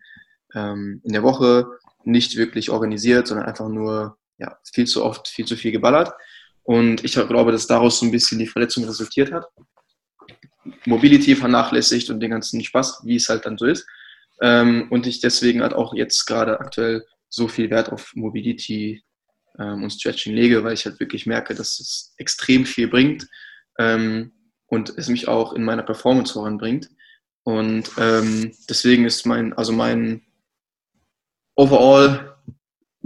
ähm, 0.53 1.01
in 1.03 1.12
der 1.12 1.23
Woche, 1.23 1.65
nicht 2.03 2.38
wirklich 2.38 2.69
organisiert, 2.69 3.25
sondern 3.25 3.47
einfach 3.47 3.67
nur 3.67 4.15
ja, 4.38 4.59
viel 4.71 4.85
zu 4.85 5.03
oft, 5.03 5.27
viel 5.27 5.45
zu 5.45 5.55
viel 5.55 5.71
geballert. 5.71 6.13
Und 6.62 7.03
ich 7.03 7.13
glaube, 7.13 7.51
dass 7.51 7.65
daraus 7.65 7.99
so 7.99 8.05
ein 8.05 8.12
bisschen 8.12 8.38
die 8.38 8.45
Verletzung 8.45 8.83
resultiert 8.85 9.31
hat. 9.31 9.47
Mobility 10.85 11.35
vernachlässigt 11.35 12.12
und 12.12 12.19
den 12.19 12.29
ganzen 12.29 12.63
Spaß, 12.63 13.01
wie 13.05 13.15
es 13.15 13.27
halt 13.27 13.47
dann 13.47 13.57
so 13.57 13.65
ist. 13.65 13.88
Ähm, 14.43 14.85
und 14.91 15.07
ich 15.07 15.19
deswegen 15.19 15.63
halt 15.63 15.73
auch 15.73 15.95
jetzt 15.95 16.27
gerade 16.27 16.59
aktuell 16.59 17.03
so 17.27 17.47
viel 17.47 17.71
Wert 17.71 17.91
auf 17.91 18.12
Mobility 18.13 19.03
ähm, 19.57 19.81
und 19.81 19.89
Stretching 19.89 20.35
lege, 20.35 20.63
weil 20.63 20.73
ich 20.73 20.85
halt 20.85 20.99
wirklich 20.99 21.25
merke, 21.25 21.55
dass 21.55 21.79
es 21.79 22.13
extrem 22.17 22.67
viel 22.67 22.88
bringt 22.88 23.27
ähm, 23.79 24.33
und 24.69 24.93
es 24.97 25.10
mich 25.10 25.27
auch 25.27 25.53
in 25.53 25.63
meiner 25.63 25.84
Performance 25.84 26.34
voranbringt. 26.34 26.89
Und 27.43 27.89
ähm, 27.97 28.51
deswegen 28.69 29.05
ist 29.05 29.25
mein, 29.25 29.53
also 29.53 29.71
mein 29.71 30.21
overall 31.55 32.36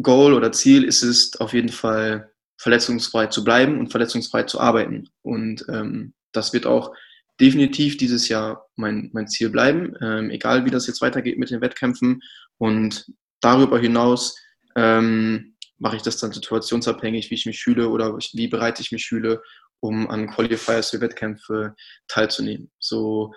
Goal 0.01 0.33
oder 0.33 0.51
Ziel 0.51 0.83
ist 0.83 1.03
es 1.03 1.39
auf 1.39 1.53
jeden 1.53 1.69
Fall 1.69 2.31
verletzungsfrei 2.57 3.27
zu 3.27 3.43
bleiben 3.43 3.79
und 3.79 3.91
verletzungsfrei 3.91 4.43
zu 4.43 4.59
arbeiten. 4.59 5.09
Und 5.21 5.65
ähm, 5.69 6.13
das 6.31 6.53
wird 6.53 6.65
auch 6.65 6.93
definitiv 7.39 7.97
dieses 7.97 8.27
Jahr 8.27 8.67
mein, 8.75 9.09
mein 9.13 9.27
Ziel 9.27 9.49
bleiben, 9.49 9.95
ähm, 10.01 10.29
egal 10.29 10.65
wie 10.65 10.71
das 10.71 10.87
jetzt 10.87 11.01
weitergeht 11.01 11.37
mit 11.37 11.51
den 11.51 11.61
Wettkämpfen. 11.61 12.21
Und 12.57 13.05
darüber 13.41 13.79
hinaus 13.79 14.37
ähm, 14.75 15.55
mache 15.77 15.97
ich 15.97 16.01
das 16.01 16.17
dann 16.17 16.31
situationsabhängig, 16.31 17.29
wie 17.29 17.35
ich 17.35 17.45
mich 17.45 17.61
fühle 17.61 17.89
oder 17.89 18.17
wie 18.17 18.47
bereite 18.47 18.81
ich 18.81 18.91
mich 18.91 19.05
fühle, 19.05 19.41
um 19.83 20.09
an 20.09 20.27
Qualifiers 20.27 20.91
für 20.91 21.01
Wettkämpfe 21.01 21.75
teilzunehmen. 22.07 22.71
So, 22.79 23.33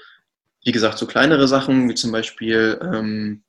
wie 0.64 0.70
gesagt, 0.70 0.96
so 0.96 1.06
kleinere 1.06 1.48
Sachen 1.48 1.88
wie 1.88 1.94
zum 1.94 2.12
Beispiel 2.12 2.78
ähm, 2.80 3.42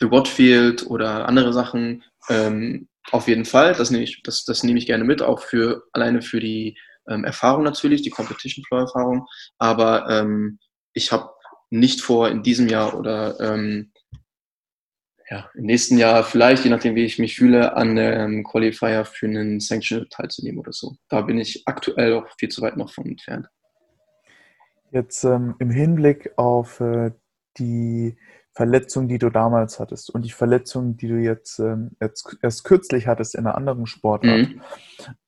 The 0.00 0.10
Watfield 0.10 0.86
oder 0.86 1.28
andere 1.28 1.52
Sachen. 1.52 2.02
Ähm, 2.28 2.88
auf 3.12 3.28
jeden 3.28 3.44
Fall, 3.44 3.74
das 3.74 3.90
nehme 3.90 4.02
ich, 4.02 4.22
das, 4.24 4.44
das 4.44 4.64
nehme 4.64 4.78
ich 4.78 4.86
gerne 4.86 5.04
mit, 5.04 5.22
auch 5.22 5.40
für 5.40 5.84
alleine 5.92 6.20
für 6.20 6.40
die 6.40 6.76
ähm, 7.08 7.24
Erfahrung 7.24 7.62
natürlich, 7.62 8.02
die 8.02 8.10
Competition 8.10 8.64
Flow 8.64 8.80
Erfahrung, 8.80 9.26
aber 9.58 10.10
ähm, 10.10 10.58
ich 10.94 11.12
habe 11.12 11.30
nicht 11.70 12.00
vor, 12.00 12.28
in 12.28 12.42
diesem 12.42 12.68
Jahr 12.68 12.98
oder 12.98 13.38
ähm, 13.40 13.92
ja, 15.30 15.50
im 15.54 15.64
nächsten 15.64 15.98
Jahr 15.98 16.24
vielleicht, 16.24 16.64
je 16.64 16.70
nachdem, 16.70 16.94
wie 16.94 17.04
ich 17.04 17.18
mich 17.18 17.36
fühle, 17.36 17.76
an 17.76 17.98
einem 17.98 18.44
Qualifier 18.44 19.04
für 19.04 19.26
einen 19.26 19.60
Sanction 19.60 20.06
teilzunehmen 20.08 20.58
oder 20.58 20.72
so. 20.72 20.96
Da 21.08 21.20
bin 21.20 21.38
ich 21.38 21.62
aktuell 21.66 22.14
auch 22.14 22.26
viel 22.38 22.48
zu 22.48 22.62
weit 22.62 22.76
noch 22.76 22.92
von 22.92 23.06
entfernt. 23.06 23.48
Jetzt 24.90 25.24
ähm, 25.24 25.54
im 25.58 25.70
Hinblick 25.70 26.32
auf 26.36 26.80
äh, 26.80 27.10
die 27.58 28.16
Verletzung, 28.58 29.06
die 29.06 29.18
du 29.18 29.30
damals 29.30 29.78
hattest 29.78 30.10
und 30.10 30.22
die 30.24 30.32
Verletzung, 30.32 30.96
die 30.96 31.06
du 31.06 31.14
jetzt, 31.16 31.60
ähm, 31.60 31.92
jetzt 32.00 32.36
erst 32.42 32.64
kürzlich 32.64 33.06
hattest 33.06 33.34
in 33.36 33.46
einer 33.46 33.54
anderen 33.54 33.86
Sportart 33.86 34.48
mhm. 34.48 34.62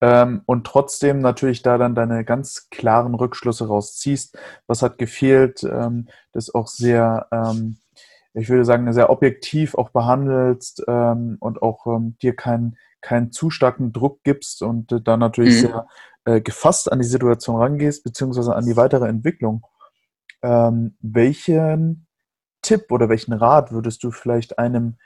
ähm, 0.01 0.43
und 0.47 0.67
trotzdem 0.67 1.21
natürlich 1.21 1.63
da 1.63 1.79
dann 1.79 1.95
deine 1.95 2.25
ganz 2.25 2.71
klaren 2.71 3.15
Rückschlüsse 3.15 3.69
rausziehst, 3.69 4.37
was 4.67 4.83
hat 4.83 4.99
gefehlt, 4.99 5.63
ähm, 5.63 6.09
das 6.33 6.53
auch 6.53 6.67
sehr, 6.67 7.29
ähm, 7.31 7.77
ich 8.35 8.49
würde 8.49 8.65
sagen, 8.65 8.93
sehr 8.93 9.11
objektiv 9.11 9.75
auch 9.75 9.91
behandelst 9.91 10.85
ähm, 10.87 11.37
und 11.41 11.63
auch 11.63 11.87
ähm, 11.87 12.17
dir 12.23 12.35
keinen 12.35 12.77
keinen 13.01 13.33
zu 13.33 13.51
starken 13.51 13.93
Druck 13.93 14.23
gibst 14.25 14.63
und 14.63 14.93
äh, 14.93 15.01
dann 15.01 15.21
natürlich 15.21 15.63
mhm. 15.63 15.67
sehr 15.67 15.87
äh, 16.27 16.41
gefasst 16.41 16.93
an 16.93 16.99
die 17.01 17.07
Situation 17.07 17.57
rangehst, 17.57 18.05
beziehungsweise 18.05 18.55
an 18.55 18.67
die 18.67 18.77
weitere 18.77 19.09
Entwicklung. 19.09 19.67
welchen 20.43 22.07
Tipp 22.63 22.91
oder 22.91 23.09
welchen 23.11 23.35
Rat 23.35 23.73
würdest 23.73 24.03
du 24.05 24.11
vielleicht 24.11 24.59
einem 24.59 24.97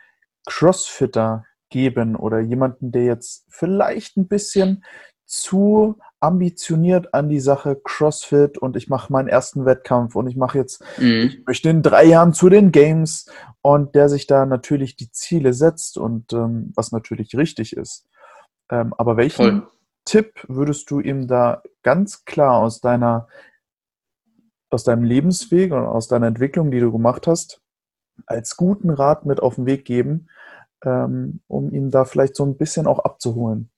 Crossfitter 0.46 1.44
geben 1.70 2.14
oder 2.16 2.38
jemanden, 2.40 2.92
der 2.92 3.04
jetzt 3.04 3.46
vielleicht 3.48 4.16
ein 4.16 4.28
bisschen 4.28 4.84
zu 5.26 5.98
ambitioniert 6.24 7.12
an 7.12 7.28
die 7.28 7.40
Sache 7.40 7.76
CrossFit 7.76 8.58
und 8.58 8.76
ich 8.76 8.88
mache 8.88 9.12
meinen 9.12 9.28
ersten 9.28 9.66
Wettkampf 9.66 10.16
und 10.16 10.26
ich 10.26 10.37
mache 10.37 10.58
jetzt, 10.58 10.82
mhm. 10.98 11.26
ich 11.26 11.46
möchte 11.46 11.68
in 11.68 11.82
drei 11.82 12.04
Jahren 12.04 12.32
zu 12.32 12.48
den 12.48 12.72
Games 12.72 13.30
und 13.62 13.94
der 13.94 14.08
sich 14.08 14.26
da 14.26 14.46
natürlich 14.46 14.96
die 14.96 15.10
Ziele 15.10 15.52
setzt 15.52 15.98
und 15.98 16.32
ähm, 16.32 16.72
was 16.74 16.92
natürlich 16.92 17.37
richtig 17.37 17.76
ist. 17.76 18.08
Ähm, 18.70 18.94
aber 18.96 19.16
welchen 19.16 19.37
Voll. 19.37 19.68
Tipp 20.04 20.44
würdest 20.48 20.90
du 20.90 21.00
ihm 21.00 21.26
da 21.28 21.62
ganz 21.82 22.24
klar 22.24 22.58
aus 22.58 22.80
deiner 22.80 23.28
aus 24.70 24.84
deinem 24.84 25.04
Lebensweg 25.04 25.72
und 25.72 25.84
aus 25.84 26.08
deiner 26.08 26.26
Entwicklung, 26.26 26.70
die 26.72 26.80
du 26.80 26.90
gemacht 26.90 27.28
hast, 27.28 27.62
als 28.26 28.56
guten 28.56 28.90
Rat 28.90 29.24
mit 29.24 29.40
auf 29.40 29.54
den 29.54 29.66
Weg 29.66 29.84
geben, 29.84 30.28
ähm, 30.84 31.40
um 31.46 31.72
ihn 31.72 31.90
da 31.90 32.04
vielleicht 32.04 32.34
so 32.34 32.44
ein 32.44 32.56
bisschen 32.56 32.88
auch 32.88 32.98
abzuholen? 32.98 33.70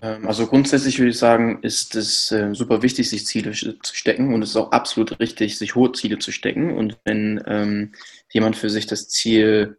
Ähm, 0.00 0.26
also 0.26 0.46
grundsätzlich 0.46 0.98
würde 0.98 1.10
ich 1.10 1.18
sagen, 1.18 1.58
ist 1.62 1.94
es 1.94 2.32
äh, 2.32 2.54
super 2.54 2.82
wichtig, 2.82 3.10
sich 3.10 3.26
Ziele 3.26 3.52
zu 3.52 3.94
stecken 3.94 4.32
und 4.32 4.42
es 4.42 4.50
ist 4.50 4.56
auch 4.56 4.72
absolut 4.72 5.18
richtig, 5.20 5.58
sich 5.58 5.74
hohe 5.74 5.92
Ziele 5.92 6.18
zu 6.18 6.32
stecken. 6.32 6.76
Und 6.76 6.98
wenn 7.04 7.42
ähm, 7.46 7.92
jemand 8.30 8.56
für 8.56 8.70
sich 8.70 8.86
das 8.86 9.08
Ziel 9.08 9.76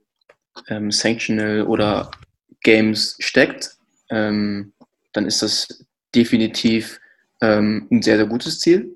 ähm, 0.68 0.92
Sanctional 0.92 1.64
oder 1.64 2.12
Games 2.62 3.18
steckt, 3.20 3.78
ähm, 4.10 4.74
dann 5.14 5.26
ist 5.26 5.42
das 5.42 5.86
definitiv 6.14 7.00
ähm, 7.42 7.88
ein 7.92 8.02
sehr, 8.02 8.18
sehr 8.18 8.28
gutes 8.28 8.60
Ziel. 8.60 8.96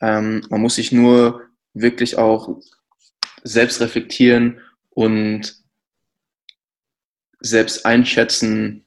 Ähm, 0.00 0.46
man 0.50 0.60
muss 0.60 0.76
sich 0.76 0.92
nur 0.92 1.42
wirklich 1.74 2.16
auch 2.16 2.60
selbst 3.42 3.80
reflektieren 3.80 4.60
und 4.90 5.56
selbst 7.40 7.84
einschätzen, 7.84 8.84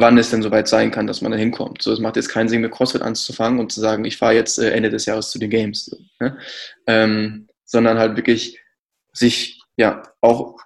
wann 0.00 0.16
es 0.16 0.30
denn 0.30 0.42
soweit 0.42 0.68
sein 0.68 0.90
kann, 0.90 1.06
dass 1.06 1.20
man 1.20 1.32
da 1.32 1.38
hinkommt. 1.38 1.82
So, 1.82 1.92
es 1.92 2.00
macht 2.00 2.16
jetzt 2.16 2.30
keinen 2.30 2.48
Sinn, 2.48 2.62
mit 2.62 2.72
CrossFit 2.72 3.02
anzufangen 3.02 3.60
und 3.60 3.70
zu 3.70 3.80
sagen, 3.80 4.04
ich 4.04 4.16
fahre 4.16 4.34
jetzt 4.34 4.58
äh, 4.58 4.70
Ende 4.70 4.90
des 4.90 5.06
Jahres 5.06 5.30
zu 5.30 5.38
den 5.38 5.50
Games. 5.50 5.86
So, 5.86 5.98
ne? 6.18 6.38
ähm, 6.86 7.48
sondern 7.64 7.98
halt 7.98 8.16
wirklich 8.16 8.58
sich 9.12 9.60
ja 9.76 10.02
auch 10.22 10.56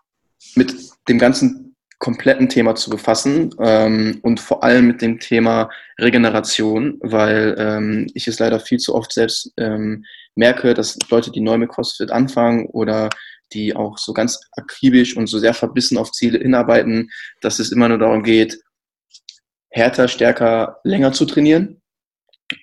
mit 0.55 0.75
dem 1.09 1.19
ganzen 1.19 1.77
kompletten 1.99 2.49
Thema 2.49 2.75
zu 2.75 2.91
befassen 2.91 3.55
ähm, 3.59 4.21
und 4.23 4.39
vor 4.39 4.63
allem 4.63 4.87
mit 4.87 5.03
dem 5.03 5.19
Thema 5.19 5.71
Regeneration, 5.99 6.99
weil 7.01 7.57
ähm, 7.59 8.07
ich 8.15 8.29
es 8.29 8.39
leider 8.39 8.61
viel 8.61 8.79
zu 8.79 8.95
oft 8.95 9.13
selbst 9.13 9.53
ähm, 9.57 10.05
merke, 10.35 10.75
dass 10.75 10.99
Leute, 11.11 11.33
die 11.33 11.41
neu 11.41 11.59
mit 11.59 11.71
CrossFit 11.71 12.13
anfangen 12.13 12.67
oder 12.67 13.09
die 13.53 13.75
auch 13.75 13.97
so 13.99 14.13
ganz 14.13 14.41
akribisch 14.53 15.17
und 15.17 15.27
so 15.27 15.39
sehr 15.39 15.55
verbissen 15.55 15.99
auf 15.99 16.13
Ziele 16.13 16.39
hinarbeiten, 16.39 17.11
dass 17.41 17.59
es 17.59 17.73
immer 17.73 17.89
nur 17.89 17.99
darum 17.99 18.23
geht, 18.23 18.59
härter, 19.77 20.09
stärker, 20.09 20.81
länger 20.85 21.13
zu 21.13 21.27
trainieren. 21.27 21.83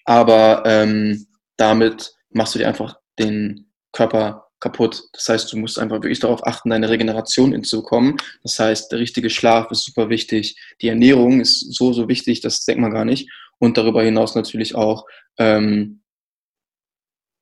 Aber 0.04 0.64
ähm, 0.66 1.28
damit 1.58 2.14
machst 2.32 2.56
du 2.56 2.60
dir 2.60 2.68
einfach 2.68 2.98
den 3.20 3.72
Körper 3.92 4.48
kaputt. 4.60 5.04
Das 5.14 5.28
heißt, 5.30 5.54
du 5.54 5.58
musst 5.58 5.78
einfach 5.78 5.98
wirklich 5.98 6.20
darauf 6.20 6.46
achten, 6.48 6.72
deine 6.72 6.90
Regeneration 6.90 7.52
hinzubekommen. 7.52 8.18
Das 8.42 8.58
heißt, 8.58 8.92
der 8.92 9.00
richtige 9.00 9.30
Schlaf 9.30 9.70
ist 9.70 9.84
super 9.84 10.10
wichtig. 10.10 10.58
Die 10.82 10.88
Ernährung 10.88 11.42
ist 11.42 11.74
so, 11.74 11.94
so 11.94 12.08
wichtig, 12.08 12.42
das 12.42 12.66
denkt 12.66 12.82
man 12.82 12.92
gar 12.92 13.06
nicht. 13.06 13.30
Und 13.60 13.78
darüber 13.78 14.02
hinaus 14.02 14.34
natürlich 14.36 14.74
auch 14.74 15.06
ähm, 15.38 16.02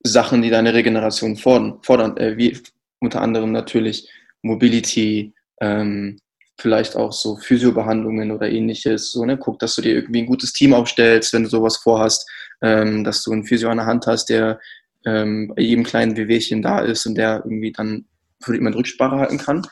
Sachen, 0.04 0.42
die 0.42 0.50
deine 0.50 0.74
Regeneration 0.74 1.36
fordern, 1.36 1.78
fordern 1.82 2.16
äh, 2.18 2.36
wie 2.36 2.58
unter 3.00 3.22
anderem 3.22 3.52
natürlich 3.52 4.10
Mobility, 4.42 5.32
ähm, 5.60 6.18
vielleicht 6.62 6.96
auch 6.96 7.12
so 7.12 7.36
Physiobehandlungen 7.36 8.30
oder 8.30 8.48
ähnliches. 8.48 9.10
So, 9.10 9.24
ne? 9.24 9.36
Guck, 9.36 9.58
dass 9.58 9.74
du 9.74 9.82
dir 9.82 9.94
irgendwie 9.94 10.22
ein 10.22 10.26
gutes 10.26 10.52
Team 10.52 10.72
aufstellst, 10.72 11.32
wenn 11.32 11.42
du 11.42 11.48
sowas 11.50 11.76
vorhast, 11.76 12.30
ähm, 12.62 13.02
dass 13.02 13.22
du 13.24 13.32
einen 13.32 13.44
Physio 13.44 13.68
an 13.68 13.78
der 13.78 13.86
Hand 13.86 14.06
hast, 14.06 14.26
der 14.26 14.60
ähm, 15.04 15.52
bei 15.54 15.62
jedem 15.62 15.84
kleinen 15.84 16.16
Wehwehchen 16.16 16.62
da 16.62 16.78
ist 16.78 17.04
und 17.04 17.16
der 17.16 17.42
irgendwie 17.44 17.72
dann 17.72 18.06
für 18.40 18.54
jemand 18.54 18.76
Rücksprache 18.76 19.16
halten 19.16 19.38
kann. 19.38 19.66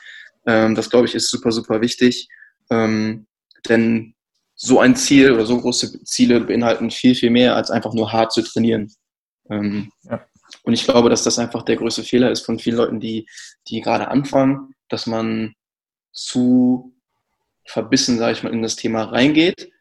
Ähm, 0.45 0.75
das, 0.75 0.89
glaube 0.89 1.07
ich, 1.07 1.15
ist 1.15 1.31
super, 1.31 1.51
super 1.51 1.79
wichtig. 1.79 2.27
Ähm, 2.69 3.25
denn 3.69 4.13
so 4.55 4.79
ein 4.79 4.95
Ziel 4.95 5.31
oder 5.31 5.45
so 5.45 5.59
große 5.59 6.03
Ziele 6.03 6.41
beinhalten 6.41 6.91
viel, 6.91 7.15
viel 7.15 7.29
mehr, 7.29 7.55
als 7.55 7.71
einfach 7.71 7.93
nur 7.93 8.11
hart 8.11 8.33
zu 8.33 8.41
trainieren. 8.41 8.91
Ähm, 9.49 9.91
ja. 10.03 10.25
Und 10.63 10.73
ich 10.73 10.83
glaube, 10.83 11.09
dass 11.09 11.23
das 11.23 11.39
einfach 11.39 11.63
der 11.63 11.77
größte 11.77 12.03
Fehler 12.03 12.31
ist 12.31 12.45
von 12.45 12.59
vielen 12.59 12.77
Leuten, 12.77 12.99
die, 12.99 13.27
die 13.67 13.81
gerade 13.81 14.09
anfangen, 14.09 14.75
dass 14.89 15.07
man 15.07 15.55
zu 16.11 16.93
verbissen, 17.65 18.17
sage 18.17 18.33
ich 18.33 18.43
mal, 18.43 18.53
in 18.53 18.61
das 18.61 18.75
Thema 18.75 19.03
reingeht. 19.03 19.71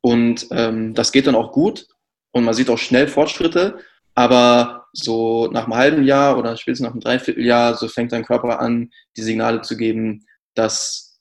Und 0.00 0.48
ähm, 0.50 0.94
das 0.94 1.12
geht 1.12 1.26
dann 1.26 1.34
auch 1.34 1.52
gut 1.52 1.86
und 2.32 2.44
man 2.44 2.54
sieht 2.54 2.68
auch 2.68 2.78
schnell 2.78 3.08
Fortschritte, 3.08 3.78
aber 4.14 4.86
so 4.92 5.48
nach 5.48 5.64
einem 5.64 5.74
halben 5.74 6.04
Jahr 6.04 6.38
oder 6.38 6.56
spätestens 6.56 6.84
nach 6.84 6.92
einem 6.92 7.00
Dreivierteljahr, 7.00 7.74
so 7.74 7.88
fängt 7.88 8.12
dein 8.12 8.24
Körper 8.24 8.60
an, 8.60 8.90
die 9.16 9.22
Signale 9.22 9.62
zu 9.62 9.76
geben, 9.76 10.24
dass 10.54 11.20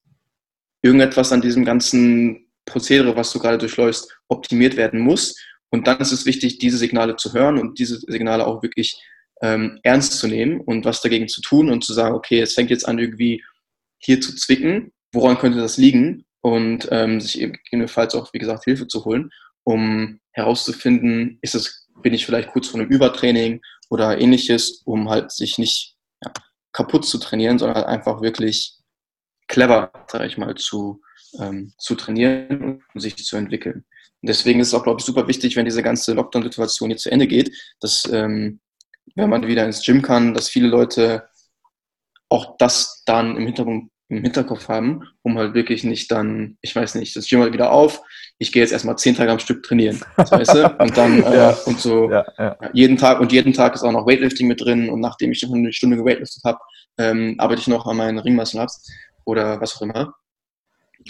irgendetwas 0.81 1.31
an 1.31 1.41
diesem 1.41 1.65
ganzen 1.65 2.47
Prozedere, 2.65 3.15
was 3.15 3.31
du 3.31 3.39
gerade 3.39 3.57
durchläufst, 3.57 4.15
optimiert 4.27 4.75
werden 4.75 4.99
muss. 4.99 5.35
Und 5.69 5.87
dann 5.87 5.99
ist 5.99 6.11
es 6.11 6.25
wichtig, 6.25 6.59
diese 6.59 6.77
Signale 6.77 7.15
zu 7.15 7.33
hören 7.33 7.57
und 7.57 7.79
diese 7.79 7.99
Signale 7.99 8.45
auch 8.45 8.61
wirklich 8.61 8.95
ähm, 9.41 9.79
ernst 9.83 10.19
zu 10.19 10.27
nehmen 10.27 10.61
und 10.61 10.85
was 10.85 11.01
dagegen 11.01 11.27
zu 11.27 11.41
tun 11.41 11.69
und 11.69 11.83
zu 11.83 11.93
sagen, 11.93 12.15
okay, 12.15 12.41
es 12.41 12.53
fängt 12.53 12.69
jetzt 12.69 12.87
an, 12.87 12.99
irgendwie 12.99 13.43
hier 14.03 14.21
zu 14.21 14.35
zwicken. 14.35 14.91
Woran 15.11 15.37
könnte 15.37 15.59
das 15.59 15.77
liegen? 15.77 16.25
Und 16.41 16.89
ähm, 16.91 17.21
sich 17.21 17.39
gegebenenfalls 17.39 18.15
auch, 18.15 18.33
wie 18.33 18.39
gesagt, 18.39 18.65
Hilfe 18.65 18.87
zu 18.87 19.05
holen, 19.05 19.29
um 19.63 20.19
herauszufinden, 20.31 21.39
ist 21.41 21.55
es, 21.55 21.87
bin 22.01 22.13
ich 22.13 22.25
vielleicht 22.25 22.49
kurz 22.49 22.67
vor 22.67 22.79
einem 22.79 22.89
Übertraining 22.89 23.61
oder 23.89 24.19
ähnliches, 24.19 24.81
um 24.85 25.09
halt 25.09 25.31
sich 25.31 25.57
nicht 25.57 25.95
ja, 26.23 26.33
kaputt 26.73 27.05
zu 27.05 27.17
trainieren, 27.17 27.59
sondern 27.59 27.77
halt 27.77 27.87
einfach 27.87 28.21
wirklich 28.21 28.77
clever, 29.47 29.91
sage 30.11 30.25
ich 30.25 30.37
mal, 30.37 30.55
zu, 30.55 31.01
ähm, 31.39 31.73
zu 31.77 31.95
trainieren 31.95 32.83
und 32.93 32.99
sich 32.99 33.15
zu 33.15 33.37
entwickeln. 33.37 33.85
Und 34.21 34.27
deswegen 34.27 34.59
ist 34.59 34.69
es 34.69 34.73
auch, 34.73 34.83
glaube 34.83 34.99
ich, 34.99 35.05
super 35.05 35.27
wichtig, 35.27 35.55
wenn 35.55 35.65
diese 35.65 35.83
ganze 35.83 36.13
Lockdown-Situation 36.13 36.89
jetzt 36.89 37.03
zu 37.03 37.11
Ende 37.11 37.27
geht, 37.27 37.55
dass, 37.79 38.09
ähm, 38.11 38.59
wenn 39.15 39.29
man 39.29 39.47
wieder 39.47 39.65
ins 39.65 39.83
Gym 39.85 40.01
kann, 40.01 40.33
dass 40.33 40.49
viele 40.49 40.67
Leute 40.67 41.29
auch 42.29 42.57
das 42.57 43.03
dann 43.05 43.37
im 43.37 43.45
Hintergrund 43.45 43.91
im 44.09 44.21
Hinterkopf 44.21 44.67
haben, 44.67 45.03
um 45.21 45.37
halt 45.37 45.53
wirklich 45.53 45.83
nicht 45.83 46.11
dann, 46.11 46.57
ich 46.61 46.75
weiß 46.75 46.95
nicht, 46.95 47.15
das 47.15 47.27
Gym 47.27 47.41
halt 47.41 47.53
wieder 47.53 47.71
auf, 47.71 48.01
ich 48.37 48.51
gehe 48.51 48.61
jetzt 48.61 48.71
erstmal 48.71 48.97
zehn 48.97 49.15
Tage 49.15 49.31
am 49.31 49.39
Stück 49.39 49.63
trainieren, 49.63 50.01
weißt 50.17 50.53
du? 50.53 50.67
Und 50.79 50.97
dann 50.97 51.23
äh, 51.23 51.35
ja. 51.35 51.49
und 51.65 51.79
so 51.79 52.09
ja, 52.09 52.25
ja. 52.37 52.57
jeden 52.73 52.97
Tag 52.97 53.19
und 53.19 53.31
jeden 53.31 53.53
Tag 53.53 53.75
ist 53.75 53.83
auch 53.83 53.91
noch 53.91 54.05
Weightlifting 54.05 54.47
mit 54.47 54.61
drin 54.61 54.89
und 54.89 54.99
nachdem 54.99 55.31
ich 55.31 55.39
schon 55.39 55.53
eine 55.53 55.71
Stunde 55.71 55.97
geweightliftet 55.97 56.43
habe, 56.43 56.59
ähm, 56.97 57.35
arbeite 57.37 57.61
ich 57.61 57.67
noch 57.67 57.85
an 57.87 57.97
meinen 57.97 58.19
Ringmuscle-Ups 58.19 58.91
oder 59.25 59.59
was 59.61 59.75
auch 59.75 59.81
immer. 59.81 60.13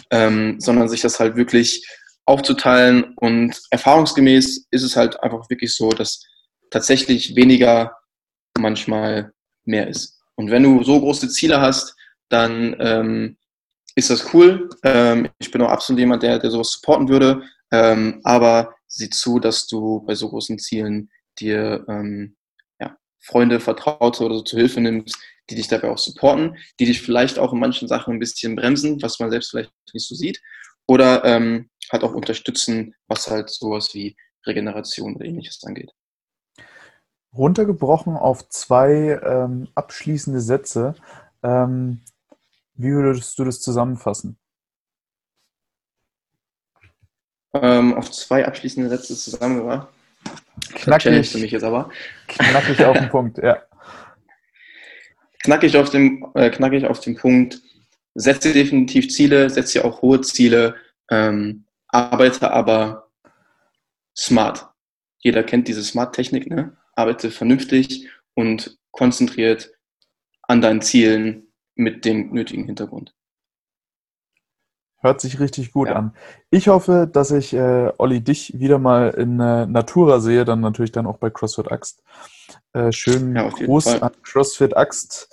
Ähm, 0.10 0.60
sondern 0.60 0.90
sich 0.90 1.02
das 1.02 1.20
halt 1.20 1.36
wirklich 1.36 1.86
aufzuteilen 2.26 3.14
und 3.18 3.60
erfahrungsgemäß 3.70 4.68
ist 4.72 4.84
es 4.84 4.96
halt 4.96 5.22
einfach 5.22 5.50
wirklich 5.50 5.76
so, 5.76 5.90
dass 5.90 6.24
tatsächlich 6.72 7.36
weniger 7.36 7.96
manchmal 8.58 9.34
mehr 9.66 9.88
ist. 9.88 10.20
Und 10.36 10.50
wenn 10.50 10.64
du 10.64 10.84
so 10.84 11.00
große 11.00 11.30
Ziele 11.30 11.62
hast, 11.62 11.96
dann 12.34 12.76
ähm, 12.80 13.38
ist 13.96 14.10
das 14.10 14.34
cool. 14.34 14.70
Ähm, 14.84 15.30
ich 15.40 15.52
bin 15.52 15.62
auch 15.62 15.70
absolut 15.70 16.00
jemand, 16.00 16.24
der, 16.24 16.40
der 16.40 16.52
sowas 16.52 16.72
supporten 16.72 17.08
würde. 17.08 17.44
Ähm, 17.72 18.20
aber 18.24 18.76
sieh 18.88 19.10
zu, 19.10 19.40
dass 19.40 19.68
du 19.68 20.02
bei 20.02 20.16
so 20.16 20.30
großen 20.30 20.60
Zielen 20.60 21.10
dir 21.40 21.86
ähm, 21.88 22.36
ja, 22.80 22.98
Freunde, 23.20 23.60
Vertraute 23.60 24.24
oder 24.24 24.36
so 24.36 24.42
zur 24.42 24.60
Hilfe 24.60 24.82
nimmst, 24.82 25.18
die 25.50 25.56
dich 25.56 25.68
dabei 25.68 25.90
auch 25.90 25.98
supporten, 25.98 26.58
die 26.80 26.86
dich 26.86 27.02
vielleicht 27.02 27.40
auch 27.40 27.54
in 27.54 27.60
manchen 27.60 27.88
Sachen 27.88 28.14
ein 28.14 28.20
bisschen 28.20 28.56
bremsen, 28.56 29.02
was 29.02 29.20
man 29.20 29.32
selbst 29.32 29.52
vielleicht 29.52 29.72
nicht 29.94 30.08
so 30.08 30.16
sieht. 30.16 30.42
Oder 30.86 31.24
ähm, 31.26 31.70
halt 31.92 32.04
auch 32.04 32.14
unterstützen, 32.14 32.94
was 33.08 33.30
halt 33.30 33.50
sowas 33.50 33.94
wie 33.94 34.16
Regeneration 34.46 35.16
oder 35.16 35.26
ähnliches 35.26 35.64
angeht. 35.64 35.92
Runtergebrochen 37.36 38.16
auf 38.16 38.48
zwei 38.50 39.20
ähm, 39.24 39.70
abschließende 39.76 40.40
Sätze. 40.40 40.96
Ähm, 41.42 42.02
wie 42.76 42.92
würdest 42.92 43.38
du 43.38 43.46
das 43.46 43.62
zusammenfassen? 43.62 44.38
Ähm, 47.54 47.94
auf 47.94 48.12
zwei 48.12 48.46
abschließende 48.46 48.90
Sätze 48.90 49.16
zusammengebracht. 49.16 49.88
Knackig. 50.74 51.30
für 51.30 51.38
mich 51.38 51.52
jetzt 51.52 51.64
aber. 51.64 51.90
Knackig 52.28 52.84
auf 52.84 52.98
den 52.98 53.10
Punkt, 53.12 53.38
ja. 53.38 53.62
Knackig 55.44 55.78
auf, 55.78 55.90
dem, 55.90 56.26
äh, 56.36 56.50
knackig 56.50 56.86
auf 56.86 57.00
den 57.00 57.16
Punkt. 57.16 57.62
Setze 58.16 58.54
definitiv 58.54 59.10
Ziele, 59.10 59.50
setze 59.50 59.84
auch 59.84 60.02
hohe 60.02 60.22
Ziele, 60.22 60.76
ähm, 61.10 61.66
arbeite 61.88 62.52
aber 62.52 63.10
smart. 64.16 64.68
Jeder 65.20 65.44
kennt 65.44 65.68
diese 65.68 65.84
Smart-Technik, 65.84 66.50
ne? 66.50 66.76
Arbeite 66.96 67.32
vernünftig 67.32 68.10
und 68.36 68.78
konzentriert 68.92 69.72
an 70.44 70.62
deinen 70.62 70.82
Zielen 70.82 71.43
mit 71.76 72.06
dem 72.06 72.34
nötigen 72.34 72.66
Hintergrund. 72.66 73.14
Hört 75.04 75.20
sich 75.20 75.42
richtig 75.42 75.74
gut 75.74 75.90
ja. 75.90 75.96
an. 75.96 76.16
Ich 76.50 76.70
hoffe, 76.70 77.10
dass 77.12 77.32
ich, 77.32 77.54
äh, 77.54 77.92
Olli, 77.98 78.22
dich 78.22 78.58
wieder 78.58 78.80
mal 78.80 79.10
in 79.10 79.38
äh, 79.38 79.66
Natura 79.66 80.22
sehe, 80.22 80.46
dann 80.46 80.62
natürlich 80.62 80.94
dann 80.94 81.08
auch 81.08 81.18
bei 81.18 81.30
CrossFit 81.30 81.70
Axt. 81.70 82.02
Äh, 82.72 82.94
schönen 82.94 83.36
ja, 83.36 83.50
Gruß 83.50 83.84
Fall. 83.84 84.02
an 84.04 84.12
CrossFit 84.24 84.78
Axt. 84.78 85.28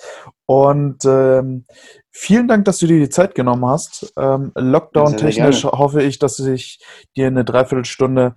Und 0.45 1.05
ähm, 1.05 1.67
vielen 2.11 2.49
Dank, 2.49 2.65
dass 2.65 2.79
du 2.79 2.89
dir 2.89 2.99
die 2.99 3.11
Zeit 3.11 3.37
genommen 3.37 3.65
hast. 3.65 4.13
Ähm, 4.17 4.51
Lockdown-technisch 4.57 5.63
hoffe 5.63 6.03
ich, 6.03 6.19
dass 6.19 6.41
ich 6.41 6.81
dir 7.17 7.29
eine 7.29 7.45
Dreiviertelstunde 7.45 8.35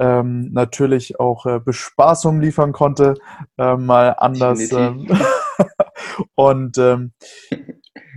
ähm, 0.00 0.52
natürlich 0.52 1.20
auch 1.20 1.46
äh, 1.46 1.60
Bespaßung 1.60 2.40
liefern 2.40 2.72
konnte, 2.72 3.14
äh, 3.56 3.76
mal 3.76 4.16
anders. 4.18 4.58
Und 6.34 6.78
ähm, 6.78 7.12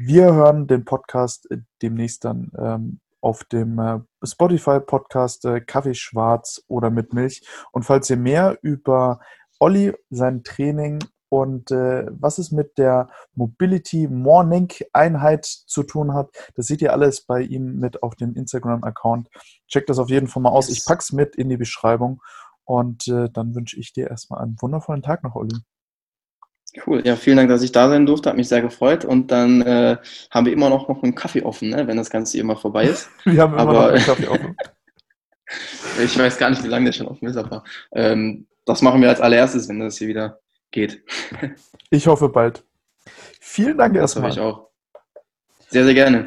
wir 0.01 0.33
hören 0.33 0.67
den 0.67 0.85
Podcast 0.85 1.47
demnächst 1.81 2.25
dann 2.25 2.51
ähm, 2.57 2.99
auf 3.21 3.43
dem 3.43 3.79
äh, 3.79 3.99
Spotify-Podcast 4.23 5.45
äh, 5.45 5.61
Kaffee 5.61 5.95
Schwarz 5.95 6.63
oder 6.67 6.91
mit 6.91 7.13
Milch. 7.13 7.47
Und 7.71 7.83
falls 7.83 8.09
ihr 8.09 8.17
mehr 8.17 8.57
über 8.61 9.19
Olli, 9.59 9.93
sein 10.09 10.43
Training 10.43 10.99
und 11.29 11.71
äh, 11.71 12.05
was 12.11 12.37
es 12.37 12.51
mit 12.51 12.77
der 12.77 13.09
Mobility 13.33 14.07
Morning 14.07 14.71
Einheit 14.93 15.45
zu 15.45 15.83
tun 15.83 16.13
hat, 16.13 16.29
das 16.55 16.67
seht 16.67 16.81
ihr 16.81 16.93
alles 16.93 17.25
bei 17.25 17.41
ihm 17.41 17.79
mit 17.79 18.03
auf 18.03 18.15
dem 18.15 18.35
Instagram-Account. 18.35 19.29
Checkt 19.67 19.89
das 19.89 19.97
auf 19.97 20.09
jeden 20.09 20.27
Fall 20.27 20.43
mal 20.43 20.51
aus. 20.51 20.69
Ich 20.69 20.85
packe 20.85 21.01
es 21.01 21.11
mit 21.11 21.35
in 21.35 21.49
die 21.49 21.57
Beschreibung 21.57 22.21
und 22.63 23.07
äh, 23.07 23.29
dann 23.31 23.55
wünsche 23.55 23.79
ich 23.79 23.91
dir 23.91 24.07
erstmal 24.09 24.41
einen 24.41 24.55
wundervollen 24.61 25.01
Tag 25.01 25.23
noch, 25.23 25.35
Olli. 25.35 25.55
Cool, 26.85 27.01
ja, 27.05 27.15
vielen 27.15 27.37
Dank, 27.37 27.49
dass 27.49 27.61
ich 27.61 27.71
da 27.71 27.89
sein 27.89 28.05
durfte, 28.05 28.29
hat 28.29 28.37
mich 28.37 28.49
sehr 28.49 28.61
gefreut. 28.61 29.05
Und 29.05 29.31
dann 29.31 29.61
äh, 29.61 29.97
haben 30.31 30.45
wir 30.45 30.53
immer 30.53 30.69
noch, 30.69 30.89
noch 30.89 31.03
einen 31.03 31.15
Kaffee 31.15 31.43
offen, 31.43 31.69
ne? 31.69 31.87
wenn 31.87 31.97
das 31.97 32.09
Ganze 32.09 32.37
immer 32.37 32.55
vorbei 32.55 32.85
ist. 32.85 33.09
wir 33.23 33.41
haben 33.41 33.53
immer 33.53 33.61
aber, 33.61 33.73
noch 33.73 33.89
einen 33.93 34.03
Kaffee 34.03 34.27
offen. 34.27 34.57
ich 36.03 36.17
weiß 36.17 36.37
gar 36.37 36.49
nicht, 36.49 36.63
wie 36.63 36.67
lange 36.67 36.85
der 36.85 36.91
schon 36.93 37.07
offen 37.07 37.27
ist, 37.27 37.37
aber 37.37 37.63
ähm, 37.93 38.47
das 38.65 38.81
machen 38.81 39.01
wir 39.01 39.09
als 39.09 39.21
allererstes, 39.21 39.69
wenn 39.69 39.79
das 39.79 39.97
hier 39.97 40.07
wieder 40.07 40.39
geht. 40.71 41.03
ich 41.89 42.07
hoffe 42.07 42.29
bald. 42.29 42.63
Vielen 43.39 43.77
Dank 43.77 43.95
erstmal. 43.95 44.29
Das 44.29 44.37
hoffe 44.37 44.49
ich 44.49 44.55
auch. 44.55 44.69
Sehr, 45.69 45.85
sehr 45.85 45.93
gerne. 45.93 46.23